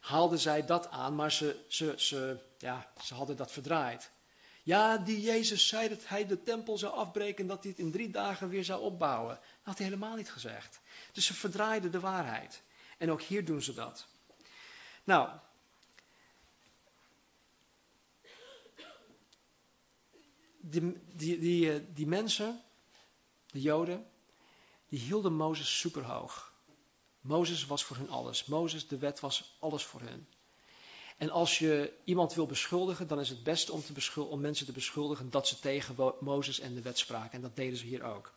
haalden 0.00 0.38
zij 0.38 0.64
dat 0.64 0.90
aan, 0.90 1.14
maar 1.14 1.32
ze, 1.32 1.64
ze, 1.68 1.94
ze, 1.96 2.38
ja, 2.58 2.92
ze 3.04 3.14
hadden 3.14 3.36
dat 3.36 3.52
verdraaid. 3.52 4.10
Ja, 4.62 4.98
die 4.98 5.20
Jezus 5.20 5.68
zei 5.68 5.88
dat 5.88 6.08
hij 6.08 6.26
de 6.26 6.42
tempel 6.42 6.78
zou 6.78 6.94
afbreken 6.94 7.42
en 7.42 7.46
dat 7.48 7.62
hij 7.62 7.70
het 7.70 7.80
in 7.80 7.92
drie 7.92 8.10
dagen 8.10 8.48
weer 8.48 8.64
zou 8.64 8.82
opbouwen. 8.82 9.34
Dat 9.34 9.62
had 9.62 9.78
hij 9.78 9.86
helemaal 9.86 10.16
niet 10.16 10.30
gezegd. 10.30 10.80
Dus 11.12 11.26
ze 11.26 11.34
verdraaiden 11.34 11.90
de 11.90 12.00
waarheid. 12.00 12.62
En 13.04 13.10
ook 13.10 13.22
hier 13.22 13.44
doen 13.44 13.62
ze 13.62 13.74
dat. 13.74 14.06
Nou, 15.04 15.30
die, 20.60 21.72
eh, 21.72 21.80
die 21.94 22.06
mensen, 22.06 22.62
de 23.50 23.60
Joden, 23.60 24.06
die 24.88 24.98
hielden 24.98 25.34
Mozes 25.34 25.78
superhoog. 25.78 26.52
Mozes 27.20 27.66
was 27.66 27.84
voor 27.84 27.96
hun 27.96 28.10
alles. 28.10 28.44
Mozes, 28.44 28.88
de 28.88 28.98
wet 28.98 29.20
was 29.20 29.56
alles 29.58 29.84
voor 29.84 30.00
hen. 30.00 30.28
En 31.16 31.30
als 31.30 31.58
je 31.58 31.92
iemand 32.04 32.34
wil 32.34 32.46
beschuldigen, 32.46 33.06
dan 33.06 33.20
is 33.20 33.28
het 33.28 33.42
beste 33.42 33.72
om, 33.72 33.82
om 34.16 34.40
mensen 34.40 34.66
te 34.66 34.72
beschuldigen 34.72 35.30
dat 35.30 35.48
ze 35.48 35.58
tegen 35.58 36.14
Mozes 36.20 36.60
en 36.60 36.74
de 36.74 36.82
wet 36.82 36.98
spraken. 36.98 37.32
En 37.32 37.40
dat 37.40 37.56
deden 37.56 37.78
ze 37.78 37.84
hier 37.84 38.02
ook. 38.02 38.32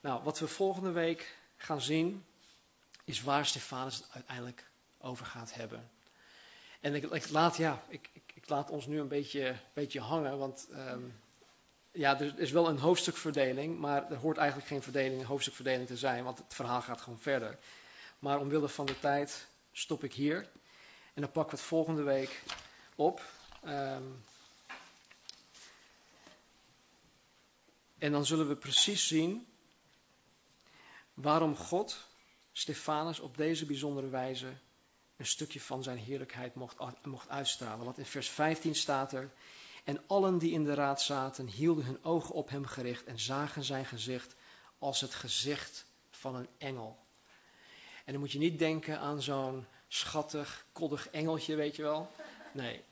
Nou, 0.00 0.22
wat 0.22 0.38
we 0.38 0.48
volgende 0.48 0.90
week 0.90 1.38
gaan 1.56 1.80
zien, 1.80 2.24
is 3.04 3.22
waar 3.22 3.46
Stefanus 3.46 3.96
het 3.96 4.08
uiteindelijk 4.12 4.70
over 4.98 5.26
gaat 5.26 5.54
hebben. 5.54 5.90
En 6.80 6.94
ik, 6.94 7.30
laat, 7.30 7.56
ja, 7.56 7.82
ik, 7.88 8.10
ik, 8.34 8.48
laat 8.48 8.70
ons 8.70 8.86
nu 8.86 9.00
een 9.00 9.08
beetje, 9.08 9.56
beetje 9.72 10.00
hangen, 10.00 10.38
want 10.38 10.68
um, 10.70 11.20
ja, 11.92 12.20
er 12.20 12.38
is 12.38 12.50
wel 12.50 12.68
een 12.68 12.78
hoofdstukverdeling, 12.78 13.78
maar 13.78 14.10
er 14.10 14.16
hoort 14.16 14.36
eigenlijk 14.36 14.68
geen 14.68 14.82
verdeling, 14.82 15.24
hoofdstukverdeling 15.24 15.86
te 15.86 15.96
zijn, 15.96 16.24
want 16.24 16.38
het 16.38 16.54
verhaal 16.54 16.82
gaat 16.82 17.00
gewoon 17.00 17.18
verder. 17.18 17.58
Maar 18.18 18.40
omwille 18.40 18.68
van 18.68 18.86
de 18.86 18.98
tijd 18.98 19.46
stop 19.72 20.04
ik 20.04 20.12
hier. 20.12 20.48
En 21.14 21.22
dan 21.22 21.32
pakken 21.32 21.54
we 21.54 21.60
het 21.60 21.68
volgende 21.68 22.02
week 22.02 22.42
op. 22.94 23.22
Um, 23.64 24.24
en 27.98 28.12
dan 28.12 28.26
zullen 28.26 28.48
we 28.48 28.56
precies 28.56 29.06
zien 29.06 29.46
waarom 31.14 31.56
God 31.56 32.06
Stefanus 32.52 33.20
op 33.20 33.36
deze 33.36 33.66
bijzondere 33.66 34.08
wijze 34.08 34.52
een 35.16 35.26
stukje 35.26 35.60
van 35.60 35.82
zijn 35.82 35.98
heerlijkheid 35.98 36.54
mocht, 36.54 36.76
mocht 37.04 37.28
uitstralen. 37.28 37.84
Want 37.84 37.98
in 37.98 38.06
vers 38.06 38.28
15 38.28 38.74
staat 38.74 39.12
er, 39.12 39.30
en 39.84 40.02
allen 40.06 40.38
die 40.38 40.52
in 40.52 40.64
de 40.64 40.74
raad 40.74 41.02
zaten 41.02 41.46
hielden 41.46 41.84
hun 41.84 42.04
ogen 42.04 42.34
op 42.34 42.48
hem 42.48 42.66
gericht 42.66 43.04
en 43.04 43.18
zagen 43.18 43.64
zijn 43.64 43.84
gezicht 43.84 44.34
als 44.78 45.00
het 45.00 45.14
gezicht 45.14 45.84
van 46.10 46.34
een 46.34 46.48
engel. 46.58 46.98
En 48.04 48.12
dan 48.12 48.20
moet 48.20 48.32
je 48.32 48.38
niet 48.38 48.58
denken 48.58 48.98
aan 48.98 49.22
zo'n 49.22 49.66
schattig, 49.88 50.64
koddig 50.72 51.08
engeltje, 51.08 51.54
weet 51.54 51.76
je 51.76 51.82
wel. 51.82 52.10
Nee, 52.52 52.82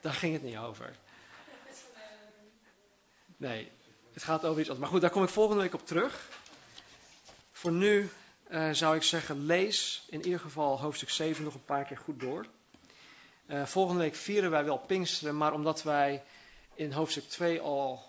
daar 0.00 0.12
ging 0.12 0.32
het 0.32 0.42
niet 0.42 0.56
over. 0.56 0.96
Nee, 3.36 3.70
het 4.12 4.22
gaat 4.22 4.44
over 4.44 4.60
iets 4.60 4.68
anders. 4.68 4.78
Maar 4.78 4.88
goed, 4.88 5.00
daar 5.00 5.10
kom 5.10 5.22
ik 5.22 5.28
volgende 5.28 5.62
week 5.62 5.74
op 5.74 5.86
terug. 5.86 6.28
Voor 7.52 7.72
nu 7.72 8.10
uh, 8.54 8.72
zou 8.72 8.96
ik 8.96 9.02
zeggen, 9.02 9.46
lees 9.46 10.04
in 10.08 10.24
ieder 10.24 10.40
geval 10.40 10.80
hoofdstuk 10.80 11.10
7 11.10 11.44
nog 11.44 11.54
een 11.54 11.64
paar 11.64 11.84
keer 11.84 11.96
goed 11.96 12.20
door. 12.20 12.46
Uh, 13.46 13.66
volgende 13.66 14.00
week 14.00 14.14
vieren 14.14 14.50
wij 14.50 14.64
wel 14.64 14.78
Pinksteren, 14.78 15.36
maar 15.36 15.52
omdat 15.52 15.82
wij 15.82 16.24
in 16.74 16.92
hoofdstuk 16.92 17.28
2 17.28 17.60
al 17.60 18.02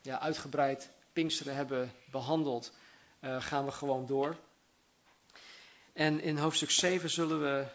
ja, 0.00 0.20
uitgebreid 0.20 0.90
Pinksteren 1.12 1.54
hebben 1.54 1.92
behandeld, 2.10 2.72
uh, 3.20 3.42
gaan 3.42 3.64
we 3.64 3.70
gewoon 3.70 4.06
door. 4.06 4.36
En 5.92 6.20
in 6.20 6.36
hoofdstuk 6.36 6.70
7 6.70 7.10
zullen 7.10 7.40
we 7.40 7.66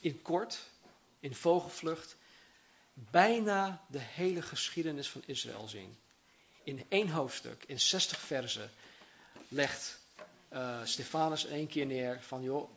in 0.00 0.22
kort, 0.22 0.62
in 1.20 1.34
vogelvlucht, 1.34 2.16
bijna 2.92 3.84
de 3.88 4.00
hele 4.00 4.42
geschiedenis 4.42 5.10
van 5.10 5.22
Israël 5.26 5.68
zien. 5.68 5.96
In 6.64 6.84
één 6.88 7.08
hoofdstuk, 7.08 7.64
in 7.66 7.80
60 7.80 8.18
versen, 8.18 8.70
legt 9.48 9.98
uh, 10.52 10.78
Stefanus 10.84 11.46
één 11.46 11.66
keer 11.66 11.86
neer 11.86 12.18
van, 12.20 12.42
joh, 12.42 12.70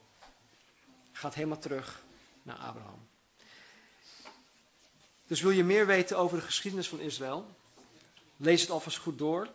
gaat 1.12 1.34
helemaal 1.34 1.60
terug 1.60 2.04
naar 2.44 2.58
Abraham. 2.58 3.08
Dus 5.28 5.42
wil 5.42 5.52
je 5.52 5.64
meer 5.64 5.86
weten 5.86 6.18
over 6.18 6.38
de 6.38 6.44
geschiedenis 6.44 6.88
van 6.88 7.00
Israël? 7.00 7.56
Lees 8.38 8.62
het 8.62 8.70
alvast 8.70 8.98
goed 8.98 9.18
door. 9.18 9.48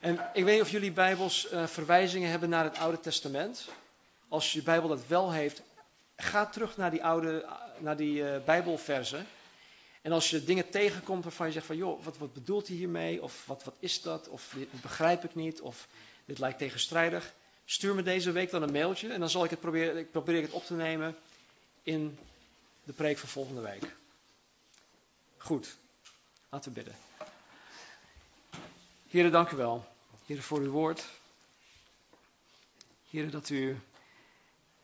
En 0.00 0.30
ik 0.32 0.44
weet 0.44 0.54
niet 0.54 0.62
of 0.62 0.70
jullie 0.70 0.92
Bijbels 0.92 1.52
uh, 1.52 1.66
verwijzingen 1.66 2.30
hebben 2.30 2.48
naar 2.48 2.64
het 2.64 2.78
Oude 2.78 3.00
Testament. 3.00 3.68
Als 4.28 4.52
je 4.52 4.62
Bijbel 4.62 4.88
dat 4.88 5.06
wel 5.06 5.32
heeft, 5.32 5.62
ga 6.16 6.46
terug 6.46 6.76
naar 6.76 6.90
die 6.90 7.04
oude, 7.04 7.46
naar 7.78 7.96
die 7.96 8.22
uh, 8.22 8.44
Bijbelversen. 8.44 9.26
En 10.04 10.12
als 10.12 10.30
je 10.30 10.44
dingen 10.44 10.70
tegenkomt 10.70 11.22
waarvan 11.24 11.46
je 11.46 11.52
zegt 11.52 11.66
van, 11.66 11.76
joh, 11.76 12.04
wat, 12.04 12.18
wat 12.18 12.32
bedoelt 12.32 12.66
hij 12.66 12.76
hiermee? 12.76 13.22
Of 13.22 13.46
wat, 13.46 13.64
wat 13.64 13.74
is 13.78 14.02
dat? 14.02 14.28
Of 14.28 14.52
dit 14.56 14.80
begrijp 14.80 15.24
ik 15.24 15.34
niet? 15.34 15.60
Of 15.60 15.88
dit 16.24 16.38
lijkt 16.38 16.58
tegenstrijdig. 16.58 17.32
Stuur 17.64 17.94
me 17.94 18.02
deze 18.02 18.32
week 18.32 18.50
dan 18.50 18.62
een 18.62 18.72
mailtje 18.72 19.12
en 19.12 19.20
dan 19.20 19.30
zal 19.30 19.44
ik 19.44 19.50
het 19.50 19.60
proberen, 19.60 19.96
ik 19.96 20.10
probeer 20.10 20.42
het 20.42 20.50
op 20.50 20.64
te 20.64 20.74
nemen 20.74 21.16
in 21.82 22.18
de 22.84 22.92
preek 22.92 23.18
van 23.18 23.28
volgende 23.28 23.60
week. 23.60 23.94
Goed, 25.36 25.76
laten 26.48 26.72
we 26.72 26.74
bidden. 26.76 26.96
Heren, 29.08 29.32
dank 29.32 29.50
u 29.50 29.56
wel. 29.56 29.84
Heren, 30.26 30.42
voor 30.42 30.60
uw 30.60 30.70
woord. 30.70 31.04
Heren, 33.10 33.30
dat 33.30 33.48
u 33.48 33.78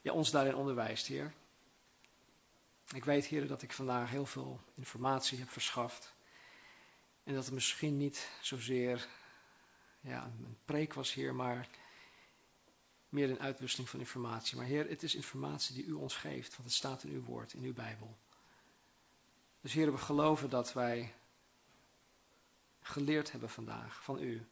ja, 0.02 0.12
ons 0.12 0.30
daarin 0.30 0.54
onderwijst, 0.54 1.06
Heer. 1.06 1.32
Ik 2.94 3.04
weet, 3.04 3.26
Heren, 3.26 3.48
dat 3.48 3.62
ik 3.62 3.72
vandaag 3.72 4.10
heel 4.10 4.26
veel 4.26 4.60
informatie 4.74 5.38
heb 5.38 5.48
verschaft. 5.48 6.14
En 7.22 7.34
dat 7.34 7.44
het 7.44 7.54
misschien 7.54 7.96
niet 7.96 8.30
zozeer 8.40 9.08
ja, 10.00 10.24
een 10.24 10.58
preek 10.64 10.94
was, 10.94 11.14
Heer, 11.14 11.34
maar 11.34 11.68
meer 13.08 13.30
een 13.30 13.40
uitwisseling 13.40 13.88
van 13.88 14.00
informatie. 14.00 14.56
Maar 14.56 14.66
Heer, 14.66 14.88
het 14.88 15.02
is 15.02 15.14
informatie 15.14 15.74
die 15.74 15.84
u 15.84 15.92
ons 15.92 16.16
geeft, 16.16 16.56
want 16.56 16.68
het 16.68 16.76
staat 16.76 17.02
in 17.02 17.10
uw 17.10 17.22
woord, 17.22 17.52
in 17.52 17.62
uw 17.62 17.72
Bijbel. 17.72 18.18
Dus 19.60 19.72
Heer, 19.72 19.92
we 19.92 19.98
geloven 19.98 20.50
dat 20.50 20.72
wij 20.72 21.14
geleerd 22.80 23.30
hebben 23.30 23.50
vandaag 23.50 24.02
van 24.02 24.22
u. 24.22 24.46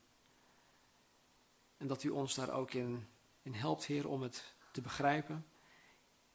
En 1.77 1.87
dat 1.87 2.03
u 2.03 2.09
ons 2.09 2.35
daar 2.35 2.51
ook 2.51 2.73
in, 2.73 3.09
in 3.43 3.55
helpt, 3.55 3.85
Heer, 3.85 4.09
om 4.09 4.23
het 4.23 4.55
te 4.73 4.81
begrijpen. 4.81 5.47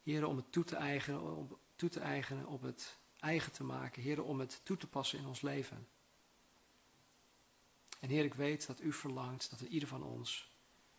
Heer, 0.02 0.26
om 0.26 0.36
het 0.36 0.52
toe 0.52 0.64
te 0.64 0.76
eigenen, 0.76 1.22
om 1.22 1.58
toe 1.76 1.88
te 1.88 2.00
eigenen, 2.00 2.46
op 2.46 2.62
het 2.62 2.98
eigen 3.18 3.52
te 3.52 3.64
maken. 3.64 4.02
Heer, 4.02 4.22
om 4.22 4.40
het 4.40 4.60
toe 4.64 4.76
te 4.76 4.86
passen 4.86 5.18
in 5.18 5.26
ons 5.26 5.40
leven. 5.40 5.88
En 8.00 8.08
Heer, 8.08 8.24
ik 8.24 8.34
weet 8.34 8.66
dat 8.66 8.80
u 8.80 8.92
verlangt 8.92 9.50
dat 9.50 9.60
ieder 9.60 9.88
van 9.88 10.02
ons 10.02 10.52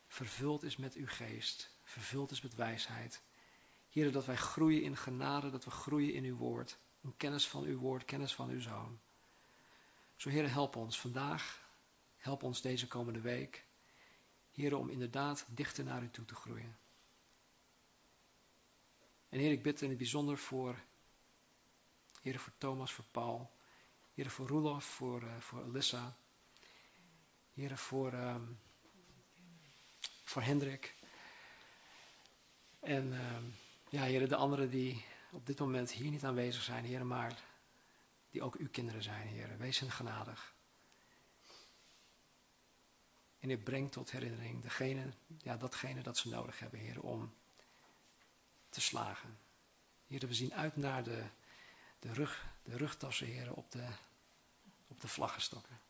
vervuld 0.06 0.62
is 0.62 0.76
met 0.76 0.94
uw 0.94 1.06
geest, 1.06 1.70
vervuld 1.82 2.30
is 2.30 2.40
met 2.40 2.54
wijsheid. 2.54 3.22
Heer, 3.88 4.12
dat 4.12 4.26
wij 4.26 4.36
groeien 4.36 4.82
in 4.82 4.96
genade, 4.96 5.50
dat 5.50 5.64
we 5.64 5.70
groeien 5.70 6.14
in 6.14 6.24
uw 6.24 6.36
woord, 6.36 6.78
in 7.02 7.16
kennis 7.16 7.48
van 7.48 7.64
uw 7.64 7.78
woord, 7.78 8.04
kennis 8.04 8.34
van 8.34 8.48
uw 8.48 8.60
zoon. 8.60 9.00
Zo 10.16 10.28
Heer, 10.28 10.50
help 10.50 10.76
ons 10.76 11.00
vandaag, 11.00 11.70
help 12.16 12.42
ons 12.42 12.60
deze 12.60 12.88
komende 12.88 13.20
week. 13.20 13.66
Heer, 14.50 14.76
om 14.76 14.90
inderdaad 14.90 15.46
dichter 15.48 15.84
naar 15.84 16.02
u 16.02 16.10
toe 16.10 16.24
te 16.24 16.34
groeien. 16.34 16.78
En 19.28 19.38
Heer, 19.38 19.52
ik 19.52 19.62
bid 19.62 19.82
in 19.82 19.88
het 19.88 19.98
bijzonder 19.98 20.38
voor, 20.38 20.84
Heer, 22.22 22.38
voor 22.38 22.52
Thomas, 22.58 22.92
voor 22.92 23.04
Paul, 23.10 23.50
Heer, 24.14 24.30
voor 24.30 24.48
Roelof, 24.48 24.84
voor, 24.84 25.22
uh, 25.22 25.36
voor 25.36 25.62
Alyssa, 25.62 26.16
Heer, 27.54 27.78
voor, 27.78 28.12
um, 28.12 28.58
voor 30.24 30.42
Hendrik. 30.42 30.94
En 32.80 33.12
um, 33.12 33.54
ja, 33.88 34.02
Heer, 34.02 34.28
de 34.28 34.36
anderen 34.36 34.70
die 34.70 35.04
op 35.30 35.46
dit 35.46 35.58
moment 35.58 35.90
hier 35.90 36.10
niet 36.10 36.24
aanwezig 36.24 36.62
zijn, 36.62 36.84
Heer, 36.84 37.06
maar 37.06 37.38
die 38.30 38.42
ook 38.42 38.54
uw 38.56 38.68
kinderen 38.70 39.02
zijn, 39.02 39.26
Heer. 39.26 39.58
Wees 39.58 39.78
hen 39.78 39.90
genadig. 39.90 40.54
En 43.38 43.48
Heer, 43.48 43.58
breng 43.58 43.92
tot 43.92 44.10
herinnering 44.10 44.62
degene, 44.62 45.12
ja, 45.38 45.56
datgene 45.56 46.02
dat 46.02 46.18
ze 46.18 46.28
nodig 46.28 46.58
hebben, 46.58 46.80
Heer, 46.80 47.00
om 47.00 47.34
te 48.76 48.82
slagen. 48.82 49.38
Heer, 50.06 50.26
we 50.26 50.34
zien 50.34 50.54
uit 50.54 50.76
naar 50.76 51.04
de, 51.04 51.24
de, 51.98 52.12
rug, 52.12 52.46
de 52.62 52.76
rugtassen, 52.76 53.26
Heer, 53.26 53.52
op 53.54 53.70
de, 53.70 53.88
op 54.88 55.00
de 55.00 55.08
vlaggenstokken. 55.08 55.80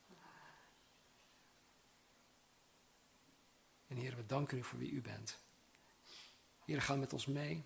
En 3.86 3.96
Heer, 3.96 4.16
we 4.16 4.26
danken 4.26 4.58
u 4.58 4.62
voor 4.64 4.78
wie 4.78 4.90
u 4.90 5.00
bent. 5.00 5.38
Heer, 6.64 6.82
ga 6.82 6.96
met 6.96 7.12
ons 7.12 7.26
mee 7.26 7.64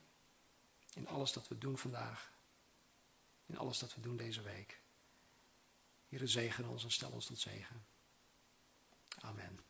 in 0.95 1.09
alles 1.09 1.33
dat 1.33 1.49
we 1.49 1.59
doen 1.59 1.79
vandaag. 1.79 2.33
In 3.47 3.59
alles 3.59 3.79
dat 3.79 3.95
we 3.95 4.01
doen 4.01 4.17
deze 4.17 4.43
week. 4.43 4.81
Heer, 6.09 6.29
zegen 6.29 6.69
ons 6.69 6.85
en 6.85 6.91
stel 6.91 7.11
ons 7.11 7.27
tot 7.27 7.39
zegen. 7.39 7.85
Amen. 9.19 9.70